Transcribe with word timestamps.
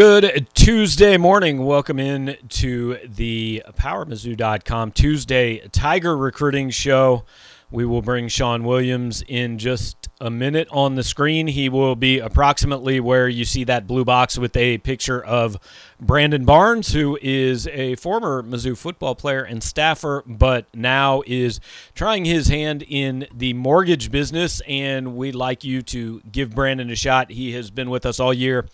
Good 0.00 0.48
Tuesday 0.54 1.18
morning. 1.18 1.66
Welcome 1.66 1.98
in 1.98 2.38
to 2.48 2.96
the 3.04 3.62
PowerMizzou.com 3.78 4.92
Tuesday 4.92 5.58
Tiger 5.72 6.16
Recruiting 6.16 6.70
Show. 6.70 7.26
We 7.70 7.84
will 7.84 8.00
bring 8.00 8.28
Sean 8.28 8.64
Williams 8.64 9.22
in 9.28 9.58
just 9.58 10.08
a 10.18 10.30
minute 10.30 10.68
on 10.70 10.94
the 10.94 11.02
screen. 11.02 11.48
He 11.48 11.68
will 11.68 11.96
be 11.96 12.18
approximately 12.18 12.98
where 12.98 13.28
you 13.28 13.44
see 13.44 13.64
that 13.64 13.86
blue 13.86 14.06
box 14.06 14.38
with 14.38 14.56
a 14.56 14.78
picture 14.78 15.22
of 15.22 15.58
Brandon 16.00 16.46
Barnes, 16.46 16.94
who 16.94 17.18
is 17.20 17.66
a 17.66 17.94
former 17.96 18.42
Mizzou 18.42 18.78
football 18.78 19.14
player 19.14 19.42
and 19.42 19.62
staffer, 19.62 20.24
but 20.26 20.64
now 20.74 21.22
is 21.26 21.60
trying 21.94 22.24
his 22.24 22.48
hand 22.48 22.84
in 22.88 23.26
the 23.34 23.52
mortgage 23.52 24.10
business. 24.10 24.62
And 24.66 25.14
we'd 25.14 25.34
like 25.34 25.62
you 25.62 25.82
to 25.82 26.22
give 26.32 26.54
Brandon 26.54 26.88
a 26.88 26.96
shot. 26.96 27.30
He 27.30 27.52
has 27.52 27.70
been 27.70 27.90
with 27.90 28.06
us 28.06 28.18
all 28.18 28.32
year 28.32 28.66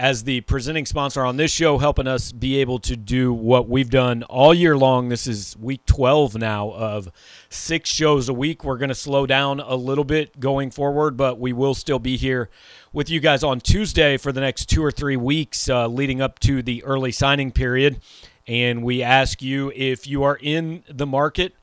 as 0.00 0.24
the 0.24 0.40
presenting 0.40 0.86
sponsor 0.86 1.26
on 1.26 1.36
this 1.36 1.52
show, 1.52 1.76
helping 1.76 2.06
us 2.06 2.32
be 2.32 2.56
able 2.56 2.78
to 2.78 2.96
do 2.96 3.34
what 3.34 3.68
we've 3.68 3.90
done 3.90 4.22
all 4.22 4.54
year 4.54 4.74
long. 4.74 5.10
This 5.10 5.26
is 5.26 5.54
week 5.58 5.84
12 5.84 6.36
now 6.36 6.70
of 6.70 7.10
six 7.50 7.90
shows 7.90 8.26
a 8.30 8.32
week. 8.32 8.64
We're 8.64 8.78
going 8.78 8.88
to 8.88 8.94
slow 8.94 9.26
down 9.26 9.60
a 9.60 9.74
little 9.74 10.04
bit 10.04 10.40
going 10.40 10.70
forward, 10.70 11.18
but 11.18 11.38
we 11.38 11.52
will 11.52 11.74
still 11.74 11.98
be 11.98 12.16
here 12.16 12.48
with 12.94 13.10
you 13.10 13.20
guys 13.20 13.44
on 13.44 13.60
Tuesday 13.60 14.16
for 14.16 14.32
the 14.32 14.40
next 14.40 14.70
two 14.70 14.82
or 14.82 14.90
three 14.90 15.18
weeks 15.18 15.68
uh, 15.68 15.86
leading 15.86 16.22
up 16.22 16.38
to 16.38 16.62
the 16.62 16.82
early 16.84 17.12
signing 17.12 17.52
period. 17.52 18.00
And 18.48 18.82
we 18.82 19.02
ask 19.02 19.42
you 19.42 19.70
if 19.76 20.06
you 20.06 20.22
are 20.22 20.38
in 20.40 20.82
the 20.88 21.06
market 21.06 21.54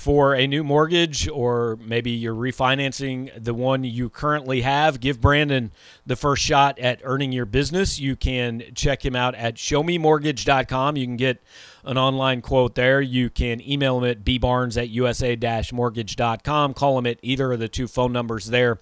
for 0.00 0.34
a 0.34 0.46
new 0.46 0.64
mortgage 0.64 1.28
or 1.28 1.76
maybe 1.76 2.10
you're 2.10 2.34
refinancing 2.34 3.30
the 3.36 3.52
one 3.52 3.84
you 3.84 4.08
currently 4.08 4.62
have, 4.62 4.98
give 4.98 5.20
Brandon 5.20 5.70
the 6.06 6.16
first 6.16 6.42
shot 6.42 6.78
at 6.78 7.02
earning 7.04 7.32
your 7.32 7.44
business. 7.44 8.00
You 8.00 8.16
can 8.16 8.62
check 8.74 9.04
him 9.04 9.14
out 9.14 9.34
at 9.34 9.56
showmemortgage.com. 9.56 10.96
You 10.96 11.04
can 11.04 11.18
get 11.18 11.42
an 11.84 11.98
online 11.98 12.40
quote 12.40 12.76
there. 12.76 13.02
You 13.02 13.28
can 13.28 13.60
email 13.60 13.98
him 13.98 14.04
at 14.10 14.24
bbarnes 14.24 14.78
at 14.78 14.88
usa-mortgage.com. 14.88 16.72
Call 16.72 16.98
him 16.98 17.06
at 17.06 17.18
either 17.20 17.52
of 17.52 17.58
the 17.58 17.68
two 17.68 17.86
phone 17.86 18.14
numbers 18.14 18.46
there 18.46 18.78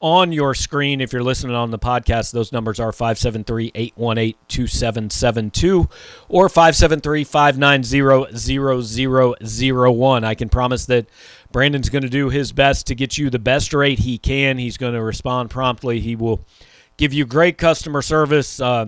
on 0.00 0.32
your 0.32 0.54
screen. 0.54 1.00
If 1.00 1.12
you're 1.12 1.22
listening 1.22 1.54
on 1.54 1.70
the 1.70 1.78
podcast, 1.78 2.32
those 2.32 2.52
numbers 2.52 2.80
are 2.80 2.92
573 2.92 3.72
818 3.74 4.34
2772 4.48 5.88
or 6.28 6.48
573 6.48 7.24
590 7.24 9.72
0001. 9.72 10.24
I 10.24 10.34
can 10.34 10.48
promise 10.48 10.86
that 10.86 11.06
Brandon's 11.52 11.88
going 11.88 12.02
to 12.02 12.08
do 12.08 12.30
his 12.30 12.52
best 12.52 12.86
to 12.86 12.94
get 12.94 13.18
you 13.18 13.30
the 13.30 13.38
best 13.38 13.74
rate 13.74 14.00
he 14.00 14.18
can. 14.18 14.58
He's 14.58 14.76
going 14.76 14.94
to 14.94 15.02
respond 15.02 15.50
promptly. 15.50 16.00
He 16.00 16.16
will 16.16 16.44
give 16.96 17.12
you 17.12 17.26
great 17.26 17.58
customer 17.58 18.02
service. 18.02 18.60
Uh, 18.60 18.86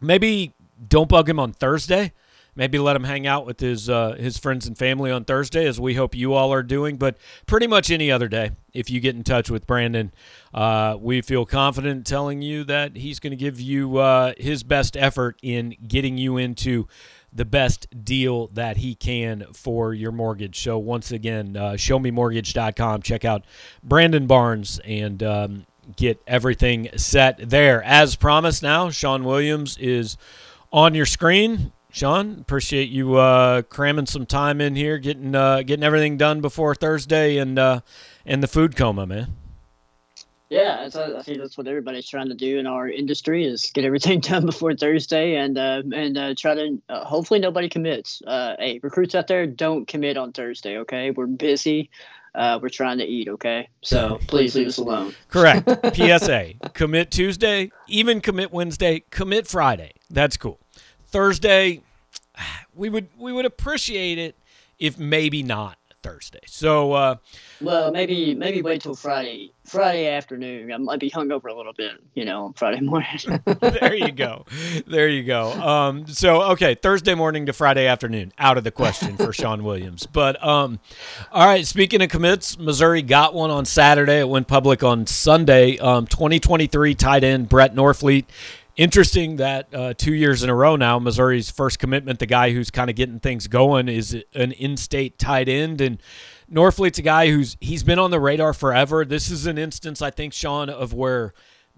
maybe 0.00 0.52
don't 0.88 1.08
bug 1.08 1.28
him 1.28 1.38
on 1.38 1.52
Thursday 1.52 2.12
maybe 2.56 2.78
let 2.78 2.96
him 2.96 3.04
hang 3.04 3.26
out 3.26 3.46
with 3.46 3.60
his 3.60 3.88
uh, 3.88 4.12
his 4.12 4.38
friends 4.38 4.66
and 4.66 4.76
family 4.76 5.10
on 5.10 5.24
Thursday, 5.24 5.66
as 5.66 5.80
we 5.80 5.94
hope 5.94 6.14
you 6.14 6.34
all 6.34 6.52
are 6.52 6.62
doing. 6.62 6.96
But 6.96 7.16
pretty 7.46 7.66
much 7.66 7.90
any 7.90 8.10
other 8.10 8.28
day, 8.28 8.52
if 8.72 8.90
you 8.90 9.00
get 9.00 9.14
in 9.14 9.24
touch 9.24 9.50
with 9.50 9.66
Brandon, 9.66 10.12
uh, 10.52 10.96
we 10.98 11.20
feel 11.22 11.44
confident 11.44 12.06
telling 12.06 12.42
you 12.42 12.64
that 12.64 12.96
he's 12.96 13.18
going 13.18 13.32
to 13.32 13.36
give 13.36 13.60
you 13.60 13.98
uh, 13.98 14.34
his 14.38 14.62
best 14.62 14.96
effort 14.96 15.38
in 15.42 15.76
getting 15.86 16.18
you 16.18 16.36
into 16.36 16.86
the 17.32 17.44
best 17.44 17.88
deal 18.04 18.46
that 18.48 18.76
he 18.76 18.94
can 18.94 19.44
for 19.52 19.92
your 19.92 20.12
mortgage. 20.12 20.60
So 20.62 20.78
once 20.78 21.10
again, 21.10 21.56
uh, 21.56 21.72
showmemortgage.com. 21.72 23.02
Check 23.02 23.24
out 23.24 23.44
Brandon 23.82 24.26
Barnes 24.26 24.80
and. 24.84 25.22
Um, 25.22 25.66
get 25.96 26.18
everything 26.26 26.88
set 26.96 27.38
there. 27.50 27.82
As 27.82 28.16
promised, 28.16 28.62
now 28.62 28.88
Sean 28.88 29.24
Williams 29.24 29.76
is 29.78 30.16
on 30.72 30.94
your 30.94 31.06
screen. 31.06 31.72
Sean, 31.94 32.40
appreciate 32.40 32.88
you 32.88 33.14
uh, 33.14 33.62
cramming 33.62 34.06
some 34.06 34.26
time 34.26 34.60
in 34.60 34.74
here, 34.74 34.98
getting 34.98 35.32
uh, 35.32 35.62
getting 35.62 35.84
everything 35.84 36.16
done 36.16 36.40
before 36.40 36.74
Thursday 36.74 37.36
and 37.36 37.56
uh, 37.56 37.82
and 38.26 38.42
the 38.42 38.48
food 38.48 38.74
coma, 38.74 39.06
man. 39.06 39.36
Yeah, 40.50 40.88
I 40.92 41.22
think 41.22 41.38
that's 41.38 41.56
what 41.56 41.68
everybody's 41.68 42.08
trying 42.08 42.30
to 42.30 42.34
do 42.34 42.58
in 42.58 42.66
our 42.66 42.88
industry 42.88 43.44
is 43.44 43.70
get 43.72 43.84
everything 43.84 44.18
done 44.32 44.44
before 44.44 44.74
Thursday 44.74 45.36
and 45.36 45.56
uh, 45.56 45.82
and 45.94 46.18
uh, 46.18 46.34
try 46.36 46.56
to 46.56 46.82
uh, 46.88 47.04
hopefully 47.04 47.38
nobody 47.38 47.68
commits. 47.68 48.20
Uh, 48.26 48.56
hey, 48.58 48.80
recruits 48.82 49.14
out 49.14 49.28
there, 49.28 49.46
don't 49.46 49.86
commit 49.86 50.16
on 50.16 50.32
Thursday. 50.32 50.78
Okay, 50.78 51.12
we're 51.12 51.26
busy. 51.26 51.90
Uh, 52.34 52.58
we're 52.60 52.70
trying 52.70 52.98
to 52.98 53.04
eat. 53.04 53.28
Okay, 53.28 53.68
so 53.82 54.18
please 54.26 54.56
leave 54.56 54.66
us 54.66 54.78
alone. 54.78 55.14
Correct. 55.28 55.70
PSA: 55.94 56.54
Commit 56.72 57.12
Tuesday, 57.12 57.70
even 57.86 58.20
commit 58.20 58.50
Wednesday, 58.50 59.04
commit 59.10 59.46
Friday. 59.46 59.92
That's 60.10 60.36
cool. 60.36 60.58
Thursday, 61.14 61.80
we 62.74 62.88
would 62.88 63.06
we 63.16 63.32
would 63.32 63.46
appreciate 63.46 64.18
it 64.18 64.36
if 64.80 64.98
maybe 64.98 65.44
not 65.44 65.78
Thursday. 66.02 66.40
So, 66.46 66.92
uh, 66.92 67.16
well, 67.60 67.92
maybe 67.92 68.34
maybe 68.34 68.62
wait 68.62 68.82
till 68.82 68.96
Friday 68.96 69.52
Friday 69.64 70.08
afternoon. 70.08 70.72
I 70.72 70.76
might 70.78 70.98
be 70.98 71.08
hungover 71.08 71.50
a 71.50 71.54
little 71.54 71.72
bit, 71.72 71.92
you 72.14 72.24
know, 72.24 72.46
on 72.46 72.54
Friday 72.54 72.80
morning. 72.82 73.06
there 73.60 73.94
you 73.94 74.10
go, 74.10 74.44
there 74.88 75.08
you 75.08 75.22
go. 75.22 75.52
Um, 75.52 76.08
so 76.08 76.42
okay, 76.50 76.74
Thursday 76.74 77.14
morning 77.14 77.46
to 77.46 77.52
Friday 77.52 77.86
afternoon, 77.86 78.32
out 78.36 78.58
of 78.58 78.64
the 78.64 78.72
question 78.72 79.16
for 79.16 79.32
Sean 79.32 79.62
Williams. 79.62 80.06
But 80.06 80.44
um, 80.44 80.80
all 81.30 81.46
right, 81.46 81.64
speaking 81.64 82.02
of 82.02 82.08
commits, 82.08 82.58
Missouri 82.58 83.02
got 83.02 83.34
one 83.34 83.52
on 83.52 83.66
Saturday. 83.66 84.18
It 84.18 84.28
went 84.28 84.48
public 84.48 84.82
on 84.82 85.06
Sunday. 85.06 85.78
Um, 85.78 86.08
2023 86.08 86.96
tight 86.96 87.22
end 87.22 87.48
Brett 87.48 87.72
Norfleet 87.72 88.24
Interesting 88.76 89.36
that 89.36 89.72
uh, 89.72 89.94
two 89.94 90.14
years 90.14 90.42
in 90.42 90.50
a 90.50 90.54
row 90.54 90.74
now, 90.74 90.98
Missouri's 90.98 91.48
first 91.48 91.78
commitment, 91.78 92.18
the 92.18 92.26
guy 92.26 92.50
who's 92.50 92.72
kind 92.72 92.90
of 92.90 92.96
getting 92.96 93.20
things 93.20 93.46
going, 93.46 93.88
is 93.88 94.14
an 94.34 94.50
in-state 94.50 95.16
tight 95.16 95.48
end, 95.48 95.80
and 95.80 96.02
Norfleet's 96.50 96.98
a 96.98 97.02
guy 97.02 97.30
who's 97.30 97.56
he's 97.60 97.84
been 97.84 98.00
on 98.00 98.10
the 98.10 98.18
radar 98.18 98.52
forever. 98.52 99.04
This 99.04 99.30
is 99.30 99.46
an 99.46 99.58
instance, 99.58 100.02
I 100.02 100.10
think, 100.10 100.32
Sean, 100.32 100.68
of 100.68 100.92
where 100.92 101.34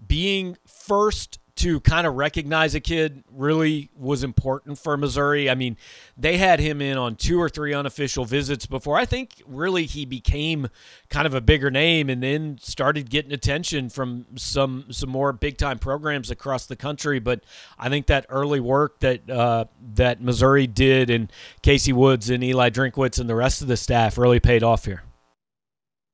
being 0.07 0.57
first 0.65 1.37
to 1.57 1.79
kind 1.81 2.07
of 2.07 2.15
recognize 2.15 2.75
a 2.75 2.79
kid 2.79 3.23
really 3.31 3.89
was 3.95 4.23
important 4.23 4.77
for 4.77 4.95
Missouri. 4.95 5.49
I 5.49 5.55
mean, 5.55 5.77
they 6.17 6.37
had 6.37 6.59
him 6.59 6.81
in 6.81 6.97
on 6.97 7.15
two 7.15 7.41
or 7.41 7.49
three 7.49 7.73
unofficial 7.73 8.25
visits 8.25 8.65
before 8.65 8.97
I 8.97 9.05
think 9.05 9.41
really 9.45 9.85
he 9.85 10.05
became 10.05 10.67
kind 11.09 11.25
of 11.25 11.33
a 11.33 11.41
bigger 11.41 11.71
name 11.71 12.09
and 12.09 12.21
then 12.21 12.57
started 12.61 13.09
getting 13.09 13.31
attention 13.31 13.89
from 13.89 14.25
some 14.35 14.85
some 14.91 15.09
more 15.09 15.33
big 15.33 15.57
time 15.57 15.79
programs 15.79 16.29
across 16.31 16.65
the 16.65 16.75
country. 16.75 17.19
But 17.19 17.43
I 17.79 17.89
think 17.89 18.07
that 18.07 18.25
early 18.29 18.59
work 18.59 18.99
that 18.99 19.29
uh, 19.29 19.65
that 19.95 20.21
Missouri 20.21 20.67
did 20.67 21.09
and 21.09 21.31
Casey 21.61 21.93
Woods 21.93 22.29
and 22.29 22.43
Eli 22.43 22.69
Drinkwitz 22.69 23.19
and 23.19 23.29
the 23.29 23.35
rest 23.35 23.61
of 23.61 23.67
the 23.67 23.77
staff 23.77 24.17
really 24.17 24.39
paid 24.39 24.63
off 24.63 24.85
here. 24.85 25.03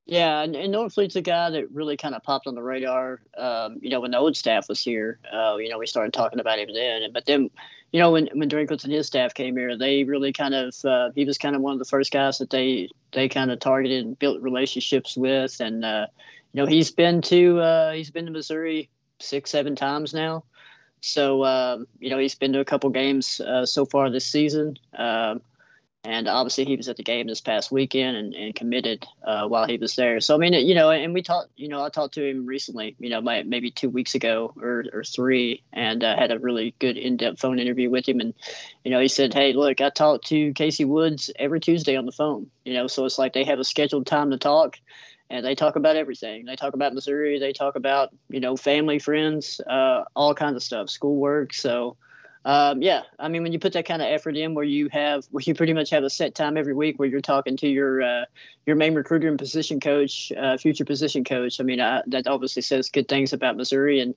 Yeah, 0.05 0.41
and, 0.41 0.55
and 0.55 0.73
Norfleet's 0.73 1.15
a 1.15 1.21
guy 1.21 1.49
that 1.51 1.71
really 1.71 1.95
kind 1.95 2.13
of 2.13 2.23
popped 2.23 2.45
on 2.45 2.55
the 2.55 2.63
radar. 2.63 3.21
Um, 3.37 3.77
you 3.81 3.89
know, 3.89 4.01
when 4.01 4.11
the 4.11 4.17
old 4.17 4.35
staff 4.35 4.67
was 4.67 4.83
here, 4.83 5.17
uh, 5.31 5.55
you 5.57 5.69
know, 5.69 5.77
we 5.77 5.87
started 5.87 6.11
talking 6.11 6.41
about 6.41 6.59
him 6.59 6.73
then. 6.73 7.09
But 7.13 7.25
then, 7.25 7.49
you 7.93 8.01
know, 8.01 8.11
when 8.11 8.27
when 8.33 8.49
Drinkwitz 8.49 8.83
and 8.83 8.91
his 8.91 9.07
staff 9.07 9.33
came 9.33 9.55
here, 9.55 9.77
they 9.77 10.03
really 10.03 10.33
kind 10.33 10.53
of 10.53 10.75
uh, 10.83 11.11
he 11.15 11.23
was 11.23 11.37
kind 11.37 11.55
of 11.55 11.61
one 11.61 11.71
of 11.73 11.79
the 11.79 11.85
first 11.85 12.11
guys 12.11 12.39
that 12.39 12.49
they 12.49 12.89
they 13.13 13.29
kind 13.29 13.49
of 13.49 13.59
targeted 13.59 14.05
and 14.05 14.19
built 14.19 14.41
relationships 14.41 15.15
with. 15.15 15.61
And 15.61 15.85
uh, 15.85 16.07
you 16.51 16.61
know, 16.61 16.67
he's 16.67 16.91
been 16.91 17.21
to 17.23 17.59
uh, 17.61 17.91
he's 17.93 18.11
been 18.11 18.25
to 18.25 18.31
Missouri 18.31 18.89
six 19.19 19.51
seven 19.51 19.73
times 19.73 20.13
now. 20.13 20.43
So 20.99 21.45
um, 21.45 21.87
you 21.99 22.09
know, 22.09 22.17
he's 22.17 22.35
been 22.35 22.51
to 22.53 22.59
a 22.59 22.65
couple 22.65 22.89
games 22.89 23.39
uh, 23.39 23.65
so 23.65 23.85
far 23.85 24.09
this 24.09 24.25
season. 24.25 24.75
Um, 24.97 25.41
and 26.05 26.27
obviously 26.27 26.65
he 26.65 26.75
was 26.75 26.89
at 26.89 26.97
the 26.97 27.03
game 27.03 27.27
this 27.27 27.39
past 27.39 27.71
weekend 27.71 28.17
and, 28.17 28.33
and 28.33 28.55
committed 28.55 29.05
uh, 29.25 29.47
while 29.47 29.65
he 29.65 29.77
was 29.77 29.95
there. 29.95 30.19
So 30.19 30.35
I 30.35 30.37
mean, 30.37 30.53
you 30.53 30.75
know, 30.75 30.91
and 30.91 31.13
we 31.13 31.21
talked, 31.21 31.49
you 31.55 31.69
know, 31.69 31.83
I 31.83 31.89
talked 31.89 32.15
to 32.15 32.29
him 32.29 32.45
recently, 32.45 32.95
you 32.99 33.09
know, 33.09 33.21
maybe 33.21 33.71
two 33.71 33.89
weeks 33.89 34.13
ago 34.13 34.53
or, 34.61 34.83
or 34.91 35.03
three, 35.03 35.63
and 35.71 36.03
uh, 36.03 36.17
had 36.17 36.31
a 36.31 36.39
really 36.39 36.75
good 36.79 36.97
in-depth 36.97 37.39
phone 37.39 37.59
interview 37.59 37.89
with 37.89 38.07
him. 38.07 38.19
And 38.19 38.33
you 38.83 38.91
know, 38.91 38.99
he 38.99 39.07
said, 39.07 39.33
"Hey, 39.33 39.53
look, 39.53 39.79
I 39.79 39.89
talk 39.89 40.23
to 40.23 40.53
Casey 40.53 40.85
Woods 40.85 41.31
every 41.37 41.59
Tuesday 41.59 41.95
on 41.95 42.05
the 42.05 42.11
phone. 42.11 42.47
You 42.65 42.73
know, 42.73 42.87
so 42.87 43.05
it's 43.05 43.17
like 43.17 43.33
they 43.33 43.45
have 43.45 43.59
a 43.59 43.63
scheduled 43.63 44.05
time 44.05 44.31
to 44.31 44.37
talk." 44.37 44.79
And 45.29 45.43
they 45.43 45.55
talk 45.55 45.77
about 45.77 45.95
everything. 45.95 46.45
They 46.45 46.55
talk 46.55 46.75
about 46.75 46.93
Missouri. 46.93 47.39
They 47.39 47.53
talk 47.53 47.75
about, 47.75 48.09
you 48.29 48.39
know, 48.39 48.55
family, 48.55 48.99
friends, 48.99 49.59
uh, 49.61 50.03
all 50.15 50.35
kinds 50.35 50.57
of 50.57 50.63
stuff, 50.63 50.89
schoolwork. 50.89 51.53
So, 51.53 51.97
um, 52.45 52.81
yeah, 52.81 53.03
I 53.17 53.29
mean, 53.29 53.43
when 53.43 53.53
you 53.53 53.59
put 53.59 53.73
that 53.73 53.85
kind 53.85 54.01
of 54.01 54.09
effort 54.09 54.35
in, 54.35 54.53
where 54.53 54.65
you 54.65 54.89
have, 54.89 55.25
where 55.31 55.43
you 55.45 55.55
pretty 55.55 55.73
much 55.73 55.89
have 55.91 56.03
a 56.03 56.09
set 56.09 56.35
time 56.35 56.57
every 56.57 56.73
week, 56.73 56.99
where 56.99 57.07
you're 57.07 57.21
talking 57.21 57.55
to 57.57 57.67
your 57.67 58.01
uh, 58.01 58.25
your 58.65 58.75
main 58.75 58.95
recruiter 58.95 59.29
and 59.29 59.39
position 59.39 59.79
coach, 59.79 60.31
uh, 60.37 60.57
future 60.57 60.85
position 60.85 61.23
coach. 61.23 61.59
I 61.59 61.63
mean, 61.63 61.79
I, 61.79 62.01
that 62.07 62.27
obviously 62.27 62.61
says 62.61 62.89
good 62.89 63.07
things 63.07 63.31
about 63.31 63.55
Missouri. 63.55 64.01
And 64.01 64.13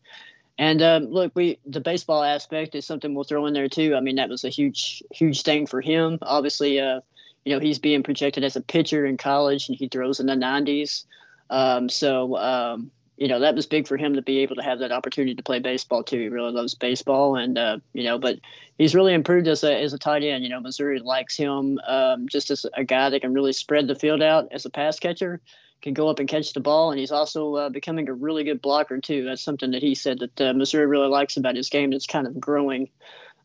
and 0.59 0.83
um, 0.83 1.05
look, 1.07 1.33
we 1.37 1.59
the 1.67 1.81
baseball 1.81 2.23
aspect 2.23 2.75
is 2.75 2.85
something 2.85 3.15
we'll 3.15 3.25
throw 3.25 3.47
in 3.47 3.55
there 3.55 3.69
too. 3.69 3.95
I 3.95 4.01
mean, 4.01 4.17
that 4.17 4.29
was 4.29 4.45
a 4.45 4.49
huge 4.49 5.05
huge 5.13 5.43
thing 5.43 5.67
for 5.67 5.81
him. 5.81 6.19
Obviously, 6.23 6.81
uh, 6.81 7.01
you 7.45 7.55
know, 7.55 7.61
he's 7.61 7.79
being 7.79 8.03
projected 8.03 8.43
as 8.43 8.57
a 8.57 8.61
pitcher 8.61 9.07
in 9.07 9.19
college, 9.19 9.69
and 9.69 9.79
he 9.79 9.87
throws 9.87 10.19
in 10.19 10.27
the 10.27 10.35
90s. 10.35 11.05
Um, 11.49 11.89
so 11.89 12.37
um, 12.37 12.91
you 13.17 13.29
know 13.29 13.41
that 13.41 13.55
was 13.55 13.67
big 13.67 13.89
for 13.89 13.97
him 13.97 14.15
to 14.15 14.23
be 14.23 14.39
able 14.39 14.57
to 14.57 14.63
have 14.63 14.81
that 14.81 14.93
opportunity 14.93 15.35
to 15.35 15.43
play 15.43 15.59
baseball 15.59 16.03
too. 16.03 16.19
He 16.19 16.29
really 16.29 16.53
loves 16.53 16.75
baseball, 16.75 17.37
and 17.37 17.57
uh, 17.57 17.79
you 17.93 18.05
know, 18.05 18.19
but 18.19 18.39
he's 18.79 18.95
really 18.95 19.15
improved 19.15 19.49
as 19.49 19.65
a 19.65 19.83
as 19.83 19.93
a 19.93 19.99
tight 19.99 20.23
end. 20.23 20.45
You 20.45 20.51
know, 20.51 20.61
Missouri 20.61 20.99
likes 20.99 21.37
him 21.37 21.79
um, 21.87 22.29
just 22.29 22.51
as 22.51 22.67
a 22.75 22.85
guy 22.85 23.11
that 23.11 23.21
can 23.21 23.33
really 23.33 23.53
spread 23.53 23.87
the 23.87 23.95
field 23.95 24.23
out 24.23 24.49
as 24.53 24.67
a 24.67 24.71
pass 24.71 24.99
catcher, 24.99 25.41
can 25.81 25.95
go 25.95 26.09
up 26.09 26.19
and 26.19 26.29
catch 26.29 26.53
the 26.53 26.61
ball, 26.61 26.91
and 26.91 27.01
he's 27.01 27.13
also 27.13 27.55
uh, 27.55 27.69
becoming 27.71 28.09
a 28.09 28.15
really 28.15 28.45
good 28.45 28.61
blocker 28.61 29.01
too. 29.01 29.25
That's 29.25 29.43
something 29.43 29.71
that 29.71 29.83
he 29.83 29.95
said 29.95 30.19
that 30.19 30.41
uh, 30.41 30.53
Missouri 30.53 30.87
really 30.87 31.09
likes 31.09 31.39
about 31.39 31.57
his 31.57 31.71
game. 31.71 31.91
That's 31.91 32.07
kind 32.07 32.27
of 32.27 32.39
growing, 32.39 32.91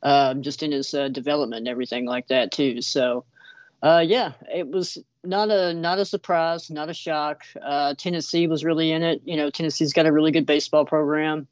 um, 0.03 0.41
just 0.41 0.63
in 0.63 0.73
his 0.73 0.93
uh, 0.93 1.07
development 1.07 1.59
and 1.59 1.67
everything 1.69 2.05
like 2.05 2.27
that 2.27 2.51
too. 2.51 2.81
So. 2.81 3.25
Uh, 3.83 4.05
yeah, 4.05 4.33
it 4.53 4.67
was 4.67 4.99
not 5.23 5.51
a 5.51 5.73
not 5.73 5.99
a 5.99 6.05
surprise, 6.05 6.69
not 6.69 6.89
a 6.89 6.93
shock. 6.93 7.43
Uh, 7.61 7.93
Tennessee 7.95 8.47
was 8.47 8.63
really 8.63 8.91
in 8.91 9.03
it. 9.03 9.21
You 9.25 9.37
know, 9.37 9.49
Tennessee's 9.49 9.93
got 9.93 10.05
a 10.05 10.11
really 10.11 10.31
good 10.31 10.45
baseball 10.45 10.85
program. 10.85 11.47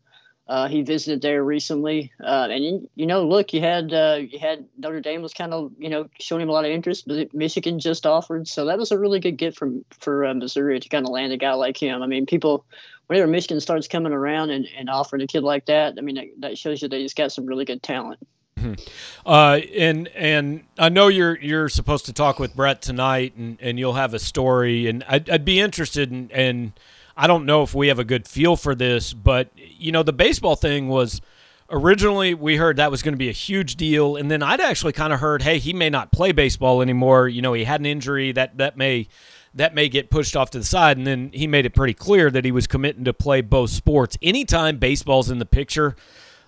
Uh, 0.48 0.68
he 0.68 0.82
visited 0.82 1.22
there 1.22 1.44
recently, 1.44 2.12
uh, 2.24 2.48
and 2.50 2.64
you, 2.64 2.90
you, 2.96 3.06
know, 3.06 3.24
look, 3.24 3.54
you 3.54 3.62
had 3.62 3.94
uh, 3.94 4.18
you 4.20 4.40
had 4.40 4.66
Notre 4.80 5.00
Dame 5.00 5.22
was 5.22 5.32
kind 5.32 5.54
of 5.54 5.72
you 5.78 5.90
know 5.90 6.10
showing 6.20 6.42
him 6.42 6.50
a 6.50 6.52
lot 6.52 6.66
of 6.66 6.72
interest, 6.72 7.08
but 7.08 7.32
Michigan 7.36 7.80
just 7.80 8.08
offered, 8.08 8.48
so 8.48 8.66
that 8.66 8.80
was 8.80 8.92
a 8.92 8.98
really 8.98 9.20
good 9.20 9.38
get 9.38 9.56
from 9.56 9.86
for 9.92 10.26
uh, 10.26 10.34
Missouri 10.34 10.80
to 10.80 10.90
kind 10.90 11.06
of 11.06 11.12
land 11.12 11.32
a 11.34 11.38
guy 11.38 11.54
like 11.54 11.78
him. 11.78 12.02
I 12.02 12.08
mean, 12.08 12.26
people 12.26 12.66
whenever 13.06 13.28
Michigan 13.28 13.60
starts 13.60 13.88
coming 13.88 14.14
around 14.14 14.50
and, 14.50 14.68
and 14.76 14.90
offering 14.90 15.22
a 15.22 15.28
kid 15.28 15.44
like 15.44 15.66
that, 15.66 15.96
I 15.98 16.02
mean, 16.02 16.16
that, 16.16 16.26
that 16.40 16.58
shows 16.58 16.82
you 16.82 16.88
that 16.88 16.98
he's 16.98 17.14
got 17.14 17.32
some 17.32 17.46
really 17.46 17.66
good 17.66 17.84
talent. 17.84 18.20
Mm-hmm. 18.60 19.30
Uh, 19.30 19.60
and 19.76 20.08
and 20.10 20.64
I 20.78 20.90
know 20.90 21.08
you're 21.08 21.38
you're 21.40 21.70
supposed 21.70 22.06
to 22.06 22.14
talk 22.14 22.40
with 22.40 22.56
Brett 22.56 22.82
tonight, 22.82 23.36
and, 23.36 23.58
and 23.62 23.80
you'll 23.80 23.94
have 23.94 24.14
a 24.14 24.20
story, 24.20 24.88
and 24.88 25.04
I'd, 25.08 25.30
I'd 25.30 25.46
be 25.46 25.60
interested 25.60 26.12
in, 26.12 26.30
and 26.32 26.74
I 27.16 27.28
don't 27.28 27.46
know 27.46 27.64
if 27.64 27.74
we 27.74 27.88
have 27.90 28.00
a 28.00 28.04
good 28.04 28.28
feel 28.28 28.56
for 28.56 28.76
this, 28.76 29.14
but 29.14 29.50
you 29.56 29.92
know 29.92 30.04
the 30.04 30.14
baseball 30.14 30.56
thing 30.56 30.88
was 30.88 31.22
originally 31.70 32.34
we 32.34 32.58
heard 32.58 32.78
that 32.78 32.92
was 32.92 33.02
going 33.04 33.14
to 33.14 33.18
be 33.18 33.30
a 33.30 33.34
huge 33.34 33.76
deal, 33.76 34.16
and 34.16 34.30
then 34.32 34.42
I'd 34.42 34.62
actually 34.62 34.94
kind 34.94 35.14
of 35.14 35.20
heard, 35.20 35.42
hey, 35.42 35.60
he 35.60 35.74
may 35.74 35.90
not 35.90 36.12
play 36.12 36.32
baseball 36.32 36.82
anymore. 36.82 37.28
You 37.28 37.42
know, 37.42 37.54
he 37.54 37.64
had 37.64 37.80
an 37.80 37.86
injury 37.86 38.32
that 38.34 38.58
that 38.58 38.78
may 38.78 39.08
that 39.54 39.74
may 39.74 39.90
get 39.90 40.10
pushed 40.10 40.36
off 40.36 40.52
to 40.52 40.60
the 40.60 40.66
side, 40.66 40.98
and 40.98 41.08
then 41.08 41.32
he 41.34 41.48
made 41.48 41.66
it 41.66 41.72
pretty 41.72 41.94
clear 41.94 42.30
that 42.32 42.46
he 42.46 42.52
was 42.52 42.68
committing 42.68 43.04
to 43.04 43.14
play 43.14 43.42
both 43.42 43.70
sports. 43.70 44.18
Anytime 44.22 44.78
baseball's 44.78 45.30
in 45.32 45.40
the 45.40 45.46
picture, 45.46 45.96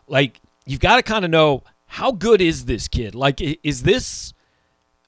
like 0.07 0.39
you've 0.65 0.79
got 0.79 0.97
to 0.97 1.03
kind 1.03 1.25
of 1.25 1.31
know 1.31 1.63
how 1.91 2.13
good 2.13 2.41
is 2.41 2.65
this 2.65 2.87
kid? 2.87 3.15
Like, 3.15 3.41
is 3.41 3.83
this 3.83 4.33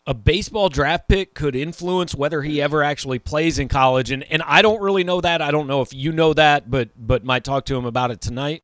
a 0.06 0.14
baseball 0.14 0.68
draft 0.68 1.08
pick 1.08 1.34
could 1.34 1.56
influence 1.56 2.14
whether 2.14 2.42
he 2.42 2.62
ever 2.62 2.84
actually 2.84 3.20
plays 3.20 3.58
in 3.58 3.70
college? 3.70 4.12
And 4.12 4.24
and 4.24 4.42
I 4.42 4.62
don't 4.62 4.82
really 4.82 5.06
know 5.06 5.22
that. 5.22 5.42
I 5.42 5.50
don't 5.52 5.68
know 5.68 5.80
if 5.80 5.94
you 5.94 6.12
know 6.12 6.34
that, 6.34 6.70
but 6.70 6.90
but 6.98 7.24
might 7.24 7.46
talk 7.46 7.64
to 7.66 7.78
him 7.78 7.86
about 7.86 8.12
it 8.12 8.20
tonight. 8.20 8.64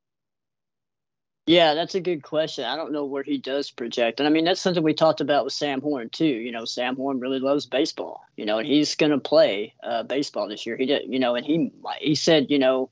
Yeah, 1.46 1.72
that's 1.72 1.94
a 1.94 2.00
good 2.00 2.22
question. 2.22 2.64
I 2.64 2.76
don't 2.76 2.92
know 2.92 3.06
where 3.06 3.22
he 3.22 3.38
does 3.38 3.70
project. 3.70 4.20
And 4.20 4.26
I 4.26 4.30
mean, 4.30 4.44
that's 4.44 4.60
something 4.60 4.82
we 4.82 4.92
talked 4.92 5.22
about 5.22 5.44
with 5.44 5.54
Sam 5.54 5.80
Horn, 5.80 6.10
too. 6.10 6.26
You 6.26 6.52
know, 6.52 6.66
Sam 6.66 6.96
Horn 6.96 7.20
really 7.20 7.40
loves 7.40 7.64
baseball, 7.64 8.20
you 8.36 8.44
know, 8.44 8.58
and 8.58 8.68
he's 8.68 8.94
going 8.94 9.12
to 9.12 9.18
play 9.18 9.74
uh, 9.82 10.02
baseball 10.02 10.46
this 10.46 10.66
year. 10.66 10.76
He 10.76 10.84
did, 10.84 11.04
you 11.08 11.18
know, 11.18 11.36
and 11.36 11.46
he, 11.46 11.72
he 12.00 12.14
said, 12.14 12.50
you 12.50 12.58
know, 12.58 12.90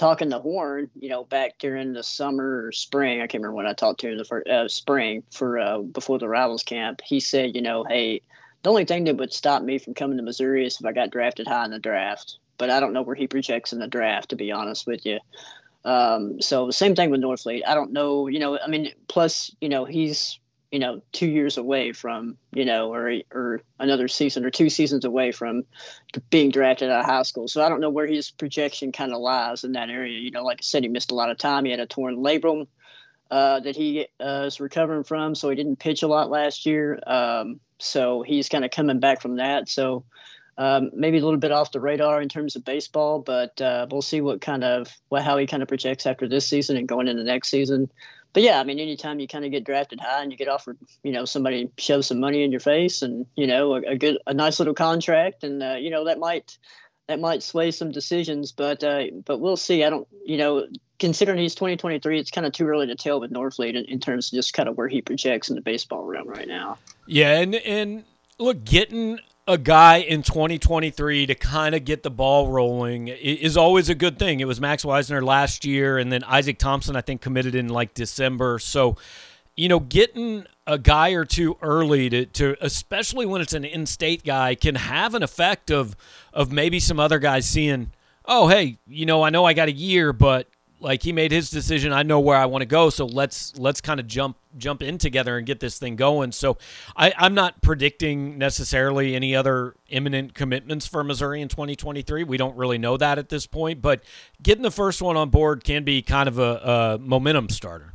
talking 0.00 0.30
to 0.30 0.38
Horn, 0.38 0.88
you 0.98 1.10
know, 1.10 1.24
back 1.24 1.58
during 1.58 1.92
the 1.92 2.02
summer 2.02 2.64
or 2.64 2.72
spring, 2.72 3.18
I 3.20 3.26
can't 3.26 3.42
remember 3.42 3.56
when 3.56 3.66
I 3.66 3.74
talked 3.74 4.00
to 4.00 4.08
him 4.08 4.16
the 4.16 4.24
first 4.24 4.48
uh, 4.48 4.66
spring 4.66 5.22
for 5.30 5.58
uh, 5.58 5.78
before 5.80 6.18
the 6.18 6.26
rivals 6.26 6.62
camp. 6.62 7.02
He 7.04 7.20
said, 7.20 7.54
you 7.54 7.60
know, 7.60 7.84
hey, 7.84 8.22
the 8.62 8.70
only 8.70 8.86
thing 8.86 9.04
that 9.04 9.18
would 9.18 9.34
stop 9.34 9.62
me 9.62 9.78
from 9.78 9.92
coming 9.92 10.16
to 10.16 10.22
Missouri 10.22 10.66
is 10.66 10.80
if 10.80 10.86
I 10.86 10.92
got 10.92 11.10
drafted 11.10 11.46
high 11.46 11.66
in 11.66 11.70
the 11.70 11.78
draft. 11.78 12.38
But 12.56 12.70
I 12.70 12.80
don't 12.80 12.94
know 12.94 13.02
where 13.02 13.14
he 13.14 13.26
projects 13.26 13.74
in 13.74 13.78
the 13.78 13.86
draft, 13.86 14.30
to 14.30 14.36
be 14.36 14.52
honest 14.52 14.86
with 14.86 15.04
you. 15.04 15.18
Um, 15.84 16.40
so 16.40 16.66
the 16.66 16.72
same 16.72 16.94
thing 16.94 17.10
with 17.10 17.20
Norfleet. 17.20 17.60
I 17.66 17.74
don't 17.74 17.92
know, 17.92 18.26
you 18.26 18.38
know, 18.38 18.58
I 18.58 18.68
mean, 18.68 18.92
plus, 19.06 19.54
you 19.60 19.68
know, 19.68 19.84
he's 19.84 20.39
you 20.70 20.78
know 20.78 21.02
two 21.12 21.28
years 21.28 21.58
away 21.58 21.92
from 21.92 22.36
you 22.52 22.64
know 22.64 22.92
or 22.92 23.12
or 23.32 23.62
another 23.78 24.08
season 24.08 24.44
or 24.44 24.50
two 24.50 24.70
seasons 24.70 25.04
away 25.04 25.32
from 25.32 25.64
being 26.30 26.50
drafted 26.50 26.90
out 26.90 27.00
of 27.00 27.06
high 27.06 27.22
school. 27.22 27.48
So 27.48 27.64
i 27.64 27.68
don't 27.68 27.80
know 27.80 27.90
where 27.90 28.06
his 28.06 28.30
projection 28.30 28.92
kind 28.92 29.12
of 29.12 29.20
lies 29.20 29.64
in 29.64 29.72
that 29.72 29.90
area. 29.90 30.18
You 30.18 30.30
know 30.30 30.44
like 30.44 30.58
i 30.60 30.62
said 30.62 30.82
he 30.82 30.88
missed 30.88 31.10
a 31.10 31.16
lot 31.16 31.30
of 31.30 31.38
time. 31.38 31.64
He 31.64 31.70
had 31.70 31.80
a 31.80 31.86
torn 31.86 32.16
labrum 32.16 32.66
uh, 33.30 33.60
that 33.60 33.76
he 33.76 34.06
uh, 34.20 34.44
is 34.46 34.60
recovering 34.60 35.04
from 35.04 35.34
so 35.34 35.50
he 35.50 35.56
didn't 35.56 35.78
pitch 35.78 36.02
a 36.02 36.08
lot 36.08 36.30
last 36.30 36.66
year. 36.66 37.00
Um, 37.06 37.60
so 37.78 38.22
he's 38.22 38.48
kind 38.48 38.64
of 38.64 38.70
coming 38.70 39.00
back 39.00 39.22
from 39.22 39.36
that. 39.36 39.68
So 39.68 40.04
um, 40.58 40.90
maybe 40.92 41.18
a 41.18 41.24
little 41.24 41.38
bit 41.38 41.52
off 41.52 41.72
the 41.72 41.80
radar 41.80 42.20
in 42.20 42.28
terms 42.28 42.54
of 42.54 42.64
baseball, 42.64 43.20
but 43.20 43.60
uh, 43.60 43.86
we'll 43.90 44.02
see 44.02 44.20
what 44.20 44.40
kind 44.40 44.62
of 44.62 44.92
what 45.08 45.22
how 45.22 45.38
he 45.38 45.46
kind 45.46 45.62
of 45.62 45.68
projects 45.68 46.06
after 46.06 46.28
this 46.28 46.46
season 46.46 46.76
and 46.76 46.86
going 46.86 47.08
into 47.08 47.24
next 47.24 47.48
season 47.48 47.90
but 48.32 48.42
yeah, 48.42 48.60
I 48.60 48.64
mean, 48.64 48.78
anytime 48.78 49.20
you 49.20 49.26
kind 49.26 49.44
of 49.44 49.50
get 49.50 49.64
drafted 49.64 50.00
high 50.00 50.22
and 50.22 50.30
you 50.30 50.38
get 50.38 50.48
offered, 50.48 50.78
you 51.02 51.12
know, 51.12 51.24
somebody 51.24 51.70
shoves 51.78 52.06
some 52.06 52.20
money 52.20 52.44
in 52.44 52.50
your 52.50 52.60
face 52.60 53.02
and 53.02 53.26
you 53.36 53.46
know 53.46 53.74
a, 53.74 53.80
a 53.82 53.96
good, 53.96 54.18
a 54.26 54.34
nice 54.34 54.58
little 54.58 54.74
contract, 54.74 55.44
and 55.44 55.62
uh, 55.62 55.76
you 55.78 55.90
know 55.90 56.04
that 56.04 56.18
might 56.18 56.56
that 57.10 57.18
might 57.18 57.42
sway 57.42 57.72
some 57.72 57.90
decisions, 57.90 58.52
but 58.52 58.84
uh, 58.84 59.04
but 59.24 59.38
we'll 59.40 59.56
see. 59.56 59.82
I 59.82 59.90
don't, 59.90 60.06
you 60.24 60.36
know, 60.36 60.68
considering 61.00 61.38
he's 61.38 61.56
2023, 61.56 62.20
it's 62.20 62.30
kind 62.30 62.46
of 62.46 62.52
too 62.52 62.68
early 62.68 62.86
to 62.86 62.94
tell 62.94 63.18
with 63.18 63.32
Norfleet 63.32 63.74
in, 63.74 63.84
in 63.86 63.98
terms 63.98 64.28
of 64.28 64.36
just 64.36 64.52
kind 64.52 64.68
of 64.68 64.76
where 64.76 64.86
he 64.86 65.02
projects 65.02 65.48
in 65.48 65.56
the 65.56 65.60
baseball 65.60 66.04
realm 66.04 66.28
right 66.28 66.46
now. 66.46 66.78
Yeah, 67.06 67.40
and 67.40 67.56
and 67.56 68.04
look, 68.38 68.64
getting 68.64 69.18
a 69.50 69.58
guy 69.58 69.96
in 69.96 70.22
2023 70.22 71.26
to 71.26 71.34
kind 71.34 71.74
of 71.74 71.84
get 71.84 72.04
the 72.04 72.10
ball 72.10 72.46
rolling 72.46 73.08
is 73.08 73.56
always 73.56 73.88
a 73.88 73.96
good 73.96 74.16
thing. 74.16 74.38
It 74.38 74.44
was 74.44 74.60
Max 74.60 74.84
Weisner 74.84 75.20
last 75.24 75.64
year, 75.64 75.98
and 75.98 76.12
then 76.12 76.22
Isaac 76.22 76.56
Thompson, 76.56 76.94
I 76.94 77.00
think, 77.00 77.20
committed 77.20 77.56
in 77.56 77.68
like 77.68 77.92
December. 77.92 78.60
So, 78.60 78.96
you 79.56 79.68
know, 79.68 79.80
getting 79.80 80.46
a 80.68 80.78
guy 80.78 81.10
or 81.10 81.24
two 81.24 81.58
early 81.62 82.08
to, 82.10 82.26
to 82.26 82.56
especially 82.60 83.26
when 83.26 83.40
it's 83.40 83.52
an 83.52 83.64
in-state 83.64 84.22
guy, 84.22 84.54
can 84.54 84.76
have 84.76 85.16
an 85.16 85.24
effect 85.24 85.72
of 85.72 85.96
of 86.32 86.52
maybe 86.52 86.78
some 86.78 87.00
other 87.00 87.18
guys 87.18 87.44
seeing, 87.44 87.90
oh, 88.26 88.46
hey, 88.46 88.78
you 88.86 89.04
know, 89.04 89.24
I 89.24 89.30
know 89.30 89.44
I 89.44 89.52
got 89.52 89.66
a 89.66 89.72
year, 89.72 90.12
but 90.12 90.46
like 90.80 91.02
he 91.02 91.12
made 91.12 91.30
his 91.30 91.50
decision 91.50 91.92
i 91.92 92.02
know 92.02 92.18
where 92.20 92.36
i 92.36 92.46
want 92.46 92.62
to 92.62 92.66
go 92.66 92.90
so 92.90 93.06
let's 93.06 93.56
let's 93.58 93.80
kind 93.80 94.00
of 94.00 94.06
jump 94.06 94.36
jump 94.56 94.82
in 94.82 94.98
together 94.98 95.38
and 95.38 95.46
get 95.46 95.60
this 95.60 95.78
thing 95.78 95.96
going. 95.96 96.32
So 96.32 96.58
I, 96.96 97.12
i'm 97.16 97.34
not 97.34 97.62
predicting 97.62 98.38
necessarily 98.38 99.14
any 99.14 99.36
other 99.36 99.76
imminent 99.88 100.34
commitments 100.34 100.86
for 100.86 101.04
missouri 101.04 101.40
in 101.40 101.48
2023 101.48 102.24
we 102.24 102.36
don't 102.36 102.56
really 102.56 102.78
know 102.78 102.96
that 102.96 103.18
at 103.18 103.28
this 103.28 103.46
point 103.46 103.80
but 103.80 104.02
getting 104.42 104.62
the 104.62 104.70
first 104.70 105.02
one 105.02 105.16
on 105.16 105.30
board 105.30 105.62
can 105.64 105.84
be 105.84 106.02
kind 106.02 106.28
of 106.28 106.38
a, 106.38 106.42
a 106.42 106.98
momentum 106.98 107.48
starter 107.48 107.94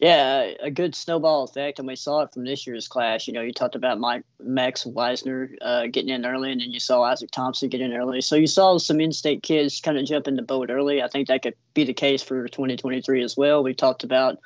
yeah, 0.00 0.52
a 0.60 0.70
good 0.70 0.94
snowball 0.94 1.44
effect, 1.44 1.78
and 1.78 1.86
we 1.86 1.94
saw 1.94 2.22
it 2.22 2.32
from 2.32 2.44
this 2.44 2.66
year's 2.66 2.88
class. 2.88 3.28
You 3.28 3.34
know, 3.34 3.42
you 3.42 3.52
talked 3.52 3.74
about 3.74 4.00
Mike 4.00 4.24
Max 4.42 4.84
Weisner 4.84 5.50
uh, 5.60 5.88
getting 5.88 6.08
in 6.08 6.24
early, 6.24 6.52
and 6.52 6.62
then 6.62 6.70
you 6.70 6.80
saw 6.80 7.02
Isaac 7.02 7.30
Thompson 7.30 7.68
get 7.68 7.82
in 7.82 7.92
early. 7.92 8.22
So 8.22 8.34
you 8.34 8.46
saw 8.46 8.78
some 8.78 8.98
in-state 8.98 9.42
kids 9.42 9.78
kind 9.82 9.98
of 9.98 10.06
jump 10.06 10.26
in 10.26 10.36
the 10.36 10.42
boat 10.42 10.70
early. 10.70 11.02
I 11.02 11.08
think 11.08 11.28
that 11.28 11.42
could 11.42 11.54
be 11.74 11.84
the 11.84 11.92
case 11.92 12.22
for 12.22 12.48
2023 12.48 13.22
as 13.22 13.36
well. 13.36 13.62
We 13.62 13.74
talked 13.74 14.02
about 14.02 14.38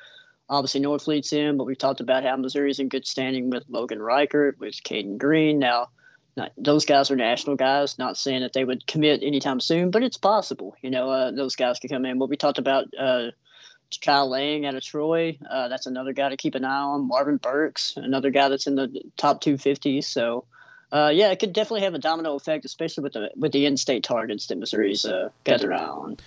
obviously 0.49 0.81
Norfleet's 0.81 1.31
in, 1.31 1.55
but 1.55 1.63
we 1.63 1.75
talked 1.75 2.01
about 2.01 2.25
how 2.25 2.35
Missouri's 2.35 2.79
in 2.79 2.89
good 2.89 3.07
standing 3.07 3.49
with 3.49 3.63
Logan 3.69 4.01
Reichert, 4.01 4.59
with 4.59 4.75
Caden 4.83 5.17
Green. 5.17 5.57
Now, 5.57 5.87
not, 6.35 6.51
those 6.57 6.83
guys 6.83 7.09
are 7.11 7.15
national 7.15 7.55
guys. 7.55 7.97
Not 7.97 8.17
saying 8.17 8.41
that 8.41 8.51
they 8.51 8.65
would 8.65 8.85
commit 8.87 9.23
anytime 9.23 9.61
soon, 9.61 9.89
but 9.89 10.03
it's 10.03 10.17
possible. 10.17 10.75
You 10.81 10.89
know, 10.89 11.09
uh, 11.09 11.31
those 11.31 11.55
guys 11.55 11.79
could 11.79 11.91
come 11.91 12.05
in. 12.05 12.19
What 12.19 12.29
we 12.29 12.35
talked 12.35 12.57
about. 12.57 12.87
Uh, 12.99 13.27
Kyle 14.01 14.29
Lang 14.29 14.65
out 14.65 14.75
of 14.75 14.83
Troy. 14.83 15.37
Uh, 15.49 15.67
that's 15.67 15.85
another 15.85 16.13
guy 16.13 16.29
to 16.29 16.37
keep 16.37 16.55
an 16.55 16.65
eye 16.65 16.81
on. 16.81 17.07
Marvin 17.07 17.37
Burks, 17.37 17.93
another 17.95 18.29
guy 18.29 18.49
that's 18.49 18.67
in 18.67 18.75
the 18.75 19.01
top 19.17 19.41
250. 19.41 20.01
So, 20.01 20.45
uh, 20.91 21.11
yeah, 21.13 21.31
it 21.31 21.39
could 21.39 21.53
definitely 21.53 21.81
have 21.81 21.93
a 21.93 21.99
domino 21.99 22.35
effect, 22.35 22.65
especially 22.65 23.03
with 23.03 23.13
the 23.13 23.31
with 23.35 23.51
the 23.51 23.65
in-state 23.65 24.03
targets 24.03 24.47
that 24.47 24.57
Missouri's 24.57 25.05
uh, 25.05 25.29
got 25.43 25.61
their 25.61 25.73
eye 25.73 25.85
on 25.85 26.17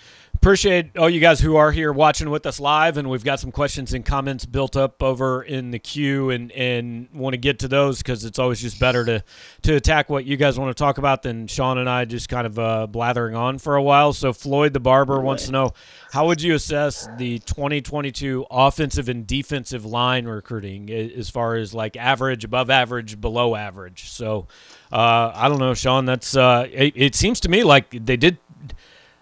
appreciate 0.49 0.97
all 0.97 1.11
you 1.11 1.21
guys 1.21 1.41
who 1.41 1.57
are 1.57 1.71
here 1.71 1.93
watching 1.93 2.31
with 2.31 2.47
us 2.47 2.59
live 2.59 2.97
and 2.97 3.11
we've 3.11 3.23
got 3.23 3.39
some 3.39 3.53
questions 3.53 3.93
and 3.93 4.07
comments 4.07 4.47
built 4.47 4.79
up 4.79 5.03
over 5.03 5.43
in 5.43 5.71
the 5.73 5.79
queue 5.79 6.31
and 6.31 6.51
and 6.53 7.07
want 7.13 7.35
to 7.35 7.37
get 7.37 7.59
to 7.59 7.69
those 7.69 7.99
because 7.99 8.25
it's 8.25 8.39
always 8.39 8.59
just 8.59 8.81
better 8.81 9.05
to 9.05 9.23
to 9.61 9.75
attack 9.75 10.09
what 10.09 10.25
you 10.25 10.39
guys 10.39 10.59
want 10.59 10.75
to 10.75 10.83
talk 10.83 10.97
about 10.97 11.23
than 11.23 11.47
sean 11.47 11.77
and 11.77 11.87
i 11.87 12.03
just 12.07 12.31
kind 12.31 12.47
of 12.47 12.59
uh, 12.59 12.87
blathering 12.87 13.35
on 13.35 13.59
for 13.59 13.77
a 13.77 13.83
while. 13.83 14.15
So 14.15 14.33
floyd 14.33 14.73
the 14.73 14.81
barber 14.81 15.21
wants 15.21 15.45
to 15.45 15.53
know 15.53 15.75
how 16.13 16.29
would 16.29 16.41
you 16.41 16.55
assess 16.55 17.07
the 17.19 17.41
2022 17.41 18.47
offensive 18.51 19.11
and 19.11 19.27
defensive 19.27 19.85
line 19.85 20.25
recruiting 20.25 20.91
as 20.91 21.29
far 21.29 21.57
as 21.57 21.75
like 21.75 21.95
average 21.99 22.45
above 22.45 22.71
average 22.71 23.21
below 23.21 23.55
average? 23.55 24.09
So 24.09 24.47
uh, 24.91 25.31
i 25.35 25.47
don't 25.47 25.59
know 25.59 25.75
sean 25.75 26.07
that's 26.07 26.35
uh, 26.35 26.67
it, 26.73 26.95
it 26.97 27.15
seems 27.15 27.41
to 27.41 27.51
me 27.51 27.65
like 27.65 27.91
they 27.91 28.17
did 28.17 28.39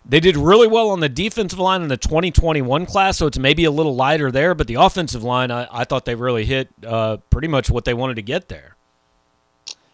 they 0.08 0.20
did 0.20 0.36
really 0.36 0.68
well 0.68 0.90
on 0.90 1.00
the 1.00 1.08
defensive 1.08 1.58
line 1.58 1.82
in 1.82 1.88
the 1.88 1.96
2021 1.96 2.86
class, 2.86 3.18
so 3.18 3.26
it's 3.26 3.38
maybe 3.38 3.64
a 3.64 3.70
little 3.70 3.94
lighter 3.94 4.30
there. 4.30 4.54
But 4.54 4.66
the 4.66 4.74
offensive 4.74 5.22
line, 5.22 5.50
I, 5.50 5.66
I 5.70 5.84
thought 5.84 6.04
they 6.04 6.14
really 6.14 6.44
hit 6.44 6.68
uh, 6.86 7.18
pretty 7.30 7.48
much 7.48 7.70
what 7.70 7.84
they 7.84 7.94
wanted 7.94 8.16
to 8.16 8.22
get 8.22 8.48
there. 8.48 8.76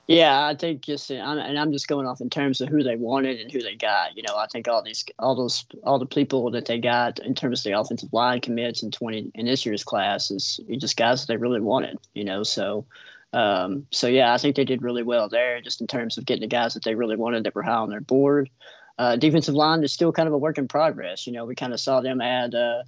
Yeah, 0.09 0.47
I 0.47 0.57
think 0.57 0.83
just 0.83 1.11
and 1.11 1.59
I'm 1.59 1.73
just 1.73 1.87
going 1.87 2.07
off 2.07 2.21
in 2.21 2.28
terms 2.28 2.61
of 2.61 2.69
who 2.69 2.83
they 2.83 2.97
wanted 2.97 3.40
and 3.40 3.50
who 3.50 3.62
they 3.62 3.76
got. 3.76 4.16
You 4.16 4.25
know, 4.25 4.37
I 4.37 4.47
think 4.47 4.69
all 4.69 4.83
these, 4.83 5.04
all 5.19 5.37
those, 5.37 5.64
all 5.85 5.99
the 5.99 6.07
people 6.07 6.50
that 6.50 6.66
they 6.66 6.78
got 6.78 7.21
in 7.21 7.35
terms 7.35 7.61
of 7.61 7.64
the 7.64 7.78
offensive 7.78 8.12
line 8.12 8.40
commits 8.40 8.83
in 8.83 8.90
twenty 8.90 9.31
in 9.35 9.47
this 9.47 9.64
year's 9.64 9.85
class 9.85 10.31
is 10.31 10.61
just 10.78 10.97
guys 10.97 11.23
that 11.23 11.33
they 11.33 11.37
really 11.37 11.61
wanted. 11.61 11.99
You 12.14 12.25
know, 12.25 12.42
so, 12.42 12.85
um, 13.33 13.87
so 13.90 14.09
yeah, 14.09 14.35
I 14.35 14.38
think 14.38 14.57
they 14.57 14.64
did 14.64 14.83
really 14.83 15.04
well 15.04 15.28
there, 15.28 15.61
just 15.62 15.81
in 15.81 15.87
terms 15.87 16.19
of 16.19 16.26
getting 16.26 16.42
the 16.42 16.49
guys 16.49 16.75
that 16.75 16.83
they 16.83 16.97
really 16.97 17.16
wanted 17.16 17.45
that 17.45 17.54
were 17.54 17.62
high 17.62 17.73
on 17.73 17.88
their 17.88 18.00
board. 18.00 18.50
Uh, 18.99 19.17
defensive 19.17 19.55
line 19.55 19.83
is 19.83 19.93
still 19.93 20.13
kind 20.13 20.27
of 20.27 20.33
a 20.33 20.39
work 20.39 20.59
in 20.59 20.69
progress. 20.69 21.27
You 21.27 21.33
know, 21.33 21.45
we 21.45 21.55
kind 21.55 21.73
of 21.73 21.81
saw 21.81 22.01
them 22.01 22.21
add. 22.21 22.55
Uh, 22.55 22.83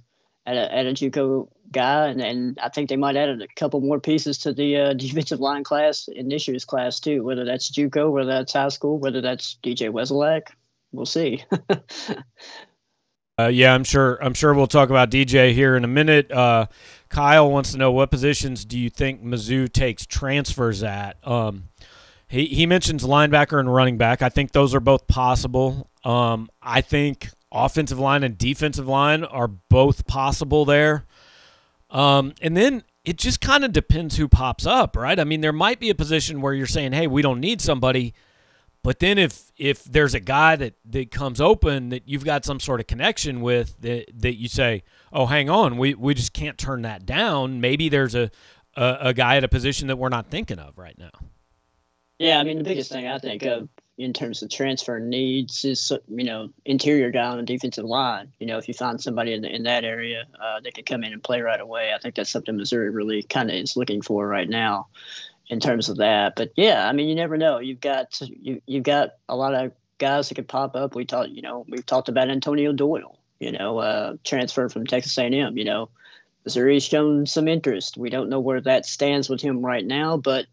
at 0.45 0.55
a, 0.57 0.73
at 0.73 0.85
a 0.85 0.91
JUCO 0.91 1.47
guy, 1.71 2.07
and, 2.07 2.21
and 2.21 2.59
I 2.59 2.69
think 2.69 2.89
they 2.89 2.95
might 2.95 3.15
add 3.15 3.41
a 3.41 3.47
couple 3.55 3.81
more 3.81 3.99
pieces 3.99 4.37
to 4.39 4.53
the 4.53 4.77
uh, 4.77 4.93
defensive 4.97 5.39
line 5.39 5.63
class 5.63 6.07
in 6.07 6.29
this 6.29 6.47
year's 6.47 6.65
class 6.65 6.99
too. 6.99 7.23
Whether 7.23 7.45
that's 7.45 7.71
JUCO, 7.71 8.11
whether 8.11 8.29
that's 8.29 8.53
high 8.53 8.69
school, 8.69 8.99
whether 8.99 9.21
that's 9.21 9.57
DJ 9.63 9.89
Wesolak, 9.89 10.49
we'll 10.91 11.05
see. 11.05 11.43
uh, 13.39 13.47
yeah, 13.47 13.73
I'm 13.73 13.83
sure. 13.83 14.23
I'm 14.23 14.33
sure 14.33 14.53
we'll 14.53 14.67
talk 14.67 14.89
about 14.89 15.09
DJ 15.09 15.53
here 15.53 15.75
in 15.75 15.83
a 15.83 15.89
minute. 15.89 16.31
Uh, 16.31 16.67
Kyle 17.09 17.49
wants 17.49 17.71
to 17.71 17.77
know 17.77 17.91
what 17.91 18.11
positions 18.11 18.65
do 18.65 18.77
you 18.77 18.89
think 18.89 19.23
Mizzou 19.23 19.71
takes 19.71 20.05
transfers 20.05 20.83
at? 20.83 21.17
Um, 21.27 21.69
he 22.35 22.47
he 22.47 22.65
mentions 22.65 23.03
linebacker 23.03 23.59
and 23.59 23.73
running 23.73 23.97
back. 23.97 24.21
I 24.21 24.29
think 24.29 24.51
those 24.51 24.75
are 24.75 24.81
both 24.81 25.07
possible. 25.07 25.89
Um, 26.03 26.49
I 26.61 26.81
think 26.81 27.29
offensive 27.51 27.97
line 27.97 28.23
and 28.23 28.37
defensive 28.37 28.87
line 28.87 29.23
are 29.23 29.47
both 29.47 30.05
possible 30.05 30.65
there. 30.65 31.05
Um, 31.89 32.33
and 32.41 32.57
then 32.57 32.83
it 33.05 33.17
just 33.17 33.39
kind 33.39 33.63
of 33.63 33.71
depends 33.71 34.17
who 34.17 34.27
pops 34.27 34.65
up, 34.65 34.97
right? 34.97 35.17
I 35.17 35.23
mean, 35.23 35.39
there 35.39 35.53
might 35.53 35.79
be 35.79 35.89
a 35.89 35.95
position 35.95 36.41
where 36.41 36.53
you're 36.53 36.67
saying, 36.67 36.91
"Hey, 36.91 37.07
we 37.07 37.21
don't 37.21 37.39
need 37.39 37.61
somebody," 37.61 38.13
but 38.83 38.99
then 38.99 39.17
if 39.17 39.51
if 39.55 39.85
there's 39.85 40.13
a 40.13 40.19
guy 40.19 40.57
that 40.57 40.73
that 40.89 41.11
comes 41.11 41.39
open 41.39 41.87
that 41.89 42.03
you've 42.05 42.25
got 42.25 42.43
some 42.43 42.59
sort 42.59 42.81
of 42.81 42.87
connection 42.87 43.39
with 43.39 43.79
that 43.79 44.11
that 44.13 44.35
you 44.35 44.49
say, 44.49 44.83
"Oh, 45.13 45.27
hang 45.27 45.49
on, 45.49 45.77
we 45.77 45.93
we 45.93 46.13
just 46.13 46.33
can't 46.33 46.57
turn 46.57 46.81
that 46.81 47.05
down." 47.05 47.61
Maybe 47.61 47.87
there's 47.87 48.13
a 48.13 48.29
a, 48.75 48.97
a 48.99 49.13
guy 49.13 49.37
at 49.37 49.45
a 49.45 49.47
position 49.47 49.87
that 49.87 49.97
we're 49.97 50.09
not 50.09 50.29
thinking 50.29 50.59
of 50.59 50.77
right 50.77 50.97
now. 50.97 51.11
Yeah, 52.19 52.39
I 52.39 52.43
mean, 52.43 52.57
the 52.57 52.63
biggest 52.63 52.91
thing 52.91 53.07
I 53.07 53.19
think 53.19 53.43
of 53.43 53.67
in 53.97 54.11
terms 54.11 54.41
of 54.41 54.49
transfer 54.49 54.99
needs 54.99 55.63
is 55.63 55.91
you 56.09 56.25
know 56.25 56.49
interior 56.65 57.11
guy 57.11 57.25
on 57.25 57.37
the 57.37 57.43
defensive 57.43 57.85
line. 57.85 58.31
You 58.39 58.47
know, 58.47 58.57
if 58.57 58.67
you 58.67 58.73
find 58.73 59.01
somebody 59.01 59.33
in, 59.33 59.45
in 59.45 59.63
that 59.63 59.83
area 59.83 60.25
uh, 60.41 60.59
that 60.61 60.73
could 60.73 60.85
come 60.85 61.03
in 61.03 61.13
and 61.13 61.23
play 61.23 61.41
right 61.41 61.59
away, 61.59 61.93
I 61.93 61.99
think 61.99 62.15
that's 62.15 62.29
something 62.29 62.55
Missouri 62.55 62.89
really 62.89 63.23
kind 63.23 63.49
of 63.49 63.55
is 63.55 63.75
looking 63.75 64.01
for 64.01 64.27
right 64.27 64.49
now 64.49 64.87
in 65.47 65.59
terms 65.59 65.89
of 65.89 65.97
that. 65.97 66.35
But 66.35 66.51
yeah, 66.55 66.87
I 66.87 66.93
mean, 66.93 67.07
you 67.07 67.15
never 67.15 67.37
know. 67.37 67.59
You've 67.59 67.81
got 67.81 68.19
you 68.21 68.61
you've 68.65 68.83
got 68.83 69.11
a 69.27 69.35
lot 69.35 69.53
of 69.53 69.71
guys 69.97 70.29
that 70.29 70.35
could 70.35 70.47
pop 70.47 70.75
up. 70.75 70.95
We 70.95 71.05
talked, 71.05 71.29
you 71.29 71.41
know, 71.41 71.65
we've 71.67 71.85
talked 71.85 72.09
about 72.09 72.29
Antonio 72.29 72.73
Doyle. 72.73 73.19
You 73.39 73.51
know, 73.51 73.79
uh, 73.79 74.15
transfer 74.23 74.69
from 74.69 74.87
Texas 74.87 75.17
A&M. 75.17 75.57
You 75.57 75.65
know, 75.65 75.89
Missouri's 76.45 76.85
shown 76.85 77.25
some 77.25 77.49
interest. 77.49 77.97
We 77.97 78.09
don't 78.09 78.29
know 78.29 78.39
where 78.39 78.61
that 78.61 78.85
stands 78.85 79.29
with 79.29 79.41
him 79.41 79.65
right 79.65 79.85
now, 79.85 80.15
but 80.15 80.45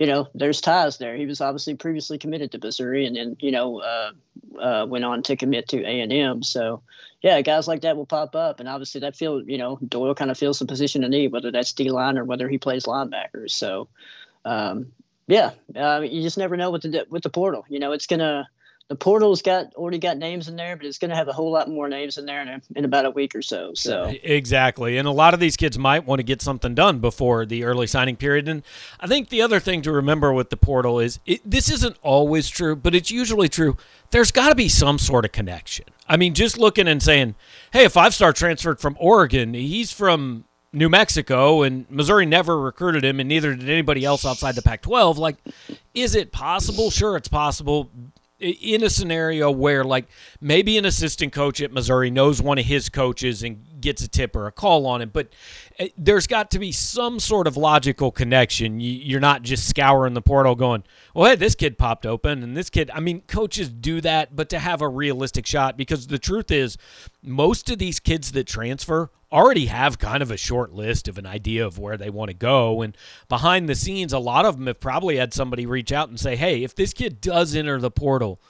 you 0.00 0.06
know, 0.06 0.28
there's 0.34 0.62
ties 0.62 0.96
there. 0.96 1.14
He 1.14 1.26
was 1.26 1.42
obviously 1.42 1.74
previously 1.74 2.16
committed 2.16 2.50
to 2.52 2.58
Missouri, 2.58 3.04
and 3.04 3.14
then 3.14 3.36
you 3.38 3.52
know 3.52 3.80
uh, 3.80 4.12
uh, 4.58 4.86
went 4.88 5.04
on 5.04 5.22
to 5.24 5.36
commit 5.36 5.68
to 5.68 5.84
A 5.84 6.00
and 6.00 6.10
M. 6.10 6.42
So, 6.42 6.82
yeah, 7.20 7.42
guys 7.42 7.68
like 7.68 7.82
that 7.82 7.98
will 7.98 8.06
pop 8.06 8.34
up, 8.34 8.60
and 8.60 8.68
obviously 8.68 9.02
that 9.02 9.14
feel 9.14 9.42
you 9.42 9.58
know 9.58 9.78
Doyle 9.86 10.14
kind 10.14 10.30
of 10.30 10.38
feels 10.38 10.58
the 10.58 10.64
position 10.64 11.04
of 11.04 11.10
need, 11.10 11.32
whether 11.32 11.52
that's 11.52 11.74
D 11.74 11.90
line 11.90 12.16
or 12.16 12.24
whether 12.24 12.48
he 12.48 12.56
plays 12.56 12.86
linebackers. 12.86 13.50
So, 13.50 13.88
um, 14.46 14.92
yeah, 15.26 15.50
uh, 15.76 16.00
you 16.00 16.22
just 16.22 16.38
never 16.38 16.56
know 16.56 16.70
with 16.70 16.82
the 16.82 17.06
with 17.10 17.22
the 17.22 17.28
portal. 17.28 17.66
You 17.68 17.78
know, 17.78 17.92
it's 17.92 18.06
gonna 18.06 18.48
the 18.90 18.96
portal's 18.96 19.40
got 19.40 19.72
already 19.76 19.98
got 19.98 20.18
names 20.18 20.48
in 20.48 20.56
there, 20.56 20.76
but 20.76 20.84
it's 20.84 20.98
going 20.98 21.10
to 21.10 21.16
have 21.16 21.28
a 21.28 21.32
whole 21.32 21.52
lot 21.52 21.68
more 21.68 21.88
names 21.88 22.18
in 22.18 22.26
there 22.26 22.42
in, 22.42 22.48
a, 22.48 22.60
in 22.74 22.84
about 22.84 23.04
a 23.04 23.10
week 23.10 23.36
or 23.36 23.40
so. 23.40 23.70
So 23.72 24.12
exactly, 24.24 24.98
and 24.98 25.06
a 25.06 25.12
lot 25.12 25.32
of 25.32 25.38
these 25.38 25.56
kids 25.56 25.78
might 25.78 26.04
want 26.04 26.18
to 26.18 26.24
get 26.24 26.42
something 26.42 26.74
done 26.74 26.98
before 26.98 27.46
the 27.46 27.62
early 27.62 27.86
signing 27.86 28.16
period. 28.16 28.48
And 28.48 28.64
I 28.98 29.06
think 29.06 29.28
the 29.28 29.42
other 29.42 29.60
thing 29.60 29.80
to 29.82 29.92
remember 29.92 30.32
with 30.32 30.50
the 30.50 30.56
portal 30.56 30.98
is 30.98 31.20
it, 31.24 31.40
this 31.48 31.70
isn't 31.70 31.98
always 32.02 32.48
true, 32.48 32.74
but 32.74 32.92
it's 32.92 33.12
usually 33.12 33.48
true. 33.48 33.76
There's 34.10 34.32
got 34.32 34.48
to 34.48 34.56
be 34.56 34.68
some 34.68 34.98
sort 34.98 35.24
of 35.24 35.30
connection. 35.30 35.86
I 36.08 36.16
mean, 36.16 36.34
just 36.34 36.58
looking 36.58 36.88
and 36.88 37.00
saying, 37.00 37.36
"Hey, 37.72 37.84
a 37.84 37.90
five-star 37.90 38.32
transferred 38.32 38.80
from 38.80 38.96
Oregon. 38.98 39.54
He's 39.54 39.92
from 39.92 40.46
New 40.72 40.88
Mexico, 40.88 41.62
and 41.62 41.88
Missouri 41.90 42.26
never 42.26 42.58
recruited 42.58 43.04
him, 43.04 43.20
and 43.20 43.28
neither 43.28 43.54
did 43.54 43.70
anybody 43.70 44.04
else 44.04 44.26
outside 44.26 44.56
the 44.56 44.62
Pac 44.62 44.82
12. 44.82 45.16
Like, 45.16 45.36
is 45.94 46.16
it 46.16 46.32
possible? 46.32 46.90
Sure, 46.90 47.16
it's 47.16 47.28
possible 47.28 47.88
in 48.40 48.82
a 48.82 48.90
scenario 48.90 49.50
where 49.50 49.84
like 49.84 50.08
maybe 50.40 50.78
an 50.78 50.84
assistant 50.84 51.32
coach 51.32 51.60
at 51.60 51.72
Missouri 51.72 52.10
knows 52.10 52.40
one 52.40 52.58
of 52.58 52.64
his 52.64 52.88
coaches 52.88 53.42
and 53.42 53.64
gets 53.80 54.02
a 54.02 54.08
tip 54.08 54.36
or 54.36 54.46
a 54.46 54.52
call 54.52 54.86
on 54.86 55.02
it. 55.02 55.12
but 55.12 55.28
eh, 55.78 55.88
there's 55.96 56.26
got 56.26 56.50
to 56.52 56.58
be 56.58 56.72
some 56.72 57.20
sort 57.20 57.46
of 57.46 57.56
logical 57.56 58.10
connection. 58.10 58.80
You're 58.80 59.20
not 59.20 59.42
just 59.42 59.68
scouring 59.68 60.14
the 60.14 60.22
portal 60.22 60.54
going, 60.54 60.84
well, 61.14 61.30
hey, 61.30 61.36
this 61.36 61.54
kid 61.54 61.78
popped 61.78 62.06
open 62.06 62.42
and 62.42 62.56
this 62.56 62.70
kid. 62.70 62.90
I 62.92 63.00
mean, 63.00 63.22
coaches 63.22 63.68
do 63.68 64.00
that, 64.00 64.34
but 64.34 64.48
to 64.50 64.58
have 64.58 64.82
a 64.82 64.88
realistic 64.88 65.46
shot, 65.46 65.76
because 65.76 66.06
the 66.06 66.18
truth 66.18 66.50
is, 66.50 66.76
most 67.22 67.70
of 67.70 67.78
these 67.78 68.00
kids 68.00 68.32
that 68.32 68.46
transfer 68.46 69.10
already 69.32 69.66
have 69.66 69.98
kind 69.98 70.22
of 70.22 70.30
a 70.30 70.36
short 70.36 70.72
list 70.72 71.08
of 71.08 71.16
an 71.18 71.26
idea 71.26 71.64
of 71.64 71.78
where 71.78 71.96
they 71.96 72.10
want 72.10 72.30
to 72.30 72.34
go. 72.34 72.82
And 72.82 72.96
behind 73.28 73.68
the 73.68 73.74
scenes, 73.74 74.12
a 74.12 74.18
lot 74.18 74.44
of 74.44 74.56
them 74.56 74.66
have 74.66 74.80
probably 74.80 75.16
had 75.16 75.32
somebody 75.32 75.66
reach 75.66 75.92
out 75.92 76.08
and 76.08 76.18
say, 76.18 76.36
hey, 76.36 76.64
if 76.64 76.74
this 76.74 76.92
kid 76.92 77.20
does 77.20 77.54
enter 77.54 77.78
the 77.78 77.90
portal, 77.90 78.40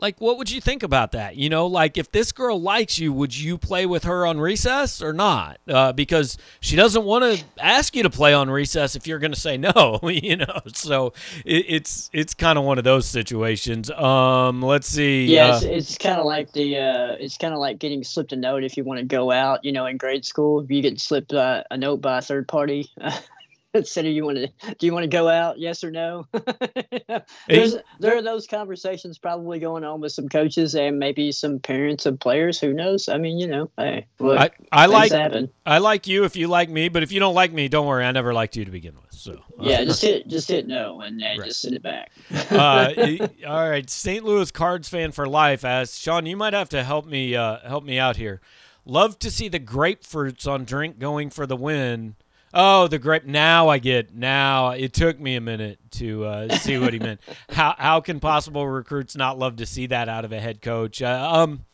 like 0.00 0.20
what 0.20 0.38
would 0.38 0.50
you 0.50 0.60
think 0.60 0.82
about 0.82 1.12
that? 1.12 1.36
You 1.36 1.48
know 1.48 1.66
like 1.66 1.98
if 1.98 2.10
this 2.12 2.32
girl 2.32 2.60
likes 2.60 2.98
you 2.98 3.12
would 3.12 3.36
you 3.36 3.58
play 3.58 3.86
with 3.86 4.04
her 4.04 4.26
on 4.26 4.40
recess 4.40 5.02
or 5.02 5.12
not? 5.12 5.58
Uh, 5.68 5.92
because 5.92 6.38
she 6.60 6.76
doesn't 6.76 7.04
want 7.04 7.24
to 7.24 7.44
ask 7.58 7.94
you 7.94 8.02
to 8.02 8.10
play 8.10 8.34
on 8.34 8.50
recess 8.50 8.96
if 8.96 9.06
you're 9.06 9.18
going 9.18 9.32
to 9.32 9.40
say 9.40 9.56
no 9.56 10.00
you 10.04 10.36
know? 10.36 10.60
So 10.74 11.12
it, 11.44 11.66
it's 11.68 12.10
it's 12.12 12.34
kind 12.34 12.58
of 12.58 12.64
one 12.64 12.78
of 12.78 12.84
those 12.84 13.06
situations. 13.06 13.90
Um 13.90 14.62
let's 14.62 14.86
see 14.86 15.26
yeah 15.26 15.48
uh, 15.48 15.56
it's, 15.56 15.64
it's 15.64 15.98
kind 15.98 16.18
of 16.18 16.26
like 16.26 16.52
the 16.52 16.78
uh 16.78 17.16
it's 17.18 17.36
kind 17.36 17.52
of 17.52 17.60
like 17.60 17.78
getting 17.78 18.04
slipped 18.04 18.32
a 18.32 18.36
note 18.36 18.64
if 18.64 18.76
you 18.76 18.84
want 18.84 18.98
to 19.00 19.06
go 19.06 19.30
out 19.30 19.64
you 19.64 19.72
know 19.72 19.86
in 19.86 19.96
grade 19.96 20.24
school. 20.24 20.64
You 20.68 20.82
get 20.82 21.00
slipped 21.00 21.32
uh, 21.32 21.64
a 21.70 21.76
note 21.76 22.00
by 22.00 22.18
a 22.18 22.22
third 22.22 22.48
party 22.48 22.90
of 23.74 24.04
you 24.04 24.24
want 24.24 24.36
to 24.38 24.48
do 24.78 24.86
you 24.86 24.92
want 24.92 25.04
to 25.04 25.08
go 25.08 25.28
out 25.28 25.58
yes 25.58 25.84
or 25.84 25.90
no? 25.90 26.26
There's, 27.48 27.76
there 28.00 28.16
are 28.16 28.22
those 28.22 28.46
conversations 28.46 29.18
probably 29.18 29.60
going 29.60 29.84
on 29.84 30.00
with 30.00 30.12
some 30.12 30.28
coaches 30.28 30.74
and 30.74 30.98
maybe 30.98 31.30
some 31.30 31.60
parents 31.60 32.04
of 32.06 32.18
players 32.18 32.58
who 32.58 32.72
knows? 32.72 33.08
I 33.08 33.18
mean 33.18 33.38
you 33.38 33.46
know 33.46 33.70
hey 33.76 34.06
look, 34.18 34.38
I, 34.38 34.50
I 34.72 34.86
like 34.86 35.12
happen. 35.12 35.50
i 35.64 35.78
like 35.78 36.06
you 36.06 36.24
if 36.24 36.34
you 36.36 36.48
like 36.48 36.68
me 36.68 36.88
but 36.88 37.02
if 37.02 37.12
you 37.12 37.20
don't 37.20 37.34
like 37.34 37.52
me 37.52 37.68
don't 37.68 37.86
worry 37.86 38.04
i 38.04 38.10
never 38.10 38.32
liked 38.32 38.56
you 38.56 38.64
to 38.64 38.70
begin 38.70 38.94
with 38.96 39.12
so. 39.12 39.40
Yeah 39.60 39.84
just 39.90 40.02
hit 40.02 40.26
just 40.26 40.48
hit 40.48 40.66
no 40.66 41.00
and 41.00 41.22
uh, 41.22 41.26
right. 41.26 41.44
just 41.44 41.62
send 41.62 41.76
it 41.76 41.82
back. 41.82 42.10
Uh, 42.50 42.92
all 43.46 43.70
right 43.70 43.88
st 43.88 44.24
louis 44.24 44.50
cards 44.50 44.88
fan 44.88 45.12
for 45.12 45.28
life 45.28 45.64
asks 45.64 45.98
sean 45.98 46.26
you 46.26 46.36
might 46.36 46.54
have 46.54 46.68
to 46.70 46.82
help 46.82 47.06
me 47.06 47.36
uh, 47.36 47.58
help 47.66 47.84
me 47.84 47.98
out 47.98 48.16
here. 48.16 48.40
Love 48.86 49.18
to 49.18 49.30
see 49.30 49.48
the 49.48 49.60
grapefruits 49.60 50.50
on 50.50 50.64
drink 50.64 50.98
going 50.98 51.30
for 51.30 51.46
the 51.46 51.56
win 51.56 52.16
Oh, 52.52 52.88
the 52.88 52.98
grape. 52.98 53.24
Now 53.24 53.68
I 53.68 53.78
get. 53.78 54.14
Now 54.14 54.70
it 54.70 54.92
took 54.92 55.20
me 55.20 55.36
a 55.36 55.40
minute 55.40 55.78
to 55.92 56.24
uh, 56.24 56.56
see 56.56 56.78
what 56.78 56.92
he 56.92 56.98
meant. 56.98 57.20
How 57.50 57.74
how 57.78 58.00
can 58.00 58.20
possible 58.20 58.66
recruits 58.66 59.16
not 59.16 59.38
love 59.38 59.56
to 59.56 59.66
see 59.66 59.86
that 59.86 60.08
out 60.08 60.24
of 60.24 60.32
a 60.32 60.40
head 60.40 60.62
coach? 60.62 61.02
Uh, 61.02 61.28
um, 61.32 61.64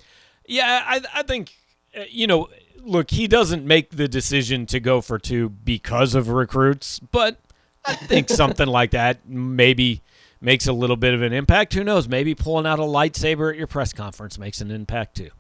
yeah, 0.47 0.83
I 0.87 1.00
I 1.14 1.23
think 1.23 1.52
uh, 1.97 2.02
you 2.11 2.26
know. 2.26 2.49
Look, 2.83 3.11
he 3.11 3.26
doesn't 3.26 3.66
make 3.66 3.90
the 3.90 4.06
decision 4.06 4.64
to 4.66 4.78
go 4.78 5.00
for 5.00 5.18
two 5.18 5.49
because 5.49 6.14
of 6.14 6.28
recruits, 6.28 7.00
but 7.00 7.40
I 7.85 7.95
think 7.95 8.28
something 8.30 8.68
like 8.68 8.92
that 8.92 9.28
maybe 9.28 10.02
makes 10.40 10.68
a 10.68 10.73
little 10.73 10.95
bit 10.97 11.12
of 11.12 11.21
an 11.23 11.33
impact. 11.33 11.75
Who 11.75 11.83
knows? 11.83 12.06
Maybe 12.06 12.37
pulling 12.37 12.64
out 12.64 12.78
a 12.78 12.83
lightsaber 12.83 13.50
at 13.50 13.56
your 13.56 13.66
press 13.66 13.92
conference 13.92 14.38
makes 14.38 14.61
an 14.61 14.71
impact 14.71 15.16
too. 15.16 15.30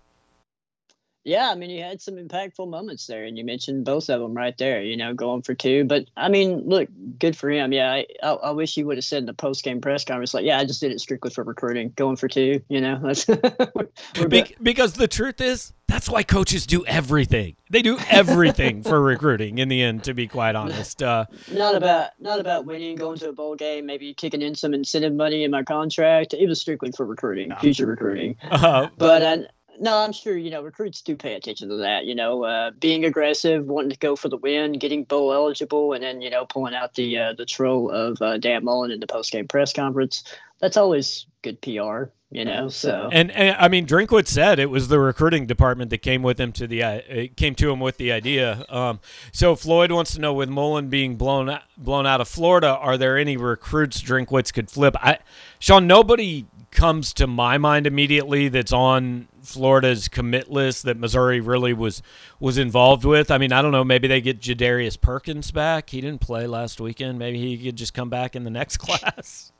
Yeah, 1.26 1.50
I 1.50 1.56
mean, 1.56 1.70
you 1.70 1.82
had 1.82 2.00
some 2.00 2.14
impactful 2.14 2.68
moments 2.68 3.08
there, 3.08 3.24
and 3.24 3.36
you 3.36 3.44
mentioned 3.44 3.84
both 3.84 4.08
of 4.10 4.20
them 4.20 4.32
right 4.32 4.56
there. 4.58 4.80
You 4.80 4.96
know, 4.96 5.12
going 5.12 5.42
for 5.42 5.54
two. 5.54 5.82
But 5.82 6.04
I 6.16 6.28
mean, 6.28 6.62
look, 6.66 6.88
good 7.18 7.36
for 7.36 7.50
him. 7.50 7.72
Yeah, 7.72 7.92
I, 7.92 8.06
I, 8.22 8.28
I 8.28 8.50
wish 8.52 8.76
you 8.76 8.86
would 8.86 8.96
have 8.96 9.04
said 9.04 9.18
in 9.18 9.26
the 9.26 9.34
post 9.34 9.64
game 9.64 9.80
press 9.80 10.04
conference, 10.04 10.34
like, 10.34 10.44
"Yeah, 10.44 10.56
I 10.56 10.64
just 10.64 10.80
did 10.80 10.92
it 10.92 11.00
strictly 11.00 11.32
for 11.32 11.42
recruiting, 11.42 11.92
going 11.96 12.14
for 12.14 12.28
two. 12.28 12.62
You 12.68 12.80
know, 12.80 13.00
that's 13.02 13.24
Be- 14.28 14.54
because 14.62 14.92
the 14.92 15.08
truth 15.08 15.40
is, 15.40 15.72
that's 15.88 16.08
why 16.08 16.22
coaches 16.22 16.64
do 16.64 16.86
everything. 16.86 17.56
They 17.70 17.82
do 17.82 17.98
everything 18.08 18.84
for 18.84 19.00
recruiting. 19.02 19.58
In 19.58 19.68
the 19.68 19.82
end, 19.82 20.04
to 20.04 20.14
be 20.14 20.28
quite 20.28 20.54
honest, 20.54 21.02
uh, 21.02 21.26
not 21.50 21.74
about 21.74 22.10
not 22.20 22.38
about 22.38 22.66
winning, 22.66 22.94
going 22.94 23.18
to 23.18 23.30
a 23.30 23.32
bowl 23.32 23.56
game, 23.56 23.84
maybe 23.84 24.14
kicking 24.14 24.42
in 24.42 24.54
some 24.54 24.74
incentive 24.74 25.12
money 25.12 25.42
in 25.42 25.50
my 25.50 25.64
contract. 25.64 26.34
It 26.34 26.46
was 26.46 26.60
strictly 26.60 26.92
for 26.92 27.04
recruiting, 27.04 27.52
future 27.56 27.86
recruiting. 27.86 28.36
Uh, 28.48 28.90
but 28.96 29.24
I 29.24 29.46
no, 29.80 29.98
I'm 29.98 30.12
sure 30.12 30.36
you 30.36 30.50
know 30.50 30.62
recruits 30.62 31.02
do 31.02 31.16
pay 31.16 31.34
attention 31.34 31.68
to 31.68 31.76
that. 31.76 32.04
You 32.04 32.14
know, 32.14 32.44
uh, 32.44 32.70
being 32.72 33.04
aggressive, 33.04 33.66
wanting 33.66 33.90
to 33.90 33.98
go 33.98 34.16
for 34.16 34.28
the 34.28 34.36
win, 34.36 34.74
getting 34.74 35.04
bowl 35.04 35.32
eligible, 35.32 35.92
and 35.92 36.02
then 36.02 36.20
you 36.20 36.30
know 36.30 36.46
pulling 36.46 36.74
out 36.74 36.94
the 36.94 37.18
uh, 37.18 37.32
the 37.34 37.46
troll 37.46 37.90
of 37.90 38.20
uh, 38.20 38.38
Dan 38.38 38.64
Mullen 38.64 38.90
in 38.90 39.00
the 39.00 39.06
post 39.06 39.32
game 39.32 39.48
press 39.48 39.72
conference. 39.72 40.24
That's 40.60 40.76
always 40.76 41.26
good 41.42 41.60
PR. 41.60 42.10
You 42.30 42.44
know, 42.44 42.68
so 42.68 43.08
and, 43.12 43.30
and 43.30 43.56
I 43.56 43.68
mean, 43.68 43.86
Drinkwitz 43.86 44.26
said 44.26 44.58
it 44.58 44.68
was 44.68 44.88
the 44.88 44.98
recruiting 44.98 45.46
department 45.46 45.90
that 45.90 45.98
came 45.98 46.24
with 46.24 46.40
him 46.40 46.50
to 46.52 46.66
the 46.66 46.82
uh, 46.82 47.26
came 47.36 47.54
to 47.54 47.70
him 47.70 47.78
with 47.78 47.98
the 47.98 48.10
idea. 48.10 48.64
Um, 48.68 48.98
so 49.30 49.54
Floyd 49.54 49.92
wants 49.92 50.12
to 50.14 50.20
know, 50.20 50.34
with 50.34 50.48
Mullen 50.48 50.88
being 50.88 51.14
blown 51.14 51.56
blown 51.78 52.04
out 52.04 52.20
of 52.20 52.26
Florida, 52.26 52.66
are 52.66 52.98
there 52.98 53.16
any 53.16 53.36
recruits 53.36 54.02
Drinkwitz 54.02 54.52
could 54.52 54.68
flip? 54.68 54.96
I, 55.00 55.20
Sean, 55.60 55.86
nobody 55.86 56.46
comes 56.76 57.14
to 57.14 57.26
my 57.26 57.58
mind 57.58 57.86
immediately 57.86 58.48
that's 58.48 58.72
on 58.72 59.26
Florida's 59.42 60.08
commit 60.08 60.50
list 60.50 60.84
that 60.84 60.98
Missouri 60.98 61.40
really 61.40 61.72
was 61.72 62.02
was 62.38 62.58
involved 62.58 63.04
with. 63.04 63.30
I 63.30 63.38
mean, 63.38 63.52
I 63.52 63.62
don't 63.62 63.72
know. 63.72 63.82
Maybe 63.82 64.06
they 64.06 64.20
get 64.20 64.40
Jadarius 64.40 65.00
Perkins 65.00 65.50
back. 65.50 65.90
He 65.90 66.00
didn't 66.00 66.20
play 66.20 66.46
last 66.46 66.80
weekend. 66.80 67.18
Maybe 67.18 67.38
he 67.38 67.56
could 67.64 67.76
just 67.76 67.94
come 67.94 68.10
back 68.10 68.36
in 68.36 68.44
the 68.44 68.50
next 68.50 68.76
class. 68.76 69.50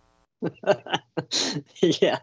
yeah. 1.81 2.19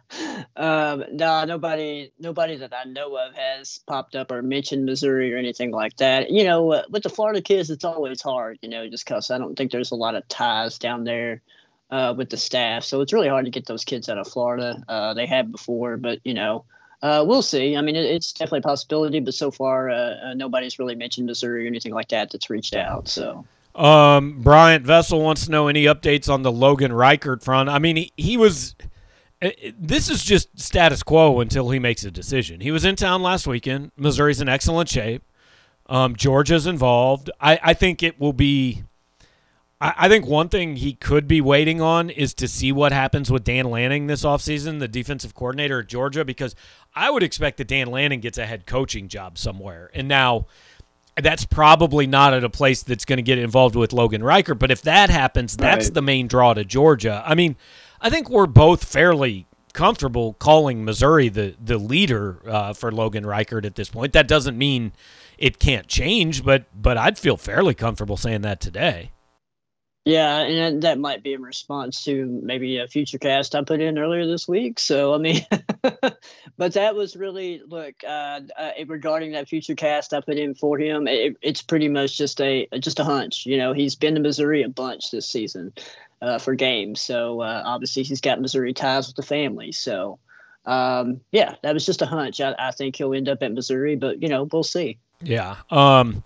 Um, 0.56 1.04
no, 1.12 1.44
nobody, 1.46 2.12
nobody 2.20 2.56
that 2.58 2.74
I 2.74 2.88
know 2.88 3.18
of 3.18 3.34
has 3.34 3.80
popped 3.88 4.16
up 4.16 4.32
or 4.32 4.44
mentioned 4.44 4.86
Missouri 4.86 5.34
or 5.34 5.38
anything 5.38 5.72
like 5.72 5.98
that. 5.98 6.30
You 6.30 6.44
know, 6.44 6.84
with 6.90 7.04
the 7.04 7.10
Florida 7.10 7.42
kids, 7.42 7.72
it's 7.72 7.84
always 7.84 8.22
hard. 8.22 8.60
You 8.62 8.70
know, 8.70 8.88
just 8.88 9.06
because 9.06 9.32
I 9.32 9.40
don't 9.40 9.56
think 9.56 9.72
there's 9.72 9.92
a 9.92 9.96
lot 9.96 10.14
of 10.14 10.28
ties 10.28 10.78
down 10.78 11.04
there 11.04 11.42
uh, 11.90 12.13
with 12.18 12.30
the 12.30 12.38
staff, 12.38 12.84
so 12.84 13.02
it's 13.02 13.13
really 13.13 13.28
hard 13.28 13.46
to 13.46 13.52
get 13.52 13.66
those 13.66 13.84
kids 13.84 14.10
out 14.10 14.18
of 14.18 14.28
Florida. 14.28 14.84
Uh, 14.88 15.13
they 15.13 15.25
have 15.25 15.52
before, 15.52 15.98
but 15.98 16.20
you 16.24 16.34
know. 16.34 16.66
Uh, 17.02 17.22
we'll 17.28 17.42
see. 17.42 17.75
I 17.75 17.82
mean, 17.82 17.98
it, 17.98 18.06
it's 18.06 18.32
definitely 18.32 18.60
a 18.60 18.62
possibility, 18.62 19.20
but 19.20 19.34
so 19.34 19.52
far, 19.52 19.90
uh, 19.90 20.16
uh, 20.24 20.34
nobody's 20.36 20.80
really 20.80 20.96
mentioned 20.96 21.28
Missouri 21.28 21.66
or 21.66 21.68
anything 21.68 21.94
like 21.94 22.08
that 22.08 22.32
that's 22.32 22.50
reached 22.50 22.74
out. 22.74 23.10
So, 23.10 23.44
um, 23.75 24.42
Bryant 24.42 24.86
Vessel 24.86 25.22
wants 25.22 25.44
to 25.46 25.52
know 25.52 25.68
any 25.68 25.84
updates 25.84 26.32
on 26.32 26.44
the 26.44 26.52
Logan 26.52 26.94
Reichert 26.94 27.44
front. 27.44 27.68
I 27.68 27.78
mean, 27.78 27.98
he, 27.98 28.13
he 28.16 28.38
was. 28.38 28.75
Uh, 29.42 29.50
this 29.78 30.10
is 30.10 30.24
just 30.24 30.58
status 30.58 31.04
quo 31.04 31.42
until 31.42 31.72
he 31.72 31.78
makes 31.80 32.06
a 32.06 32.12
decision. 32.12 32.62
He 32.62 32.72
was 32.72 32.86
in 32.86 32.96
town 32.96 33.22
last 33.22 33.48
weekend. 33.48 33.92
Missouri's 33.98 34.40
in 34.40 34.48
excellent 34.48 34.88
shape. 34.88 35.24
Um, 35.88 36.16
Georgia's 36.16 36.68
involved. 36.68 37.30
I, 37.42 37.60
I 37.62 37.74
think 37.74 38.02
it 38.02 38.18
will 38.18 38.32
be 38.32 38.84
I, 39.84 40.08
think 40.08 40.25
one 40.25 40.48
thing 40.48 40.78
he 40.78 40.94
could 40.94 41.28
be 41.28 41.42
waiting 41.42 41.82
on 41.82 42.10
is 42.10 42.34
to 42.36 42.48
see 42.48 42.72
what 42.72 42.93
happens 42.93 43.30
with 43.30 43.43
Dan 43.43 43.65
Lanning 43.65 44.08
this 44.08 44.24
offseason, 44.24 44.80
the 44.80 44.88
defensive 44.88 45.36
coordinator 45.36 45.80
at 45.82 45.88
Georgia, 45.88 46.24
because 46.24 46.56
I 46.96 47.10
would 47.10 47.22
expect 47.22 47.58
that 47.58 47.67
Dan 47.67 47.88
Lanning 47.88 48.22
gets 48.22 48.38
a 48.38 48.46
head 48.46 48.65
coaching 48.65 49.10
job 49.10 49.38
somewhere. 49.38 49.91
And 49.93 50.08
now 50.08 50.46
that's 51.22 51.46
probably 51.46 52.08
not 52.08 52.34
at 52.34 52.46
a 52.46 52.50
place 52.50 52.82
that's 52.82 53.04
going 53.04 53.17
to 53.17 53.24
get 53.24 53.38
involved 53.38 53.76
with 53.76 53.91
Logan 53.91 54.24
Reichert. 54.24 54.58
But 54.58 54.72
if 54.72 54.82
that 54.84 55.10
happens, 55.10 55.58
that's 55.58 55.88
right. 55.88 55.93
the 55.93 56.02
main 56.02 56.28
draw 56.28 56.54
to 56.54 56.63
Georgia. 56.63 57.22
I 57.26 57.36
mean, 57.36 57.58
I 58.00 58.10
think 58.10 58.30
we're 58.30 58.48
both 58.48 58.86
fairly 58.86 59.48
comfortable 59.74 60.34
calling 60.34 60.86
Missouri 60.86 61.30
the 61.30 61.56
the 61.62 61.78
leader 61.78 62.39
uh, 62.48 62.74
for 62.74 62.91
Logan 62.91 63.26
Reichert 63.26 63.65
at 63.65 63.76
this 63.76 63.89
point. 63.89 64.13
That 64.13 64.28
doesn't 64.28 64.58
mean 64.58 64.93
it 65.38 65.60
can't 65.60 65.88
change, 65.88 66.46
but 66.46 66.65
but 66.80 66.98
I'd 66.98 67.19
feel 67.19 67.38
fairly 67.38 67.74
comfortable 67.74 68.17
saying 68.17 68.41
that 68.41 68.62
today. 68.62 69.12
Yeah, 70.06 70.39
and 70.39 70.84
that 70.84 71.00
might 71.00 71.24
be 71.24 71.32
in 71.32 71.42
response 71.42 72.04
to 72.04 72.26
maybe 72.44 72.78
a 72.80 72.88
future 72.88 73.18
cast 73.18 73.56
I 73.56 73.63
put 73.63 73.80
in 73.80 73.98
earlier 73.98 74.28
this 74.28 74.50
week. 74.50 74.80
So 74.80 75.13
I 75.13 75.18
mean, 75.18 75.46
but 76.58 76.74
that 76.74 76.94
was 76.96 77.16
really 77.16 77.62
look 77.66 78.04
uh, 78.06 78.42
uh, 78.58 78.72
regarding 78.86 79.32
that 79.32 79.48
future 79.48 79.76
cast 79.76 80.13
I 80.13 80.20
put 80.20 80.38
in 80.38 80.56
for 80.56 80.78
him. 80.78 81.08
It, 81.08 81.38
it's 81.42 81.62
pretty 81.62 81.88
much 81.88 82.18
just 82.18 82.42
a 82.42 82.68
just 82.80 83.00
a 83.00 83.06
hunch. 83.06 83.46
You 83.46 83.58
know, 83.58 83.72
he's 83.72 83.96
been 83.96 84.16
to 84.16 84.22
Missouri 84.22 84.63
a 84.63 84.70
bunch 84.70 85.10
this 85.10 85.28
season 85.28 85.72
uh, 86.22 86.38
for 86.38 86.54
games, 86.54 87.00
so 87.00 87.39
uh, 87.39 87.63
obviously 87.66 88.04
he's 88.04 88.20
got 88.20 88.42
Missouri 88.42 88.74
ties 88.74 89.08
with 89.08 89.16
the 89.16 89.24
family. 89.24 89.72
So 89.72 90.20
um, 90.66 91.22
yeah, 91.32 91.56
that 91.63 91.74
was 91.74 91.86
just 91.86 92.02
a 92.02 92.06
hunch. 92.06 92.42
I, 92.42 92.54
I 92.60 92.72
think 92.72 92.98
he'll 92.98 93.13
end 93.13 93.30
up 93.30 93.42
at 93.42 93.54
Missouri, 93.54 93.96
but 93.96 94.22
you 94.22 94.28
know, 94.28 94.50
we'll 94.52 94.63
see. 94.63 94.98
Yeah. 95.22 95.56
Um, 95.70 96.24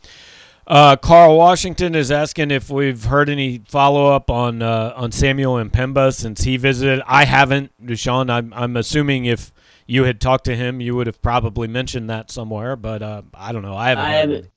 uh, 0.67 0.97
Carl 0.97 1.37
Washington 1.37 1.95
is 1.95 2.11
asking 2.11 2.51
if 2.51 2.69
we've 2.69 3.05
heard 3.05 3.29
any 3.29 3.61
follow 3.67 4.13
up 4.13 4.29
on 4.29 4.61
uh, 4.61 4.93
on 4.95 5.11
Samuel 5.13 5.55
M'Pemba 5.55 6.13
since 6.13 6.43
he 6.43 6.57
visited. 6.57 7.01
I 7.07 7.23
haven't, 7.23 7.71
Deshaun. 7.83 8.29
I'm 8.29 8.53
I'm 8.53 8.75
assuming 8.75 9.25
if 9.25 9.53
you 9.85 10.03
had 10.03 10.19
talked 10.19 10.43
to 10.45 10.55
him, 10.55 10.81
you 10.81 10.95
would 10.95 11.07
have 11.07 11.21
probably 11.21 11.69
mentioned 11.69 12.09
that 12.09 12.29
somewhere. 12.29 12.75
But 12.75 13.01
uh, 13.01 13.21
I 13.33 13.53
don't 13.53 13.61
know. 13.61 13.75
I 13.75 13.89
haven't. 13.89 14.05
I 14.05 14.11
haven't. 14.13 14.49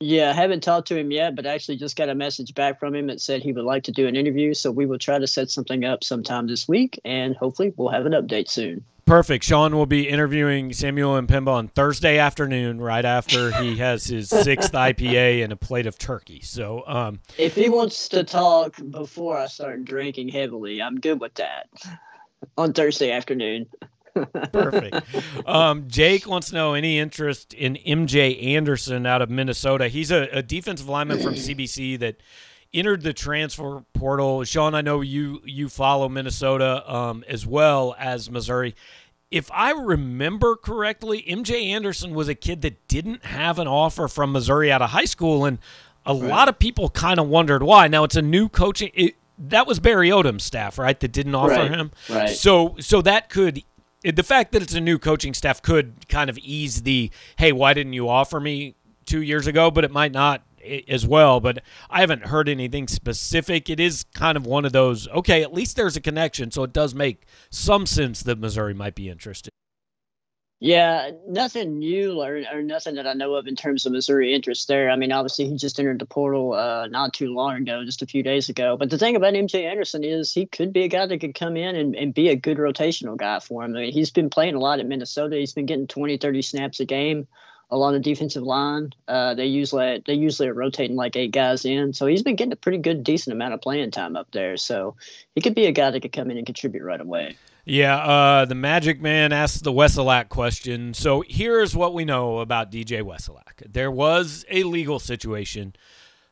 Yeah, 0.00 0.30
I 0.30 0.32
haven't 0.32 0.62
talked 0.62 0.88
to 0.88 0.96
him 0.96 1.10
yet, 1.10 1.34
but 1.34 1.44
I 1.46 1.54
actually 1.54 1.76
just 1.76 1.96
got 1.96 2.08
a 2.08 2.14
message 2.14 2.54
back 2.54 2.78
from 2.78 2.94
him 2.94 3.08
that 3.08 3.20
said 3.20 3.42
he 3.42 3.52
would 3.52 3.64
like 3.64 3.84
to 3.84 3.92
do 3.92 4.06
an 4.06 4.14
interview. 4.14 4.54
So 4.54 4.70
we 4.70 4.86
will 4.86 4.98
try 4.98 5.18
to 5.18 5.26
set 5.26 5.50
something 5.50 5.84
up 5.84 6.04
sometime 6.04 6.46
this 6.46 6.68
week, 6.68 7.00
and 7.04 7.36
hopefully 7.36 7.72
we'll 7.76 7.88
have 7.88 8.06
an 8.06 8.12
update 8.12 8.48
soon. 8.48 8.84
Perfect. 9.08 9.42
Sean 9.42 9.74
will 9.74 9.86
be 9.86 10.06
interviewing 10.06 10.70
Samuel 10.74 11.18
M'Pemba 11.22 11.48
on 11.48 11.68
Thursday 11.68 12.18
afternoon, 12.18 12.78
right 12.78 13.06
after 13.06 13.50
he 13.52 13.78
has 13.78 14.04
his 14.04 14.28
sixth 14.28 14.72
IPA 14.72 15.42
and 15.44 15.50
a 15.50 15.56
plate 15.56 15.86
of 15.86 15.98
turkey. 15.98 16.40
So, 16.42 16.84
um, 16.86 17.20
if 17.38 17.54
he 17.54 17.70
wants 17.70 18.10
to 18.10 18.22
talk 18.22 18.76
before 18.90 19.38
I 19.38 19.46
start 19.46 19.86
drinking 19.86 20.28
heavily, 20.28 20.82
I'm 20.82 21.00
good 21.00 21.20
with 21.20 21.32
that. 21.36 21.68
On 22.58 22.74
Thursday 22.74 23.10
afternoon. 23.10 23.66
Perfect. 24.52 25.06
Um, 25.46 25.84
Jake 25.88 26.26
wants 26.26 26.48
to 26.48 26.54
know 26.54 26.74
any 26.74 26.98
interest 26.98 27.54
in 27.54 27.76
MJ 27.86 28.54
Anderson 28.54 29.06
out 29.06 29.22
of 29.22 29.30
Minnesota. 29.30 29.88
He's 29.88 30.10
a, 30.10 30.28
a 30.32 30.42
defensive 30.42 30.88
lineman 30.88 31.20
from 31.20 31.34
CBC 31.34 31.98
that 32.00 32.16
entered 32.72 33.02
the 33.02 33.12
transfer 33.12 33.84
portal. 33.92 34.44
Sean, 34.44 34.74
I 34.74 34.80
know 34.80 35.00
you 35.00 35.40
you 35.44 35.68
follow 35.68 36.08
Minnesota 36.08 36.90
um, 36.92 37.24
as 37.28 37.46
well 37.46 37.94
as 37.98 38.30
Missouri. 38.30 38.74
If 39.30 39.50
I 39.52 39.72
remember 39.72 40.56
correctly, 40.56 41.22
MJ 41.28 41.66
Anderson 41.66 42.14
was 42.14 42.28
a 42.28 42.34
kid 42.34 42.62
that 42.62 42.88
didn't 42.88 43.26
have 43.26 43.58
an 43.58 43.68
offer 43.68 44.08
from 44.08 44.32
Missouri 44.32 44.72
out 44.72 44.80
of 44.80 44.90
high 44.90 45.04
school, 45.04 45.44
and 45.44 45.58
a 46.06 46.14
right. 46.14 46.22
lot 46.22 46.48
of 46.48 46.58
people 46.58 46.88
kind 46.88 47.20
of 47.20 47.28
wondered 47.28 47.62
why. 47.62 47.88
Now 47.88 48.04
it's 48.04 48.16
a 48.16 48.22
new 48.22 48.48
coaching. 48.48 48.90
It, 48.94 49.16
that 49.38 49.66
was 49.66 49.78
Barry 49.78 50.08
Odom's 50.08 50.44
staff, 50.44 50.78
right? 50.78 50.98
That 50.98 51.12
didn't 51.12 51.34
offer 51.34 51.54
right. 51.54 51.70
him. 51.70 51.90
Right. 52.08 52.30
So 52.30 52.76
so 52.80 53.02
that 53.02 53.28
could 53.28 53.62
the 54.02 54.22
fact 54.22 54.52
that 54.52 54.62
it's 54.62 54.74
a 54.74 54.80
new 54.80 54.98
coaching 54.98 55.34
staff 55.34 55.60
could 55.60 56.08
kind 56.08 56.30
of 56.30 56.38
ease 56.38 56.82
the 56.82 57.10
hey, 57.36 57.52
why 57.52 57.74
didn't 57.74 57.92
you 57.92 58.08
offer 58.08 58.40
me 58.40 58.74
two 59.04 59.22
years 59.22 59.46
ago? 59.46 59.70
But 59.70 59.84
it 59.84 59.90
might 59.90 60.12
not 60.12 60.42
as 60.88 61.06
well, 61.06 61.40
but 61.40 61.62
I 61.90 62.00
haven't 62.00 62.26
heard 62.26 62.48
anything 62.48 62.88
specific. 62.88 63.70
It 63.70 63.80
is 63.80 64.04
kind 64.14 64.36
of 64.36 64.46
one 64.46 64.64
of 64.64 64.72
those, 64.72 65.08
okay, 65.08 65.42
at 65.42 65.52
least 65.52 65.76
there's 65.76 65.96
a 65.96 66.00
connection, 66.00 66.50
so 66.50 66.62
it 66.62 66.72
does 66.72 66.94
make 66.94 67.24
some 67.50 67.86
sense 67.86 68.22
that 68.24 68.38
Missouri 68.38 68.74
might 68.74 68.94
be 68.94 69.08
interested. 69.08 69.50
Yeah, 70.60 71.12
nothing 71.28 71.78
new 71.78 72.20
or, 72.20 72.42
or 72.52 72.62
nothing 72.62 72.96
that 72.96 73.06
I 73.06 73.12
know 73.12 73.34
of 73.34 73.46
in 73.46 73.54
terms 73.54 73.86
of 73.86 73.92
Missouri 73.92 74.34
interest 74.34 74.66
there. 74.66 74.90
I 74.90 74.96
mean, 74.96 75.12
obviously, 75.12 75.48
he 75.48 75.56
just 75.56 75.78
entered 75.78 76.00
the 76.00 76.06
portal 76.06 76.52
uh, 76.54 76.88
not 76.88 77.14
too 77.14 77.32
long 77.32 77.58
ago, 77.58 77.84
just 77.84 78.02
a 78.02 78.06
few 78.06 78.24
days 78.24 78.48
ago. 78.48 78.76
But 78.76 78.90
the 78.90 78.98
thing 78.98 79.14
about 79.14 79.34
MJ 79.34 79.70
Anderson 79.70 80.02
is 80.02 80.34
he 80.34 80.46
could 80.46 80.72
be 80.72 80.82
a 80.82 80.88
guy 80.88 81.06
that 81.06 81.20
could 81.20 81.36
come 81.36 81.56
in 81.56 81.76
and, 81.76 81.94
and 81.94 82.12
be 82.12 82.28
a 82.28 82.34
good 82.34 82.58
rotational 82.58 83.16
guy 83.16 83.38
for 83.38 83.64
him. 83.64 83.76
I 83.76 83.82
mean, 83.82 83.92
he's 83.92 84.10
been 84.10 84.30
playing 84.30 84.56
a 84.56 84.58
lot 84.58 84.80
at 84.80 84.86
Minnesota. 84.86 85.36
He's 85.36 85.52
been 85.52 85.66
getting 85.66 85.86
20, 85.86 86.16
30 86.16 86.42
snaps 86.42 86.80
a 86.80 86.84
game 86.84 87.28
along 87.70 87.92
the 87.92 88.00
defensive 88.00 88.42
line. 88.42 88.92
Uh, 89.06 89.34
they 89.34 89.46
usually 89.46 90.02
they 90.06 90.14
usually 90.14 90.48
are 90.48 90.54
rotating 90.54 90.96
like 90.96 91.16
eight 91.16 91.32
guys 91.32 91.64
in, 91.64 91.92
so 91.92 92.06
he's 92.06 92.22
been 92.22 92.36
getting 92.36 92.52
a 92.52 92.56
pretty 92.56 92.78
good, 92.78 93.04
decent 93.04 93.34
amount 93.34 93.54
of 93.54 93.60
playing 93.60 93.90
time 93.90 94.16
up 94.16 94.28
there. 94.32 94.56
So 94.56 94.96
he 95.34 95.40
could 95.40 95.54
be 95.54 95.66
a 95.66 95.72
guy 95.72 95.90
that 95.90 96.00
could 96.00 96.12
come 96.12 96.30
in 96.30 96.36
and 96.36 96.46
contribute 96.46 96.82
right 96.82 97.00
away. 97.00 97.36
Yeah, 97.64 97.98
uh, 97.98 98.44
the 98.46 98.54
Magic 98.54 98.98
Man 98.98 99.30
asked 99.30 99.62
the 99.62 99.72
Wesolak 99.72 100.30
question. 100.30 100.94
So 100.94 101.22
here's 101.28 101.76
what 101.76 101.92
we 101.92 102.06
know 102.06 102.38
about 102.38 102.72
DJ 102.72 103.02
Wesolak. 103.02 103.70
There 103.70 103.90
was 103.90 104.46
a 104.48 104.62
legal 104.62 104.98
situation. 104.98 105.74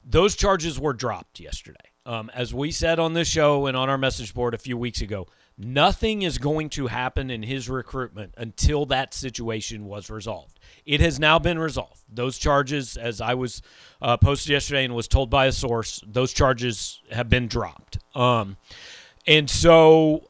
Those 0.03 0.35
charges 0.35 0.81
were 0.81 0.95
dropped 0.95 1.39
yesterday. 1.39 1.77
Um, 2.07 2.31
as 2.33 2.55
we 2.55 2.71
said 2.71 2.99
on 2.99 3.13
this 3.13 3.29
show 3.29 3.67
and 3.67 3.77
on 3.77 3.91
our 3.91 3.99
message 3.99 4.33
board 4.33 4.55
a 4.55 4.59
few 4.59 4.79
weeks 4.79 5.03
ago, 5.03 5.27
nothing 5.59 6.23
is 6.23 6.39
going 6.39 6.69
to 6.71 6.87
happen 6.87 7.31
in 7.31 7.43
his 7.43 7.69
recruitment 7.69 8.35
until 8.37 8.87
that 8.87 9.15
situation 9.15 9.87
was 9.87 10.11
resolved. 10.11 10.59
It 10.85 11.01
has 11.01 11.19
now 11.19 11.39
been 11.39 11.59
resolved. 11.59 12.03
Those 12.13 12.39
charges, 12.39 12.97
as 12.97 13.21
I 13.21 13.35
was 13.35 13.63
uh, 14.03 14.17
posted 14.17 14.51
yesterday 14.51 14.85
and 14.85 14.95
was 14.95 15.09
told 15.09 15.31
by 15.31 15.47
a 15.47 15.53
source, 15.53 16.03
those 16.07 16.33
charges 16.33 17.01
have 17.11 17.29
been 17.29 17.49
dropped. 17.49 17.99
Um, 18.15 18.57
and 19.27 19.49
so 19.51 20.29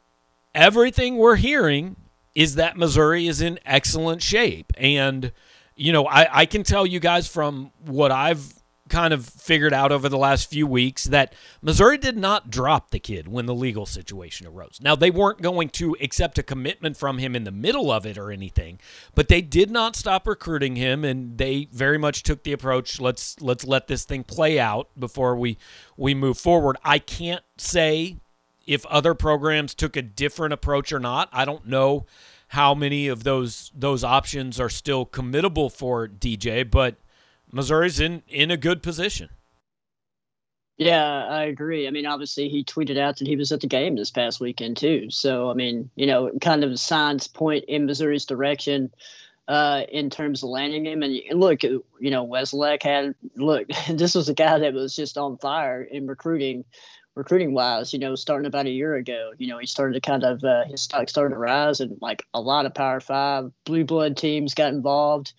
everything 0.55 1.17
we're 1.17 1.35
hearing 1.35 1.95
is 2.33 2.55
that 2.55 2.77
Missouri 2.77 3.27
is 3.27 3.41
in 3.41 3.59
excellent 3.65 4.21
shape. 4.21 4.71
And, 4.77 5.31
you 5.75 5.91
know, 5.91 6.07
I, 6.07 6.41
I 6.41 6.45
can 6.45 6.63
tell 6.63 6.85
you 6.85 6.99
guys 6.99 7.27
from 7.27 7.71
what 7.85 8.11
I've 8.11 8.53
kind 8.89 9.13
of 9.13 9.25
figured 9.25 9.73
out 9.73 9.91
over 9.91 10.09
the 10.09 10.17
last 10.17 10.49
few 10.49 10.67
weeks 10.67 11.05
that 11.05 11.33
Missouri 11.61 11.97
did 11.97 12.17
not 12.17 12.49
drop 12.49 12.91
the 12.91 12.99
kid 12.99 13.27
when 13.27 13.45
the 13.45 13.55
legal 13.55 13.85
situation 13.85 14.47
arose. 14.47 14.79
Now, 14.81 14.95
they 14.95 15.11
weren't 15.11 15.41
going 15.41 15.69
to 15.69 15.95
accept 16.01 16.37
a 16.37 16.43
commitment 16.43 16.97
from 16.97 17.17
him 17.17 17.35
in 17.35 17.43
the 17.43 17.51
middle 17.51 17.91
of 17.91 18.05
it 18.05 18.17
or 18.17 18.31
anything, 18.31 18.79
but 19.15 19.27
they 19.27 19.41
did 19.41 19.71
not 19.71 19.95
stop 19.95 20.27
recruiting 20.27 20.75
him 20.75 21.03
and 21.03 21.37
they 21.37 21.67
very 21.71 21.97
much 21.97 22.23
took 22.23 22.43
the 22.43 22.53
approach 22.53 22.99
let's 22.99 23.39
let's 23.41 23.65
let 23.65 23.87
this 23.87 24.05
thing 24.05 24.23
play 24.23 24.59
out 24.59 24.89
before 24.99 25.35
we 25.35 25.57
we 25.95 26.13
move 26.13 26.37
forward. 26.37 26.77
I 26.83 26.99
can't 26.99 27.43
say 27.57 28.17
if 28.67 28.85
other 28.87 29.13
programs 29.13 29.73
took 29.73 29.95
a 29.95 30.01
different 30.01 30.53
approach 30.53 30.91
or 30.91 30.99
not. 30.99 31.29
I 31.31 31.45
don't 31.45 31.65
know 31.65 32.05
how 32.49 32.75
many 32.75 33.07
of 33.07 33.23
those 33.23 33.71
those 33.73 34.03
options 34.03 34.59
are 34.59 34.69
still 34.69 35.05
committable 35.05 35.71
for 35.71 36.07
DJ, 36.07 36.69
but 36.69 36.95
Missouri's 37.51 37.99
in 37.99 38.23
in 38.27 38.51
a 38.51 38.57
good 38.57 38.83
position. 38.83 39.29
Yeah, 40.77 41.25
I 41.25 41.45
agree. 41.45 41.87
I 41.87 41.91
mean, 41.91 42.05
obviously, 42.05 42.49
he 42.49 42.63
tweeted 42.63 42.99
out 42.99 43.17
that 43.17 43.27
he 43.27 43.35
was 43.35 43.51
at 43.51 43.61
the 43.61 43.67
game 43.67 43.95
this 43.95 44.11
past 44.11 44.39
weekend 44.39 44.77
too. 44.77 45.09
So, 45.09 45.49
I 45.49 45.55
mean, 45.55 45.89
you 45.95 46.05
know, 46.05 46.31
kind 46.39 46.63
of 46.63 46.79
signs 46.79 47.27
point 47.27 47.65
in 47.67 47.87
Missouri's 47.87 48.25
direction 48.25 48.91
uh, 49.47 49.83
in 49.89 50.11
terms 50.11 50.43
of 50.43 50.49
landing 50.49 50.85
him. 50.85 51.01
And 51.01 51.19
look, 51.31 51.63
you 51.63 51.83
know, 51.99 52.27
Wesolak 52.27 52.83
had 52.83 53.15
look. 53.35 53.67
This 53.89 54.13
was 54.13 54.29
a 54.29 54.35
guy 54.35 54.59
that 54.59 54.73
was 54.73 54.95
just 54.95 55.17
on 55.17 55.37
fire 55.37 55.81
in 55.81 56.05
recruiting, 56.05 56.63
recruiting 57.15 57.53
wise. 57.53 57.91
You 57.91 57.97
know, 57.97 58.13
starting 58.13 58.45
about 58.45 58.67
a 58.67 58.71
year 58.71 58.93
ago. 58.95 59.31
You 59.39 59.47
know, 59.47 59.57
he 59.57 59.65
started 59.65 59.93
to 59.93 60.01
kind 60.01 60.23
of 60.23 60.43
uh, 60.43 60.65
his 60.65 60.81
stock 60.81 61.09
started 61.09 61.33
to 61.33 61.39
rise, 61.39 61.79
and 61.79 61.97
like 62.01 62.23
a 62.35 62.41
lot 62.41 62.67
of 62.67 62.75
Power 62.75 62.99
Five 62.99 63.51
blue 63.65 63.83
blood 63.83 64.15
teams 64.15 64.53
got 64.53 64.73
involved. 64.73 65.33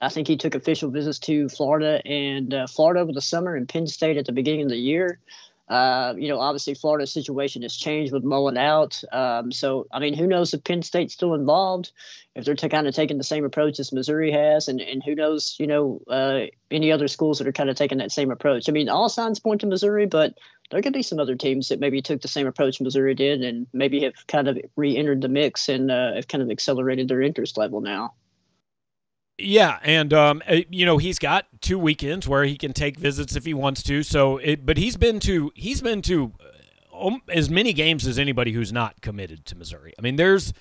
I 0.00 0.08
think 0.08 0.28
he 0.28 0.36
took 0.36 0.54
official 0.54 0.90
visits 0.90 1.18
to 1.20 1.48
Florida 1.48 2.02
and 2.06 2.52
uh, 2.52 2.66
Florida 2.66 3.00
over 3.00 3.12
the 3.12 3.22
summer 3.22 3.54
and 3.54 3.68
Penn 3.68 3.86
State 3.86 4.16
at 4.16 4.26
the 4.26 4.32
beginning 4.32 4.62
of 4.62 4.70
the 4.70 4.76
year. 4.76 5.20
Uh, 5.66 6.12
you 6.18 6.28
know, 6.28 6.40
obviously 6.40 6.74
Florida's 6.74 7.12
situation 7.12 7.62
has 7.62 7.74
changed 7.74 8.12
with 8.12 8.22
Mullen 8.22 8.58
out. 8.58 9.02
Um, 9.10 9.50
so, 9.50 9.86
I 9.90 9.98
mean, 9.98 10.12
who 10.12 10.26
knows 10.26 10.52
if 10.52 10.62
Penn 10.62 10.82
State's 10.82 11.14
still 11.14 11.32
involved, 11.32 11.90
if 12.34 12.44
they're 12.44 12.54
t- 12.54 12.68
kind 12.68 12.86
of 12.86 12.94
taking 12.94 13.16
the 13.16 13.24
same 13.24 13.46
approach 13.46 13.80
as 13.80 13.90
Missouri 13.90 14.30
has, 14.30 14.68
and, 14.68 14.80
and 14.82 15.02
who 15.02 15.14
knows, 15.14 15.56
you 15.58 15.66
know, 15.66 16.02
uh, 16.06 16.40
any 16.70 16.92
other 16.92 17.08
schools 17.08 17.38
that 17.38 17.48
are 17.48 17.52
kind 17.52 17.70
of 17.70 17.76
taking 17.76 17.98
that 17.98 18.12
same 18.12 18.30
approach. 18.30 18.68
I 18.68 18.72
mean, 18.72 18.90
all 18.90 19.08
signs 19.08 19.40
point 19.40 19.62
to 19.62 19.66
Missouri, 19.66 20.04
but 20.04 20.34
there 20.70 20.82
could 20.82 20.92
be 20.92 21.02
some 21.02 21.18
other 21.18 21.36
teams 21.36 21.68
that 21.68 21.80
maybe 21.80 22.02
took 22.02 22.20
the 22.20 22.28
same 22.28 22.46
approach 22.46 22.80
Missouri 22.80 23.14
did 23.14 23.42
and 23.42 23.66
maybe 23.72 24.02
have 24.02 24.26
kind 24.26 24.48
of 24.48 24.58
re 24.76 24.96
entered 24.96 25.22
the 25.22 25.28
mix 25.28 25.70
and 25.70 25.90
uh, 25.90 26.14
have 26.14 26.28
kind 26.28 26.42
of 26.42 26.50
accelerated 26.50 27.08
their 27.08 27.22
interest 27.22 27.56
level 27.56 27.80
now. 27.80 28.12
Yeah, 29.36 29.78
and 29.82 30.12
um, 30.12 30.42
eh, 30.46 30.62
you 30.70 30.86
know 30.86 30.98
he's 30.98 31.18
got 31.18 31.46
two 31.60 31.78
weekends 31.78 32.28
where 32.28 32.44
he 32.44 32.56
can 32.56 32.72
take 32.72 32.96
visits 32.96 33.34
if 33.34 33.44
he 33.44 33.52
wants 33.52 33.82
to. 33.84 34.02
So, 34.02 34.38
it, 34.38 34.64
but 34.64 34.76
he's 34.76 34.96
been 34.96 35.18
to 35.20 35.50
he's 35.54 35.80
been 35.80 36.02
to 36.02 36.32
uh, 36.92 37.10
as 37.28 37.50
many 37.50 37.72
games 37.72 38.06
as 38.06 38.18
anybody 38.18 38.52
who's 38.52 38.72
not 38.72 39.00
committed 39.00 39.44
to 39.46 39.56
Missouri. 39.56 39.92
I 39.98 40.02
mean, 40.02 40.16
there's, 40.16 40.52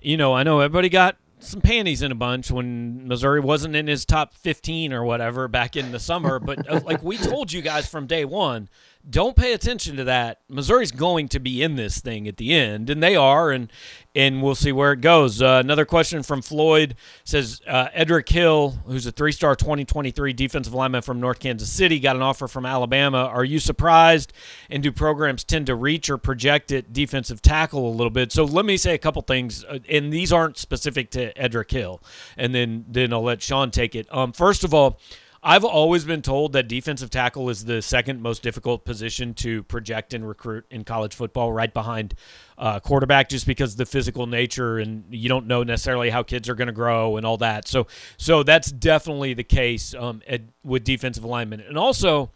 you 0.00 0.16
know, 0.16 0.32
I 0.34 0.42
know 0.42 0.60
everybody 0.60 0.88
got 0.88 1.16
some 1.38 1.60
panties 1.60 2.00
in 2.00 2.10
a 2.10 2.14
bunch 2.14 2.50
when 2.50 3.06
Missouri 3.06 3.40
wasn't 3.40 3.76
in 3.76 3.86
his 3.86 4.06
top 4.06 4.32
15 4.32 4.94
or 4.94 5.04
whatever 5.04 5.46
back 5.46 5.76
in 5.76 5.92
the 5.92 6.00
summer. 6.00 6.38
But 6.38 6.68
uh, 6.70 6.80
like 6.84 7.02
we 7.02 7.18
told 7.18 7.52
you 7.52 7.60
guys 7.60 7.86
from 7.86 8.06
day 8.06 8.24
one, 8.24 8.70
don't 9.08 9.36
pay 9.36 9.52
attention 9.52 9.96
to 9.96 10.04
that. 10.04 10.40
Missouri's 10.48 10.92
going 10.92 11.28
to 11.28 11.38
be 11.38 11.62
in 11.62 11.76
this 11.76 12.00
thing 12.00 12.26
at 12.26 12.38
the 12.38 12.54
end, 12.54 12.88
and 12.88 13.02
they 13.02 13.16
are, 13.16 13.50
and 13.50 13.70
and 14.14 14.42
we'll 14.42 14.54
see 14.54 14.72
where 14.72 14.92
it 14.92 15.00
goes. 15.00 15.42
Uh, 15.42 15.60
another 15.62 15.84
question 15.84 16.22
from 16.22 16.40
Floyd 16.40 16.94
says 17.24 17.60
uh, 17.66 17.88
Edric 17.92 18.28
Hill, 18.28 18.70
who's 18.86 19.06
a 19.06 19.12
three-star 19.12 19.56
2023 19.56 20.32
defensive 20.32 20.72
lineman 20.72 21.02
from 21.02 21.20
North 21.20 21.40
Kansas 21.40 21.70
City, 21.70 21.98
got 21.98 22.14
an 22.16 22.22
offer 22.22 22.46
from 22.46 22.64
Alabama. 22.64 23.24
Are 23.24 23.44
you 23.44 23.58
surprised? 23.58 24.32
And 24.70 24.82
do 24.82 24.92
programs 24.92 25.42
tend 25.44 25.66
to 25.66 25.74
reach 25.74 26.08
or 26.08 26.16
project 26.16 26.70
at 26.72 26.92
defensive 26.92 27.42
tackle 27.42 27.88
a 27.88 27.90
little 27.90 28.10
bit? 28.10 28.32
So 28.32 28.44
let 28.44 28.64
me 28.64 28.76
say 28.76 28.94
a 28.94 28.98
couple 28.98 29.20
things, 29.22 29.64
uh, 29.64 29.80
and 29.88 30.12
these 30.12 30.32
aren't 30.32 30.56
specific 30.56 31.10
to 31.12 31.36
Edric 31.36 31.70
Hill, 31.70 32.02
and 32.36 32.54
then 32.54 32.84
then 32.88 33.12
I'll 33.12 33.22
let 33.22 33.42
Sean 33.42 33.70
take 33.70 33.94
it. 33.94 34.06
Um, 34.14 34.32
first 34.32 34.64
of 34.64 34.72
all. 34.72 35.00
I've 35.46 35.64
always 35.64 36.06
been 36.06 36.22
told 36.22 36.54
that 36.54 36.68
defensive 36.68 37.10
tackle 37.10 37.50
is 37.50 37.66
the 37.66 37.82
second 37.82 38.22
most 38.22 38.42
difficult 38.42 38.86
position 38.86 39.34
to 39.34 39.62
project 39.64 40.14
and 40.14 40.26
recruit 40.26 40.64
in 40.70 40.84
college 40.84 41.14
football, 41.14 41.52
right 41.52 41.72
behind 41.72 42.14
uh, 42.56 42.80
quarterback, 42.80 43.28
just 43.28 43.46
because 43.46 43.76
the 43.76 43.84
physical 43.84 44.26
nature 44.26 44.78
and 44.78 45.04
you 45.10 45.28
don't 45.28 45.46
know 45.46 45.62
necessarily 45.62 46.08
how 46.08 46.22
kids 46.22 46.48
are 46.48 46.54
going 46.54 46.68
to 46.68 46.72
grow 46.72 47.18
and 47.18 47.26
all 47.26 47.36
that. 47.36 47.68
So, 47.68 47.86
so 48.16 48.42
that's 48.42 48.72
definitely 48.72 49.34
the 49.34 49.44
case 49.44 49.94
um, 49.94 50.22
at, 50.26 50.40
with 50.64 50.82
defensive 50.82 51.24
alignment. 51.24 51.62
And 51.68 51.76
also, 51.76 52.30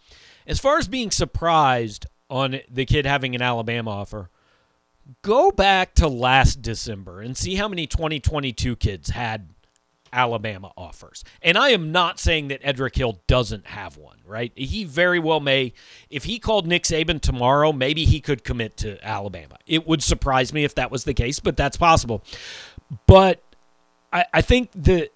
as 0.47 0.61
far 0.61 0.77
as 0.77 0.87
being 0.87 1.11
surprised 1.11 2.05
on 2.29 2.61
the 2.71 2.85
kid 2.85 3.07
having 3.07 3.35
an 3.35 3.41
Alabama 3.41 3.91
offer, 3.91 4.29
go 5.23 5.51
back 5.51 5.95
to 5.95 6.09
last 6.09 6.61
December 6.61 7.23
and 7.23 7.39
see 7.39 7.55
how 7.55 7.69
many 7.69 7.87
2022 7.87 8.77
kids 8.77 9.11
had 9.11 9.49
Alabama 10.13 10.73
offers. 10.77 11.25
And 11.43 11.57
I 11.59 11.71
am 11.71 11.93
not 11.93 12.19
saying 12.19 12.49
that 12.49 12.61
Edric 12.63 12.97
Hill 12.97 13.21
doesn't 13.27 13.67
have 13.67 13.97
one, 13.97 14.19
right? 14.27 14.53
He 14.55 14.85
very 14.85 15.19
well 15.19 15.41
may. 15.41 15.73
If 16.11 16.25
he 16.25 16.39
called 16.39 16.67
Nick 16.67 16.85
Saban 16.85 17.21
tomorrow, 17.21 17.73
maybe 17.73 18.05
he 18.05 18.21
could 18.21 18.45
commit 18.45 18.77
to 18.79 19.05
Alabama. 19.07 19.57
It 19.67 19.87
would 19.87 20.03
surprise 20.03 20.53
me 20.53 20.65
if 20.65 20.75
that 20.77 20.91
was 20.91 21.05
the 21.05 21.15
case, 21.15 21.41
but 21.41 21.57
that's 21.57 21.77
possible. 21.77 22.23
But 23.07 23.43
I, 24.13 24.25
I 24.33 24.41
think 24.41 24.71
that, 24.75 25.11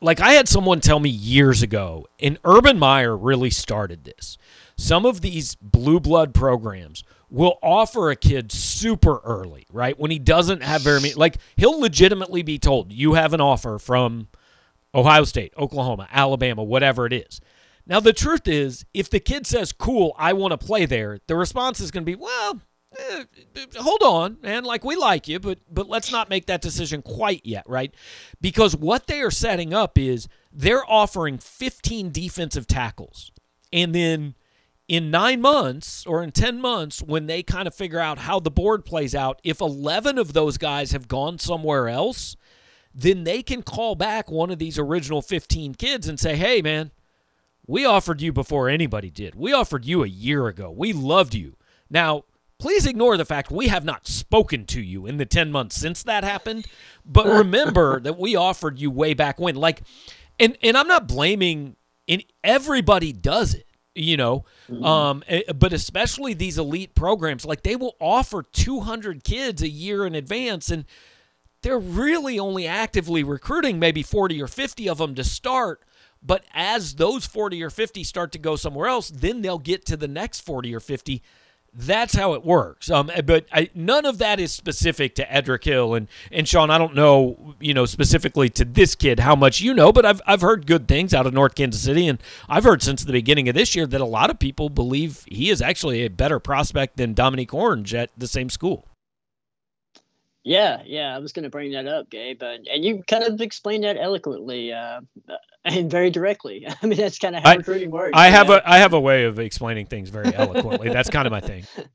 like, 0.00 0.20
I 0.20 0.32
had 0.32 0.48
someone 0.48 0.80
tell 0.80 1.00
me 1.00 1.10
years 1.10 1.62
ago, 1.62 2.06
and 2.20 2.38
Urban 2.44 2.78
Meyer 2.78 3.16
really 3.16 3.50
started 3.50 4.04
this. 4.04 4.38
Some 4.76 5.06
of 5.06 5.20
these 5.20 5.54
blue 5.56 6.00
blood 6.00 6.34
programs 6.34 7.04
will 7.34 7.58
offer 7.64 8.10
a 8.10 8.16
kid 8.16 8.52
super 8.52 9.18
early, 9.24 9.66
right? 9.72 9.98
When 9.98 10.12
he 10.12 10.20
doesn't 10.20 10.62
have 10.62 10.82
very 10.82 11.00
many, 11.00 11.14
like 11.14 11.38
he'll 11.56 11.80
legitimately 11.80 12.42
be 12.42 12.60
told, 12.60 12.92
you 12.92 13.14
have 13.14 13.34
an 13.34 13.40
offer 13.40 13.80
from 13.80 14.28
Ohio 14.94 15.24
State, 15.24 15.52
Oklahoma, 15.58 16.06
Alabama, 16.12 16.62
whatever 16.62 17.06
it 17.06 17.12
is. 17.12 17.40
Now, 17.86 17.98
the 17.98 18.12
truth 18.12 18.46
is, 18.46 18.86
if 18.94 19.10
the 19.10 19.18
kid 19.18 19.48
says, 19.48 19.72
cool, 19.72 20.14
I 20.16 20.32
want 20.32 20.52
to 20.52 20.64
play 20.64 20.86
there, 20.86 21.18
the 21.26 21.34
response 21.34 21.80
is 21.80 21.90
going 21.90 22.04
to 22.04 22.10
be, 22.10 22.14
well, 22.14 22.60
eh, 22.96 23.24
hold 23.78 24.02
on, 24.04 24.38
man. 24.40 24.62
Like, 24.62 24.84
we 24.84 24.94
like 24.94 25.26
you, 25.26 25.40
but, 25.40 25.58
but 25.68 25.88
let's 25.88 26.12
not 26.12 26.30
make 26.30 26.46
that 26.46 26.62
decision 26.62 27.02
quite 27.02 27.44
yet, 27.44 27.64
right? 27.68 27.92
Because 28.40 28.76
what 28.76 29.08
they 29.08 29.20
are 29.20 29.32
setting 29.32 29.74
up 29.74 29.98
is 29.98 30.28
they're 30.52 30.88
offering 30.88 31.38
15 31.38 32.12
defensive 32.12 32.68
tackles. 32.68 33.32
And 33.72 33.92
then 33.92 34.36
in 34.88 35.10
nine 35.10 35.40
months 35.40 36.04
or 36.06 36.22
in 36.22 36.30
10 36.30 36.60
months, 36.60 37.02
when 37.02 37.26
they 37.26 37.42
kind 37.42 37.66
of 37.66 37.74
figure 37.74 38.00
out 38.00 38.18
how 38.18 38.38
the 38.38 38.50
board 38.50 38.84
plays 38.84 39.14
out, 39.14 39.40
if 39.42 39.60
11 39.60 40.18
of 40.18 40.32
those 40.32 40.58
guys 40.58 40.92
have 40.92 41.08
gone 41.08 41.38
somewhere 41.38 41.88
else, 41.88 42.36
then 42.94 43.24
they 43.24 43.42
can 43.42 43.62
call 43.62 43.94
back 43.94 44.30
one 44.30 44.50
of 44.50 44.58
these 44.58 44.78
original 44.78 45.22
15 45.22 45.74
kids 45.74 46.06
and 46.06 46.20
say, 46.20 46.36
hey, 46.36 46.60
man, 46.60 46.90
we 47.66 47.84
offered 47.84 48.20
you 48.20 48.32
before 48.32 48.68
anybody 48.68 49.10
did. 49.10 49.34
We 49.34 49.52
offered 49.52 49.86
you 49.86 50.04
a 50.04 50.08
year 50.08 50.46
ago. 50.48 50.70
We 50.70 50.92
loved 50.92 51.34
you. 51.34 51.56
Now, 51.88 52.24
please 52.58 52.86
ignore 52.86 53.16
the 53.16 53.24
fact 53.24 53.50
we 53.50 53.68
have 53.68 53.84
not 53.84 54.06
spoken 54.06 54.66
to 54.66 54.82
you 54.82 55.06
in 55.06 55.16
the 55.16 55.26
10 55.26 55.50
months 55.50 55.76
since 55.76 56.02
that 56.02 56.24
happened. 56.24 56.66
But 57.06 57.26
remember 57.38 58.00
that 58.00 58.18
we 58.18 58.36
offered 58.36 58.78
you 58.78 58.90
way 58.90 59.14
back 59.14 59.40
when. 59.40 59.56
Like, 59.56 59.82
and, 60.38 60.58
and 60.62 60.76
I'm 60.76 60.88
not 60.88 61.08
blaming, 61.08 61.76
and 62.06 62.22
everybody 62.44 63.12
does 63.12 63.54
it 63.54 63.66
you 63.94 64.16
know 64.16 64.44
mm-hmm. 64.68 64.84
um, 64.84 65.22
eh, 65.28 65.42
but 65.54 65.72
especially 65.72 66.34
these 66.34 66.58
elite 66.58 66.94
programs 66.94 67.44
like 67.44 67.62
they 67.62 67.76
will 67.76 67.96
offer 68.00 68.42
200 68.42 69.24
kids 69.24 69.62
a 69.62 69.68
year 69.68 70.06
in 70.06 70.14
advance 70.14 70.70
and 70.70 70.84
they're 71.62 71.78
really 71.78 72.38
only 72.38 72.66
actively 72.66 73.22
recruiting 73.22 73.78
maybe 73.78 74.02
40 74.02 74.42
or 74.42 74.48
50 74.48 74.88
of 74.88 74.98
them 74.98 75.14
to 75.14 75.24
start 75.24 75.82
but 76.22 76.44
as 76.52 76.96
those 76.96 77.26
40 77.26 77.62
or 77.62 77.70
50 77.70 78.04
start 78.04 78.32
to 78.32 78.38
go 78.38 78.56
somewhere 78.56 78.88
else 78.88 79.10
then 79.10 79.42
they'll 79.42 79.58
get 79.58 79.86
to 79.86 79.96
the 79.96 80.08
next 80.08 80.40
40 80.40 80.74
or 80.74 80.80
50 80.80 81.22
that's 81.74 82.14
how 82.14 82.34
it 82.34 82.44
works. 82.44 82.90
Um, 82.90 83.10
but 83.24 83.46
I, 83.52 83.70
none 83.74 84.06
of 84.06 84.18
that 84.18 84.38
is 84.38 84.52
specific 84.52 85.14
to 85.16 85.32
Edric 85.32 85.64
Hill 85.64 85.94
and 85.94 86.08
and 86.30 86.48
Sean. 86.48 86.70
I 86.70 86.78
don't 86.78 86.94
know, 86.94 87.54
you 87.60 87.74
know, 87.74 87.86
specifically 87.86 88.48
to 88.50 88.64
this 88.64 88.94
kid 88.94 89.20
how 89.20 89.34
much 89.34 89.60
you 89.60 89.74
know, 89.74 89.92
but 89.92 90.06
I've 90.06 90.22
I've 90.26 90.40
heard 90.40 90.66
good 90.66 90.86
things 90.86 91.12
out 91.12 91.26
of 91.26 91.34
North 91.34 91.54
Kansas 91.54 91.82
City, 91.82 92.06
and 92.06 92.18
I've 92.48 92.64
heard 92.64 92.82
since 92.82 93.04
the 93.04 93.12
beginning 93.12 93.48
of 93.48 93.54
this 93.54 93.74
year 93.74 93.86
that 93.86 94.00
a 94.00 94.06
lot 94.06 94.30
of 94.30 94.38
people 94.38 94.68
believe 94.68 95.24
he 95.26 95.50
is 95.50 95.60
actually 95.60 96.02
a 96.02 96.10
better 96.10 96.38
prospect 96.38 96.96
than 96.96 97.14
Dominique 97.14 97.54
Orange 97.54 97.94
at 97.94 98.10
the 98.16 98.26
same 98.26 98.48
school. 98.48 98.86
Yeah, 100.44 100.82
yeah, 100.84 101.16
I 101.16 101.18
was 101.20 101.32
going 101.32 101.44
to 101.44 101.50
bring 101.50 101.72
that 101.72 101.86
up, 101.86 102.10
Gabe, 102.10 102.38
but 102.38 102.60
and 102.70 102.84
you 102.84 103.02
kind 103.08 103.24
of 103.24 103.40
explained 103.40 103.84
that 103.84 103.96
eloquently 103.96 104.74
uh, 104.74 105.00
and 105.64 105.90
very 105.90 106.10
directly. 106.10 106.66
I 106.82 106.86
mean, 106.86 106.98
that's 106.98 107.18
kind 107.18 107.34
of 107.34 107.42
how 107.42 107.52
I, 107.52 107.54
recruiting 107.54 107.90
works. 107.90 108.12
I 108.12 108.28
have 108.28 108.48
know? 108.48 108.56
a 108.56 108.62
I 108.66 108.78
have 108.78 108.92
a 108.92 109.00
way 109.00 109.24
of 109.24 109.38
explaining 109.38 109.86
things 109.86 110.10
very 110.10 110.34
eloquently. 110.34 110.90
that's 110.90 111.08
kind 111.08 111.26
of 111.26 111.32
my 111.32 111.40
thing. 111.40 111.64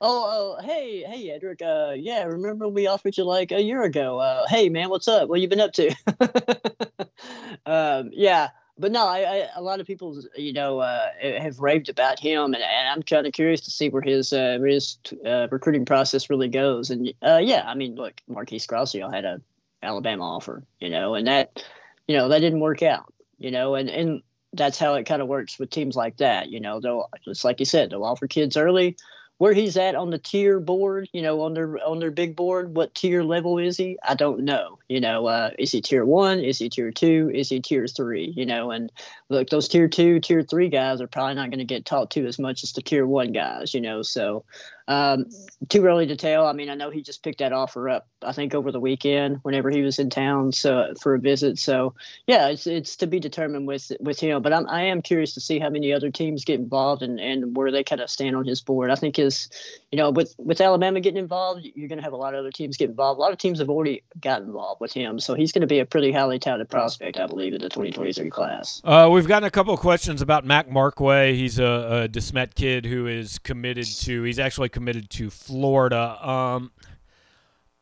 Oh, 0.00 0.56
oh, 0.60 0.64
hey, 0.64 1.02
hey, 1.02 1.28
Edric. 1.32 1.60
Uh, 1.60 1.92
yeah, 1.96 2.22
remember 2.22 2.68
we 2.68 2.86
offered 2.86 3.16
you 3.16 3.24
like 3.24 3.50
a 3.50 3.60
year 3.60 3.82
ago. 3.82 4.20
Uh, 4.20 4.46
hey, 4.46 4.68
man, 4.68 4.90
what's 4.90 5.08
up? 5.08 5.28
What 5.28 5.40
you 5.40 5.48
been 5.48 5.58
up 5.58 5.72
to? 5.72 5.88
um, 7.66 8.10
yeah, 8.12 8.50
but 8.78 8.92
no, 8.92 9.06
I, 9.06 9.18
I, 9.18 9.48
a 9.56 9.62
lot 9.62 9.80
of 9.80 9.86
people, 9.86 10.22
you 10.36 10.52
know, 10.52 10.78
uh, 10.78 11.08
have 11.20 11.58
raved 11.58 11.88
about 11.88 12.20
him, 12.20 12.54
and, 12.54 12.62
and 12.62 12.88
I'm 12.88 13.02
kind 13.02 13.26
of 13.26 13.32
curious 13.32 13.60
to 13.62 13.70
see 13.70 13.88
where 13.88 14.02
his 14.02 14.32
uh, 14.32 14.58
his 14.64 14.98
uh, 15.26 15.48
recruiting 15.50 15.84
process 15.84 16.30
really 16.30 16.48
goes. 16.48 16.90
And 16.90 17.12
uh, 17.22 17.40
yeah, 17.42 17.64
I 17.66 17.74
mean, 17.74 17.96
look, 17.96 18.20
Marquise 18.28 18.66
Gracio 18.66 19.12
had 19.12 19.24
a 19.24 19.40
Alabama 19.82 20.24
offer, 20.24 20.64
you 20.80 20.90
know, 20.90 21.14
and 21.14 21.26
that, 21.26 21.64
you 22.06 22.16
know, 22.16 22.28
that 22.28 22.40
didn't 22.40 22.60
work 22.60 22.82
out, 22.82 23.12
you 23.38 23.50
know, 23.50 23.74
and 23.74 23.88
and 23.88 24.22
that's 24.52 24.78
how 24.78 24.94
it 24.94 25.04
kind 25.04 25.22
of 25.22 25.28
works 25.28 25.58
with 25.58 25.70
teams 25.70 25.96
like 25.96 26.16
that, 26.18 26.48
you 26.48 26.60
know. 26.60 26.80
They'll 26.80 27.08
just 27.24 27.44
like 27.44 27.60
you 27.60 27.66
said, 27.66 27.90
they'll 27.90 28.04
offer 28.04 28.26
kids 28.26 28.56
early 28.56 28.96
where 29.38 29.52
he's 29.52 29.76
at 29.76 29.94
on 29.94 30.10
the 30.10 30.18
tier 30.18 30.58
board, 30.58 31.08
you 31.12 31.22
know, 31.22 31.42
on 31.42 31.54
their 31.54 31.78
on 31.84 32.00
their 32.00 32.10
big 32.10 32.36
board, 32.36 32.74
what 32.74 32.94
tier 32.94 33.22
level 33.22 33.58
is 33.58 33.76
he? 33.76 33.96
I 34.02 34.14
don't 34.14 34.40
know. 34.40 34.78
You 34.88 35.00
know, 35.00 35.26
uh, 35.26 35.50
is 35.58 35.70
he 35.72 35.80
tier 35.80 36.04
one? 36.04 36.40
Is 36.40 36.58
he 36.58 36.68
tier 36.68 36.90
two? 36.90 37.30
Is 37.32 37.48
he 37.48 37.60
tier 37.60 37.86
three? 37.86 38.32
You 38.36 38.46
know, 38.46 38.72
and 38.72 38.90
look, 39.28 39.48
those 39.48 39.68
tier 39.68 39.88
two, 39.88 40.20
tier 40.20 40.42
three 40.42 40.68
guys 40.68 41.00
are 41.00 41.06
probably 41.06 41.34
not 41.34 41.50
going 41.50 41.60
to 41.60 41.64
get 41.64 41.86
talked 41.86 42.12
to 42.12 42.26
as 42.26 42.38
much 42.38 42.64
as 42.64 42.72
the 42.72 42.82
tier 42.82 43.06
one 43.06 43.32
guys. 43.32 43.74
You 43.74 43.80
know, 43.80 44.02
so 44.02 44.44
um, 44.88 45.26
too 45.68 45.84
early 45.84 46.06
to 46.06 46.16
tell. 46.16 46.46
I 46.46 46.54
mean, 46.54 46.70
I 46.70 46.74
know 46.74 46.88
he 46.90 47.02
just 47.02 47.22
picked 47.22 47.38
that 47.40 47.52
offer 47.52 47.90
up. 47.90 48.08
I 48.22 48.32
think 48.32 48.54
over 48.54 48.72
the 48.72 48.80
weekend, 48.80 49.38
whenever 49.42 49.70
he 49.70 49.82
was 49.82 49.98
in 49.98 50.08
town, 50.08 50.50
so 50.50 50.94
for 51.00 51.14
a 51.14 51.18
visit. 51.18 51.58
So 51.58 51.94
yeah, 52.26 52.48
it's 52.48 52.66
it's 52.66 52.96
to 52.96 53.06
be 53.06 53.20
determined 53.20 53.66
with 53.66 53.92
with 54.00 54.18
him. 54.18 54.40
But 54.40 54.52
I'm 54.52 54.68
I 54.68 54.84
am 54.84 55.02
curious 55.02 55.34
to 55.34 55.40
see 55.40 55.58
how 55.58 55.68
many 55.68 55.92
other 55.92 56.10
teams 56.10 56.44
get 56.44 56.58
involved 56.58 57.02
and 57.02 57.20
and 57.20 57.54
where 57.56 57.70
they 57.70 57.84
kind 57.84 58.00
of 58.00 58.08
stand 58.08 58.34
on 58.34 58.46
his 58.46 58.62
board. 58.62 58.90
I 58.90 58.94
think 58.94 59.16
his, 59.16 59.50
you 59.92 59.98
know, 59.98 60.10
with 60.10 60.34
with 60.38 60.60
Alabama 60.60 61.00
getting 61.00 61.18
involved, 61.18 61.68
you're 61.74 61.88
going 61.88 61.98
to 61.98 62.04
have 62.04 62.14
a 62.14 62.16
lot 62.16 62.34
of 62.34 62.40
other 62.40 62.50
teams 62.50 62.78
get 62.78 62.88
involved. 62.88 63.18
A 63.18 63.20
lot 63.20 63.32
of 63.32 63.38
teams 63.38 63.58
have 63.58 63.68
already 63.68 64.02
got 64.20 64.40
involved 64.40 64.80
with 64.80 64.92
him, 64.92 65.20
so 65.20 65.34
he's 65.34 65.52
going 65.52 65.60
to 65.60 65.68
be 65.68 65.80
a 65.80 65.86
pretty 65.86 66.12
highly 66.12 66.38
touted 66.38 66.70
prospect, 66.70 67.18
I 67.18 67.26
believe, 67.26 67.52
in 67.52 67.60
the 67.60 67.68
2023 67.68 68.30
class. 68.30 68.80
Uh, 68.84 69.08
we've 69.12 69.28
gotten 69.28 69.46
a 69.46 69.50
couple 69.50 69.74
of 69.74 69.80
questions 69.80 70.22
about 70.22 70.46
Mac 70.46 70.68
Markway. 70.70 71.34
He's 71.34 71.58
a, 71.58 71.64
a 72.04 72.08
DeSmet 72.08 72.54
kid 72.54 72.86
who 72.86 73.06
is 73.06 73.38
committed 73.38 73.86
to. 73.86 74.22
He's 74.22 74.38
actually 74.38 74.70
committed 74.78 75.10
to 75.10 75.28
Florida. 75.28 76.16
Um, 76.24 76.70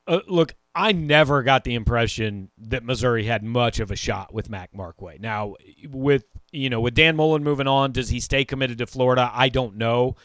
uh, 0.06 0.20
look, 0.26 0.54
I 0.74 0.92
never 0.92 1.42
got 1.42 1.64
the 1.64 1.74
impression 1.74 2.50
that 2.56 2.82
Missouri 2.84 3.26
had 3.26 3.42
much 3.42 3.80
of 3.80 3.90
a 3.90 3.96
shot 3.96 4.32
with 4.32 4.48
Mac 4.48 4.72
Markway. 4.72 5.20
Now, 5.20 5.56
with 5.90 6.24
you 6.52 6.70
know, 6.70 6.80
with 6.80 6.94
Dan 6.94 7.14
Mullen 7.14 7.44
moving 7.44 7.66
on, 7.66 7.92
does 7.92 8.08
he 8.08 8.18
stay 8.18 8.46
committed 8.46 8.78
to 8.78 8.86
Florida? 8.86 9.30
I 9.30 9.50
don't 9.50 9.76
know, 9.76 10.16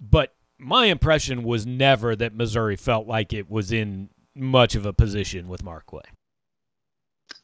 but 0.00 0.34
my 0.56 0.86
impression 0.86 1.42
was 1.42 1.66
never 1.66 2.16
that 2.16 2.34
Missouri 2.34 2.76
felt 2.76 3.06
like 3.06 3.34
it 3.34 3.50
was 3.50 3.70
in 3.70 4.08
much 4.34 4.74
of 4.74 4.86
a 4.86 4.94
position 4.94 5.46
with 5.46 5.62
Markway. 5.62 6.04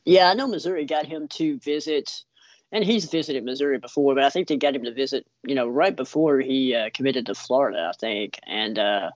Yeah, 0.07 0.31
I 0.31 0.35
know 0.35 0.49
Missouri 0.49 0.87
got 0.87 1.05
him 1.05 1.29
to 1.29 1.59
visit 1.59 2.23
and 2.72 2.85
he's 2.85 3.06
visited 3.06 3.44
Missouri 3.44 3.78
before, 3.78 4.14
but 4.14 4.24
I 4.24 4.30
think 4.30 4.48
they 4.48 4.56
got 4.56 4.76
him 4.76 4.85
to 4.85 4.92
visit, 4.92 5.26
you 5.44 5.54
know, 5.54 5.66
right 5.66 5.94
before 5.94 6.40
he 6.40 6.74
uh, 6.74 6.90
committed 6.94 7.26
to 7.26 7.35
Florida, 7.35 7.90
I 7.92 7.96
think. 7.98 8.38
And 8.46 8.78
uh, 8.78 9.11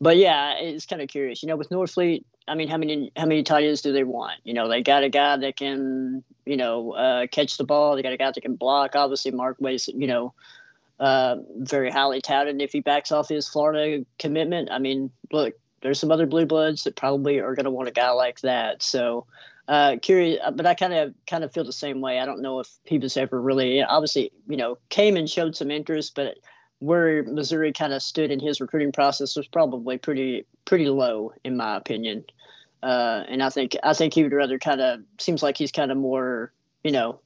but 0.00 0.16
yeah, 0.16 0.58
it's 0.58 0.86
kind 0.86 1.02
of 1.02 1.08
curious, 1.08 1.42
you 1.42 1.48
know, 1.48 1.56
with 1.56 1.70
Norfleet. 1.70 2.24
I 2.48 2.54
mean, 2.54 2.68
how 2.68 2.78
many 2.78 3.12
how 3.16 3.26
many 3.26 3.42
tight 3.42 3.64
ends 3.64 3.82
do 3.82 3.92
they 3.92 4.04
want? 4.04 4.40
You 4.44 4.54
know, 4.54 4.68
they 4.68 4.82
got 4.82 5.04
a 5.04 5.08
guy 5.08 5.36
that 5.36 5.56
can, 5.56 6.24
you 6.44 6.56
know, 6.56 6.92
uh, 6.92 7.26
catch 7.26 7.56
the 7.56 7.64
ball. 7.64 7.96
They 7.96 8.02
got 8.02 8.12
a 8.12 8.18
guy 8.18 8.30
that 8.30 8.40
can 8.40 8.56
block. 8.56 8.96
Obviously, 8.96 9.32
Markway's, 9.32 9.88
you 9.88 10.06
know, 10.06 10.34
uh, 10.98 11.36
very 11.56 11.90
highly 11.90 12.20
touted. 12.20 12.60
If 12.60 12.72
he 12.72 12.80
backs 12.80 13.12
off 13.12 13.28
his 13.28 13.48
Florida 13.48 14.04
commitment, 14.18 14.70
I 14.70 14.78
mean, 14.78 15.10
look, 15.32 15.54
there's 15.80 15.98
some 15.98 16.10
other 16.10 16.26
blue 16.26 16.46
bloods 16.46 16.84
that 16.84 16.96
probably 16.96 17.38
are 17.38 17.54
going 17.54 17.64
to 17.64 17.70
want 17.70 17.88
a 17.88 17.92
guy 17.92 18.10
like 18.10 18.40
that. 18.40 18.82
So 18.82 19.26
uh, 19.70 19.96
curious, 20.02 20.40
uh, 20.42 20.50
but 20.50 20.66
I 20.66 20.74
kind 20.74 20.92
of 20.92 21.14
kind 21.28 21.44
of 21.44 21.52
feel 21.52 21.62
the 21.62 21.72
same 21.72 22.00
way. 22.00 22.18
I 22.18 22.26
don't 22.26 22.42
know 22.42 22.58
if 22.58 22.68
he 22.82 22.98
was 22.98 23.16
ever 23.16 23.40
really 23.40 23.80
obviously 23.80 24.32
you 24.48 24.56
know 24.56 24.78
came 24.88 25.16
and 25.16 25.30
showed 25.30 25.54
some 25.54 25.70
interest, 25.70 26.16
but 26.16 26.38
where 26.80 27.22
Missouri 27.22 27.72
kind 27.72 27.92
of 27.92 28.02
stood 28.02 28.32
in 28.32 28.40
his 28.40 28.60
recruiting 28.60 28.90
process 28.90 29.36
was 29.36 29.46
probably 29.46 29.96
pretty 29.96 30.44
pretty 30.64 30.88
low 30.88 31.32
in 31.44 31.56
my 31.56 31.76
opinion. 31.76 32.24
Uh, 32.82 33.22
and 33.28 33.44
I 33.44 33.48
think 33.48 33.76
I 33.84 33.94
think 33.94 34.12
he 34.12 34.24
would 34.24 34.32
rather 34.32 34.58
kind 34.58 34.80
of 34.80 35.02
seems 35.20 35.40
like 35.40 35.56
he's 35.56 35.70
kind 35.70 35.92
of 35.92 35.98
more 35.98 36.52
you 36.82 36.90
know 36.90 37.20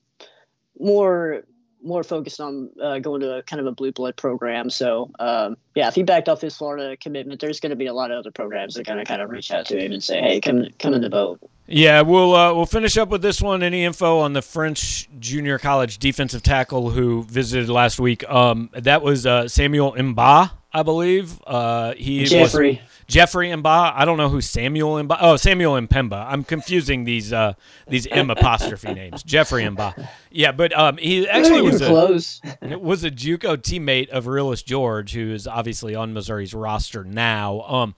more 0.79 1.45
more 1.85 2.03
focused 2.03 2.41
on 2.41 2.71
uh, 2.83 2.99
going 2.99 3.21
to 3.21 3.37
a 3.37 3.43
kind 3.43 3.61
of 3.61 3.67
a 3.67 3.73
blue 3.73 3.93
blood 3.93 4.17
program. 4.17 4.71
So 4.71 5.11
um, 5.19 5.57
yeah, 5.75 5.89
if 5.89 5.95
he 5.95 6.03
backed 6.03 6.29
off 6.29 6.41
his 6.41 6.57
Florida 6.57 6.97
commitment, 6.97 7.41
there's 7.41 7.61
going 7.61 7.71
to 7.71 7.77
be 7.77 7.87
a 7.87 7.95
lot 7.95 8.11
of 8.11 8.19
other 8.19 8.31
programs 8.31 8.75
that 8.75 8.81
are 8.81 8.95
going 8.95 8.99
to 8.99 9.05
kind 9.05 9.23
of 9.23 9.31
reach 9.31 9.51
out 9.51 9.67
to 9.67 9.79
him 9.79 9.93
and 9.93 10.03
say, 10.03 10.21
"Hey, 10.21 10.41
come 10.41 10.67
come 10.79 10.95
in 10.95 11.03
the 11.03 11.11
boat." 11.11 11.39
Yeah, 11.67 12.03
we'll 12.03 12.35
uh, 12.35 12.53
we'll 12.55 12.67
finish 12.67 12.97
up 12.97 13.09
with 13.09 13.23
this 13.23 13.41
one. 13.41 13.63
Any 13.63 13.85
info 13.85 14.19
on 14.19 14.33
the 14.33 14.43
French 14.43 15.09
junior 15.19 15.59
college 15.59 15.99
defensive 15.99 16.43
tackle 16.43 16.91
who 16.91 17.25
visited 17.25 17.69
last 17.69 17.99
week? 17.99 18.29
Um, 18.29 18.71
that 18.73 19.03
was 19.03 19.27
uh, 19.27 19.49
Samuel 19.49 19.93
Mba, 19.93 20.51
I 20.73 20.83
believe. 20.83 21.41
Uh, 21.47 21.95
he 21.95 22.25
Jeffrey. 22.25 22.83
Was, 22.83 22.94
Jeffrey 23.07 23.49
Mba. 23.49 23.93
I 23.95 24.05
don't 24.05 24.17
know 24.17 24.29
who 24.29 24.41
Samuel 24.41 24.95
Mba. 25.03 25.19
Oh, 25.21 25.37
Samuel 25.37 25.75
M'Pemba. 25.81 26.27
I'm 26.29 26.45
confusing 26.45 27.05
these 27.05 27.33
uh, 27.33 27.55
these 27.89 28.07
M 28.07 28.31
apostrophe 28.31 28.93
names. 28.95 29.23
Jeffrey 29.23 29.63
Mba. 29.65 30.09
Yeah, 30.31 30.53
but 30.53 30.77
um, 30.77 30.97
he 30.97 31.29
actually 31.29 31.63
was 31.63 31.81
a, 31.81 31.87
close. 31.87 32.41
was 32.63 33.05
a 33.05 33.11
JUCO 33.11 33.57
teammate 33.59 34.09
of 34.09 34.25
Realus 34.25 34.65
George, 34.65 35.13
who 35.13 35.33
is 35.33 35.47
obviously 35.47 35.95
on 35.95 36.13
Missouri's 36.13 36.55
roster 36.55 37.05
now. 37.05 37.61
Um, 37.63 37.95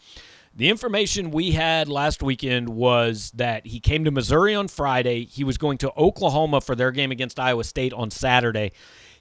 the 0.54 0.70
information 0.70 1.30
we 1.32 1.52
had 1.52 1.86
last 1.86 2.22
weekend 2.22 2.70
was 2.70 3.30
that 3.32 3.66
he 3.66 3.78
came 3.78 4.04
to 4.04 4.10
Missouri 4.10 4.54
on 4.54 4.68
Friday. 4.68 5.26
He 5.26 5.44
was 5.44 5.58
going 5.58 5.76
to 5.78 5.92
Oklahoma 5.98 6.62
for 6.62 6.74
their 6.74 6.90
game 6.92 7.12
against 7.12 7.38
Iowa 7.38 7.62
State 7.62 7.92
on 7.92 8.10
Saturday. 8.10 8.72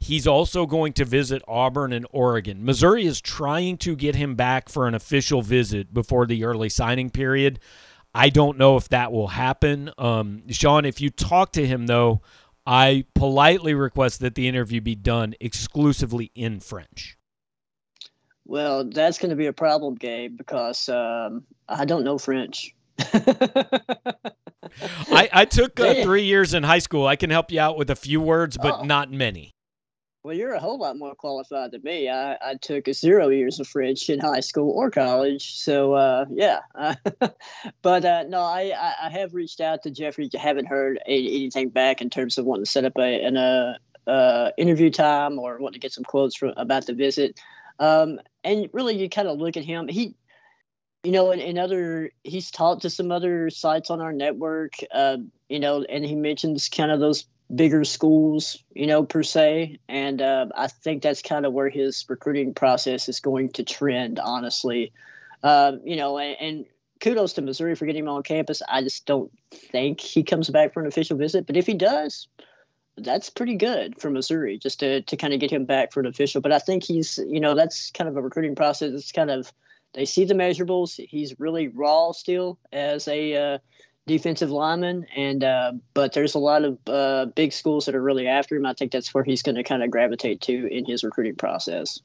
He's 0.05 0.27
also 0.27 0.67
going 0.67 0.93
to 0.93 1.03
visit 1.03 1.41
Auburn 1.47 1.91
and 1.91 2.05
Oregon. 2.11 2.63
Missouri 2.63 3.07
is 3.07 3.19
trying 3.19 3.77
to 3.77 3.95
get 3.95 4.15
him 4.15 4.35
back 4.35 4.69
for 4.69 4.87
an 4.87 4.93
official 4.93 5.41
visit 5.41 5.95
before 5.95 6.27
the 6.27 6.45
early 6.45 6.69
signing 6.69 7.09
period. 7.09 7.59
I 8.13 8.29
don't 8.29 8.59
know 8.59 8.77
if 8.77 8.87
that 8.89 9.11
will 9.11 9.29
happen. 9.29 9.89
Um, 9.97 10.43
Sean, 10.51 10.85
if 10.85 11.01
you 11.01 11.09
talk 11.09 11.53
to 11.53 11.65
him, 11.65 11.87
though, 11.87 12.21
I 12.67 13.05
politely 13.15 13.73
request 13.73 14.19
that 14.19 14.35
the 14.35 14.47
interview 14.47 14.79
be 14.79 14.93
done 14.93 15.33
exclusively 15.39 16.31
in 16.35 16.59
French. 16.59 17.17
Well, 18.45 18.83
that's 18.83 19.17
going 19.17 19.31
to 19.31 19.35
be 19.35 19.47
a 19.47 19.53
problem, 19.53 19.95
Gabe, 19.95 20.37
because 20.37 20.87
um, 20.87 21.45
I 21.67 21.85
don't 21.85 22.03
know 22.03 22.19
French. 22.19 22.75
I, 22.99 23.95
I 25.33 25.45
took 25.45 25.79
uh, 25.79 26.03
three 26.03 26.25
years 26.25 26.53
in 26.53 26.61
high 26.61 26.77
school. 26.77 27.07
I 27.07 27.15
can 27.15 27.31
help 27.31 27.51
you 27.51 27.59
out 27.59 27.75
with 27.75 27.89
a 27.89 27.95
few 27.95 28.21
words, 28.21 28.55
but 28.55 28.81
oh. 28.81 28.83
not 28.83 29.11
many. 29.11 29.55
Well, 30.25 30.35
you're 30.35 30.55
a 30.55 30.59
whole 30.59 30.79
lot 30.79 30.97
more 30.97 31.13
qualified 31.13 31.69
than 31.69 31.83
me. 31.83 32.09
I, 32.09 32.33
I 32.33 32.55
took 32.55 32.91
zero 32.91 33.29
years 33.29 33.59
of 33.59 33.67
French 33.67 34.09
in 34.09 34.19
high 34.19 34.39
school 34.39 34.71
or 34.71 34.89
college. 34.89 35.53
So, 35.53 35.93
uh, 35.93 36.25
yeah. 36.31 36.61
but 37.83 38.03
uh, 38.03 38.23
no, 38.23 38.39
I, 38.39 38.73
I 39.03 39.11
have 39.11 39.35
reached 39.35 39.61
out 39.61 39.83
to 39.83 39.91
Jeffrey. 39.91 40.27
I 40.35 40.39
haven't 40.39 40.65
heard 40.65 40.99
anything 41.05 41.69
back 41.69 42.01
in 42.01 42.09
terms 42.09 42.39
of 42.39 42.45
wanting 42.45 42.65
to 42.65 42.71
set 42.71 42.85
up 42.85 42.93
a, 42.97 43.23
an 43.23 43.37
uh, 43.37 43.77
uh, 44.07 44.49
interview 44.57 44.89
time 44.89 45.37
or 45.37 45.59
wanting 45.59 45.79
to 45.79 45.85
get 45.85 45.93
some 45.93 46.03
quotes 46.03 46.35
from, 46.35 46.53
about 46.57 46.87
the 46.87 46.95
visit. 46.95 47.39
Um, 47.77 48.19
and 48.43 48.67
really, 48.73 48.97
you 48.97 49.09
kind 49.09 49.27
of 49.27 49.37
look 49.37 49.57
at 49.57 49.63
him. 49.63 49.87
He, 49.87 50.15
you 51.03 51.11
know, 51.11 51.29
in, 51.33 51.59
other, 51.59 52.09
he's 52.23 52.49
talked 52.49 52.81
to 52.81 52.89
some 52.89 53.11
other 53.11 53.51
sites 53.51 53.91
on 53.91 54.01
our 54.01 54.11
network, 54.11 54.73
uh, 54.91 55.17
you 55.49 55.59
know, 55.59 55.83
and 55.83 56.03
he 56.03 56.15
mentions 56.15 56.67
kind 56.67 56.89
of 56.89 56.99
those 56.99 57.27
bigger 57.53 57.83
schools, 57.83 58.63
you 58.73 58.87
know, 58.87 59.03
per 59.03 59.23
se. 59.23 59.79
And 59.87 60.21
uh, 60.21 60.47
I 60.55 60.67
think 60.67 61.03
that's 61.03 61.21
kind 61.21 61.45
of 61.45 61.53
where 61.53 61.69
his 61.69 62.05
recruiting 62.07 62.53
process 62.53 63.07
is 63.09 63.19
going 63.19 63.49
to 63.53 63.63
trend, 63.63 64.19
honestly. 64.19 64.93
Uh, 65.43 65.73
you 65.83 65.95
know, 65.95 66.17
and, 66.17 66.37
and, 66.39 66.65
kudos 67.01 67.33
to 67.33 67.41
Missouri 67.41 67.75
for 67.75 67.85
getting 67.85 68.03
him 68.03 68.09
on 68.09 68.23
campus. 68.23 68.61
I 68.67 68.81
just 68.81 69.05
don't 69.05 69.29
think 69.51 69.99
he 69.99 70.23
comes 70.23 70.49
back 70.49 70.73
for 70.73 70.79
an 70.79 70.87
official 70.87 71.17
visit, 71.17 71.45
but 71.45 71.57
if 71.57 71.67
he 71.67 71.73
does, 71.73 72.27
that's 72.97 73.29
pretty 73.29 73.55
good 73.55 73.99
for 73.99 74.09
Missouri 74.09 74.57
just 74.57 74.79
to, 74.79 75.01
to 75.01 75.17
kind 75.17 75.33
of 75.33 75.39
get 75.39 75.51
him 75.51 75.65
back 75.65 75.91
for 75.91 75.99
an 75.99 76.05
official. 76.05 76.41
But 76.41 76.53
I 76.53 76.59
think 76.59 76.83
he's, 76.83 77.19
you 77.27 77.41
know, 77.41 77.53
that's 77.53 77.91
kind 77.91 78.07
of 78.07 78.15
a 78.15 78.21
recruiting 78.21 78.55
process. 78.55 78.93
It's 78.93 79.11
kind 79.11 79.29
of, 79.29 79.51
they 79.93 80.05
see 80.05 80.25
the 80.25 80.33
measurables. 80.33 80.99
He's 81.09 81.39
really 81.39 81.67
raw 81.67 82.11
still 82.13 82.57
as 82.71 83.07
a 83.07 83.35
uh, 83.35 83.57
defensive 84.07 84.51
lineman. 84.51 85.05
And, 85.15 85.43
uh, 85.43 85.73
but 85.93 86.13
there's 86.13 86.35
a 86.35 86.39
lot 86.39 86.63
of 86.63 86.77
uh, 86.87 87.25
big 87.35 87.53
schools 87.53 87.85
that 87.85 87.95
are 87.95 88.01
really 88.01 88.27
after 88.27 88.55
him. 88.55 88.65
I 88.65 88.73
think 88.73 88.91
that's 88.91 89.13
where 89.13 89.23
he's 89.23 89.41
going 89.41 89.55
to 89.55 89.63
kind 89.63 89.83
of 89.83 89.91
gravitate 89.91 90.41
to 90.41 90.67
in 90.67 90.85
his 90.85 91.03
recruiting 91.03 91.35
process. 91.35 91.99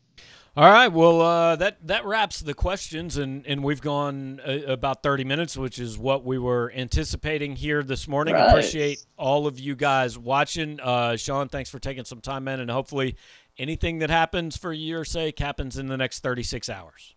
All 0.57 0.69
right. 0.69 0.89
Well, 0.89 1.21
uh, 1.21 1.57
that 1.57 1.87
that 1.87 2.05
wraps 2.05 2.41
the 2.41 2.55
questions, 2.55 3.17
and, 3.17 3.47
and 3.47 3.63
we've 3.63 3.81
gone 3.81 4.41
uh, 4.45 4.59
about 4.67 5.01
thirty 5.01 5.23
minutes, 5.23 5.57
which 5.57 5.79
is 5.79 5.97
what 5.97 6.25
we 6.25 6.39
were 6.39 6.73
anticipating 6.75 7.55
here 7.55 7.85
this 7.85 8.09
morning. 8.09 8.35
Right. 8.35 8.49
Appreciate 8.49 9.07
all 9.17 9.47
of 9.47 9.61
you 9.61 9.77
guys 9.77 10.19
watching. 10.19 10.81
Uh, 10.81 11.17
Sean, 11.17 11.49
thanks 11.49 11.71
for 11.71 11.79
taking 11.79 12.05
some 12.05 12.21
time 12.21 12.49
in, 12.49 12.59
and 12.59 12.69
hopefully, 12.69 13.15
anything 13.59 14.01
that 14.01 14.11
happens 14.11 14.57
for 14.57 14.73
your 14.73 15.05
sake 15.05 15.39
happens 15.39 15.79
in 15.79 15.87
the 15.87 15.97
next 15.97 16.19
thirty 16.19 16.43
six 16.43 16.69
hours. 16.69 17.15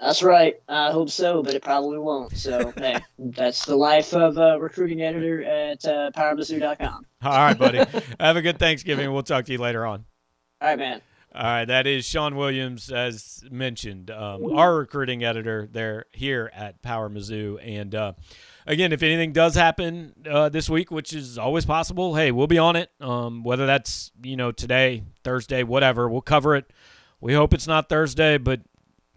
That's 0.00 0.22
right. 0.22 0.60
I 0.68 0.90
hope 0.90 1.10
so, 1.10 1.42
but 1.42 1.54
it 1.54 1.62
probably 1.62 1.98
won't. 1.98 2.36
So, 2.36 2.72
hey, 2.76 2.98
that's 3.18 3.64
the 3.64 3.76
life 3.76 4.14
of 4.14 4.36
a 4.38 4.58
recruiting 4.58 5.02
editor 5.02 5.42
at 5.44 5.84
uh, 5.84 6.10
PowerMizzou.com. 6.16 7.06
All 7.22 7.30
right, 7.30 7.58
buddy. 7.58 7.78
Have 8.20 8.36
a 8.36 8.42
good 8.42 8.58
Thanksgiving. 8.58 9.12
We'll 9.12 9.22
talk 9.22 9.44
to 9.46 9.52
you 9.52 9.58
later 9.58 9.86
on. 9.86 10.04
All 10.60 10.68
right, 10.68 10.78
man. 10.78 11.00
All 11.34 11.42
right, 11.42 11.64
that 11.64 11.86
is 11.86 12.04
Sean 12.04 12.36
Williams, 12.36 12.92
as 12.92 13.42
mentioned, 13.50 14.10
um, 14.10 14.52
our 14.54 14.76
recruiting 14.76 15.24
editor 15.24 15.66
there 15.72 16.04
here 16.12 16.50
at 16.54 16.82
Power 16.82 17.08
Mizzou. 17.08 17.58
And 17.62 17.94
uh, 17.94 18.12
again, 18.66 18.92
if 18.92 19.02
anything 19.02 19.32
does 19.32 19.54
happen 19.54 20.12
uh, 20.28 20.50
this 20.50 20.68
week, 20.68 20.90
which 20.90 21.14
is 21.14 21.38
always 21.38 21.64
possible, 21.64 22.16
hey, 22.16 22.32
we'll 22.32 22.48
be 22.48 22.58
on 22.58 22.76
it. 22.76 22.90
Um, 23.00 23.44
whether 23.44 23.64
that's 23.64 24.10
you 24.22 24.36
know 24.36 24.52
today, 24.52 25.04
Thursday, 25.24 25.62
whatever, 25.62 26.06
we'll 26.06 26.20
cover 26.20 26.54
it. 26.54 26.70
We 27.22 27.32
hope 27.32 27.54
it's 27.54 27.66
not 27.66 27.88
Thursday, 27.88 28.36
but 28.36 28.60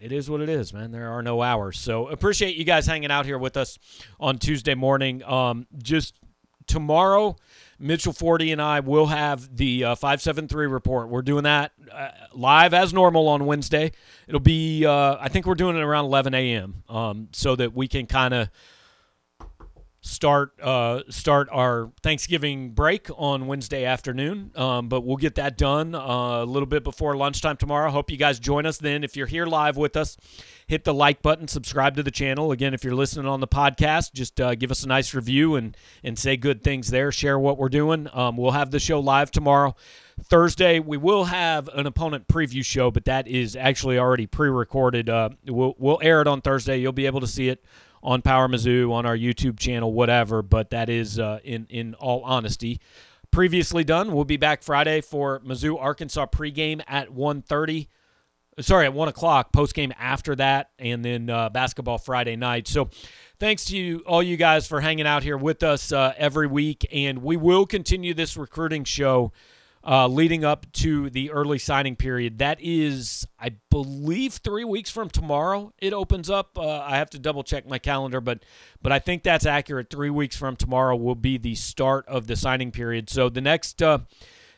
it 0.05 0.11
is 0.11 0.29
what 0.29 0.39
it 0.39 0.49
is, 0.49 0.71
man. 0.71 0.91
There 0.91 1.09
are 1.09 1.23
no 1.23 1.41
hours. 1.41 1.79
So 1.79 2.09
appreciate 2.09 2.55
you 2.57 2.63
guys 2.63 2.85
hanging 2.85 3.09
out 3.09 3.25
here 3.25 3.39
with 3.39 3.57
us 3.57 3.79
on 4.19 4.37
Tuesday 4.37 4.75
morning. 4.75 5.23
Um, 5.23 5.65
just 5.81 6.19
tomorrow, 6.67 7.37
Mitchell 7.79 8.13
Forde 8.13 8.51
and 8.51 8.61
I 8.61 8.81
will 8.81 9.07
have 9.07 9.57
the 9.57 9.83
uh, 9.83 9.95
573 9.95 10.67
report. 10.67 11.09
We're 11.09 11.23
doing 11.23 11.45
that 11.45 11.71
uh, 11.91 12.09
live 12.35 12.75
as 12.75 12.93
normal 12.93 13.27
on 13.27 13.47
Wednesday. 13.47 13.93
It'll 14.27 14.39
be, 14.39 14.85
uh, 14.85 15.17
I 15.19 15.27
think 15.29 15.47
we're 15.47 15.55
doing 15.55 15.75
it 15.75 15.81
around 15.81 16.05
11 16.05 16.35
a.m. 16.35 16.83
Um, 16.87 17.29
so 17.31 17.55
that 17.55 17.73
we 17.73 17.87
can 17.87 18.05
kind 18.05 18.35
of 18.35 18.51
start 20.05 20.59
uh, 20.61 21.01
start 21.09 21.49
our 21.51 21.91
Thanksgiving 22.03 22.69
break 22.69 23.07
on 23.17 23.47
Wednesday 23.47 23.85
afternoon. 23.85 24.51
Um, 24.55 24.87
but 24.87 25.01
we'll 25.01 25.17
get 25.17 25.35
that 25.35 25.57
done 25.57 25.95
uh, 25.95 26.43
a 26.43 26.45
little 26.45 26.67
bit 26.67 26.83
before 26.83 27.15
lunchtime 27.17 27.57
tomorrow. 27.57 27.89
Hope 27.89 28.11
you 28.11 28.17
guys 28.17 28.39
join 28.39 28.65
us 28.65 28.77
then. 28.77 29.03
If 29.03 29.17
you're 29.17 29.27
here 29.27 29.47
live 29.47 29.77
with 29.77 29.97
us, 29.97 30.15
hit 30.67 30.83
the 30.83 30.93
like 30.93 31.21
button, 31.21 31.47
subscribe 31.47 31.95
to 31.95 32.03
the 32.03 32.11
channel. 32.11 32.51
Again, 32.51 32.73
if 32.73 32.83
you're 32.83 32.95
listening 32.95 33.25
on 33.25 33.39
the 33.39 33.47
podcast, 33.47 34.13
just 34.13 34.39
uh, 34.39 34.53
give 34.55 34.71
us 34.71 34.83
a 34.83 34.87
nice 34.87 35.13
review 35.13 35.55
and 35.55 35.75
and 36.03 36.17
say 36.17 36.37
good 36.37 36.63
things 36.63 36.89
there. 36.89 37.11
Share 37.11 37.39
what 37.39 37.57
we're 37.57 37.69
doing. 37.69 38.07
Um, 38.13 38.37
we'll 38.37 38.51
have 38.51 38.71
the 38.71 38.79
show 38.79 38.99
live 38.99 39.31
tomorrow. 39.31 39.75
Thursday, 40.23 40.79
we 40.79 40.95
will 40.95 41.25
have 41.25 41.67
an 41.69 41.87
opponent 41.87 42.27
preview 42.27 42.63
show, 42.63 42.89
but 42.89 43.03
that 43.05 43.27
is 43.27 43.55
actually 43.55 43.97
already 43.97 44.27
pre-recorded. 44.27 45.09
Uh, 45.09 45.29
we'll 45.47 45.75
we'll 45.77 45.99
air 46.01 46.21
it 46.21 46.27
on 46.27 46.41
Thursday. 46.41 46.77
You'll 46.77 46.93
be 46.93 47.07
able 47.07 47.21
to 47.21 47.27
see 47.27 47.49
it 47.49 47.65
on 48.05 48.21
Power 48.21 48.47
Mizzou, 48.47 48.91
on 48.93 49.05
our 49.05 49.17
YouTube 49.17 49.59
channel, 49.59 49.91
whatever. 49.91 50.41
But 50.41 50.69
that 50.69 50.89
is, 50.89 51.19
uh, 51.19 51.39
in 51.43 51.65
in 51.69 51.95
all 51.95 52.21
honesty, 52.23 52.79
previously 53.31 53.83
done. 53.83 54.13
We'll 54.13 54.23
be 54.23 54.37
back 54.37 54.63
Friday 54.63 55.01
for 55.01 55.41
Mizzou 55.41 55.77
Arkansas 55.81 56.27
pregame 56.27 56.81
at 56.87 57.09
1.30. 57.09 57.87
Sorry, 58.61 58.85
at 58.85 58.93
one 58.93 59.09
o'clock. 59.09 59.51
postgame 59.51 59.91
after 59.99 60.33
that, 60.37 60.69
and 60.79 61.03
then 61.03 61.29
uh, 61.29 61.49
basketball 61.49 61.97
Friday 61.97 62.37
night. 62.37 62.69
So, 62.69 62.89
thanks 63.37 63.65
to 63.65 63.77
you, 63.77 64.03
all 64.07 64.23
you 64.23 64.37
guys 64.37 64.65
for 64.65 64.79
hanging 64.79 65.05
out 65.05 65.23
here 65.23 65.35
with 65.37 65.61
us 65.61 65.91
uh, 65.91 66.13
every 66.15 66.47
week, 66.47 66.87
and 66.93 67.21
we 67.21 67.35
will 67.35 67.65
continue 67.65 68.13
this 68.13 68.37
recruiting 68.37 68.85
show 68.85 69.33
uh, 69.85 70.07
leading 70.07 70.43
up 70.43 70.71
to 70.73 71.09
the 71.09 71.31
early 71.31 71.59
signing 71.59 71.95
period. 71.95 72.39
That 72.39 72.57
is, 72.59 73.27
I 73.39 73.51
believe, 73.69 74.33
three 74.33 74.63
weeks 74.63 74.89
from 74.89 75.09
tomorrow. 75.09 75.73
It 75.79 75.93
opens 75.93 76.29
up. 76.29 76.57
Uh, 76.57 76.79
I 76.79 76.97
have 76.97 77.09
to 77.11 77.19
double 77.19 77.43
check 77.43 77.67
my 77.67 77.77
calendar, 77.77 78.19
but 78.19 78.43
but 78.81 78.91
I 78.91 78.99
think 78.99 79.23
that's 79.23 79.45
accurate. 79.45 79.89
Three 79.89 80.09
weeks 80.09 80.35
from 80.35 80.55
tomorrow 80.55 80.95
will 80.95 81.15
be 81.15 81.37
the 81.37 81.55
start 81.55 82.07
of 82.07 82.27
the 82.27 82.35
signing 82.35 82.71
period. 82.71 83.09
So 83.09 83.29
the 83.29 83.41
next. 83.41 83.81
Uh, 83.81 83.99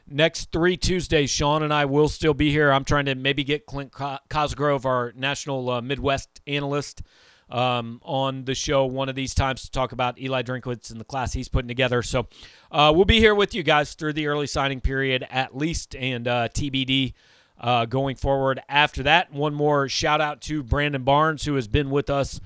next 0.10 0.54
three 0.54 0.78
Tuesdays, 0.78 1.30
Sean 1.30 1.64
and 1.64 1.74
I 1.74 1.84
will 1.84 2.08
still 2.08 2.34
be 2.34 2.50
here. 2.50 2.72
I'm 2.72 2.86
trying 2.86 3.08
to 3.08 3.16
maybe 3.16 3.44
get 3.44 3.66
Clint 3.66 3.92
Cosgrove, 4.30 4.86
our 4.86 5.12
national 5.18 5.70
uh, 5.70 5.82
Midwest 5.82 6.40
analyst, 6.48 7.02
um, 7.50 8.02
on 8.04 8.46
the 8.46 8.56
show 8.56 8.86
one 8.86 9.10
of 9.10 9.16
these 9.16 9.34
times 9.34 9.64
to 9.64 9.72
talk 9.72 9.92
about 9.92 10.20
Eli 10.20 10.42
Drinkwitz 10.44 10.92
and 10.92 11.00
the 11.00 11.06
class 11.06 11.34
he's 11.34 11.48
putting 11.48 11.68
together. 11.68 12.02
So 12.02 12.28
uh, 12.72 12.92
we'll 12.96 13.06
be 13.06 13.20
here 13.20 13.36
with 13.36 13.54
you 13.54 13.64
guys 13.64 13.94
through 13.94 14.14
the 14.14 14.28
early 14.28 14.48
signing 14.48 14.82
period 14.82 15.26
at 15.30 15.56
least, 15.56 15.96
and 15.96 16.28
uh, 16.28 16.50
TBD 16.50 17.14
uh, 17.60 17.86
going 17.86 18.16
forward 18.16 18.62
after 18.70 19.04
that. 19.04 19.32
One 19.32 19.54
more 19.54 19.90
shout 19.90 20.22
out 20.22 20.42
to 20.42 20.64
Brandon 20.64 21.04
Barnes, 21.04 21.46
who 21.46 21.56
has 21.56 21.68
been 21.68 21.90
with 21.90 22.10
us 22.10 22.40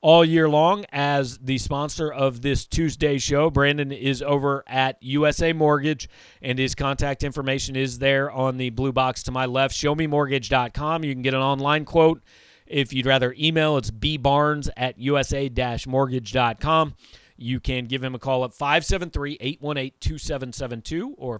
all 0.00 0.24
year 0.24 0.48
long 0.48 0.84
as 0.92 1.38
the 1.38 1.58
sponsor 1.58 2.12
of 2.12 2.42
this 2.42 2.66
Tuesday 2.66 3.18
show. 3.18 3.50
Brandon 3.50 3.90
is 3.90 4.22
over 4.22 4.62
at 4.66 4.96
USA 5.02 5.52
Mortgage, 5.52 6.08
and 6.40 6.58
his 6.58 6.74
contact 6.74 7.24
information 7.24 7.74
is 7.74 7.98
there 7.98 8.30
on 8.30 8.58
the 8.58 8.70
blue 8.70 8.92
box 8.92 9.24
to 9.24 9.32
my 9.32 9.46
left. 9.46 9.74
ShowMeMortgage.com. 9.74 11.04
You 11.04 11.14
can 11.14 11.22
get 11.22 11.34
an 11.34 11.40
online 11.40 11.84
quote 11.84 12.22
if 12.70 12.92
you'd 12.92 13.06
rather 13.06 13.34
email, 13.38 13.76
it's 13.76 13.90
bbarnes 13.90 14.68
at 14.76 14.98
usa-mortgage.com. 14.98 16.94
You 17.36 17.60
can 17.60 17.86
give 17.86 18.02
him 18.02 18.14
a 18.14 18.18
call 18.18 18.44
at 18.44 18.50
573-818-2772 18.50 21.12
or 21.16 21.38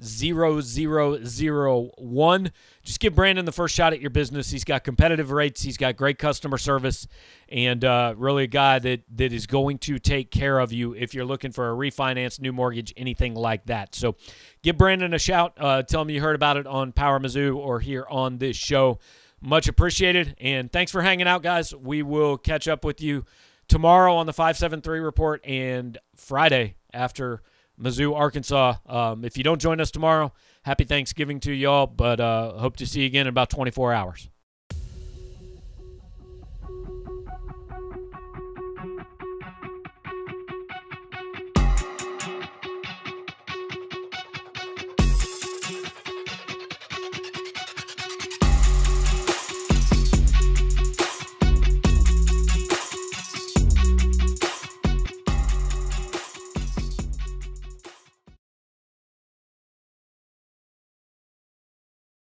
573-590-0001. 0.00 2.50
Just 2.82 3.00
give 3.00 3.14
Brandon 3.14 3.44
the 3.44 3.52
first 3.52 3.74
shot 3.74 3.92
at 3.92 4.00
your 4.00 4.08
business. 4.10 4.50
He's 4.50 4.64
got 4.64 4.84
competitive 4.84 5.30
rates. 5.30 5.60
He's 5.62 5.76
got 5.76 5.96
great 5.96 6.18
customer 6.18 6.56
service 6.58 7.06
and 7.48 7.84
uh, 7.84 8.14
really 8.16 8.44
a 8.44 8.48
guy 8.48 8.78
that, 8.80 9.02
that 9.16 9.32
is 9.32 9.46
going 9.46 9.78
to 9.78 9.98
take 9.98 10.30
care 10.30 10.58
of 10.58 10.72
you 10.72 10.94
if 10.94 11.14
you're 11.14 11.24
looking 11.24 11.52
for 11.52 11.70
a 11.70 11.74
refinance, 11.74 12.38
new 12.40 12.52
mortgage, 12.52 12.92
anything 12.96 13.34
like 13.34 13.66
that. 13.66 13.94
So 13.94 14.16
give 14.62 14.76
Brandon 14.76 15.14
a 15.14 15.18
shout. 15.18 15.54
Uh, 15.56 15.82
tell 15.82 16.02
him 16.02 16.10
you 16.10 16.20
heard 16.20 16.36
about 16.36 16.56
it 16.56 16.66
on 16.66 16.92
Power 16.92 17.20
Mizzou 17.20 17.56
or 17.56 17.80
here 17.80 18.06
on 18.10 18.38
this 18.38 18.56
show. 18.56 18.98
Much 19.40 19.68
appreciated. 19.68 20.36
And 20.40 20.72
thanks 20.72 20.92
for 20.92 21.02
hanging 21.02 21.26
out, 21.26 21.42
guys. 21.42 21.74
We 21.74 22.02
will 22.02 22.38
catch 22.38 22.68
up 22.68 22.84
with 22.84 23.00
you 23.00 23.24
tomorrow 23.68 24.16
on 24.16 24.26
the 24.26 24.32
573 24.32 25.00
report 25.00 25.44
and 25.44 25.98
Friday 26.14 26.76
after 26.92 27.42
Mizzou, 27.80 28.14
Arkansas. 28.16 28.74
Um, 28.86 29.24
if 29.24 29.36
you 29.36 29.44
don't 29.44 29.60
join 29.60 29.80
us 29.80 29.90
tomorrow, 29.90 30.32
happy 30.62 30.84
Thanksgiving 30.84 31.40
to 31.40 31.52
y'all, 31.52 31.86
but 31.86 32.20
uh, 32.20 32.52
hope 32.58 32.76
to 32.76 32.86
see 32.86 33.00
you 33.00 33.06
again 33.06 33.22
in 33.22 33.28
about 33.28 33.50
24 33.50 33.92
hours. 33.92 34.28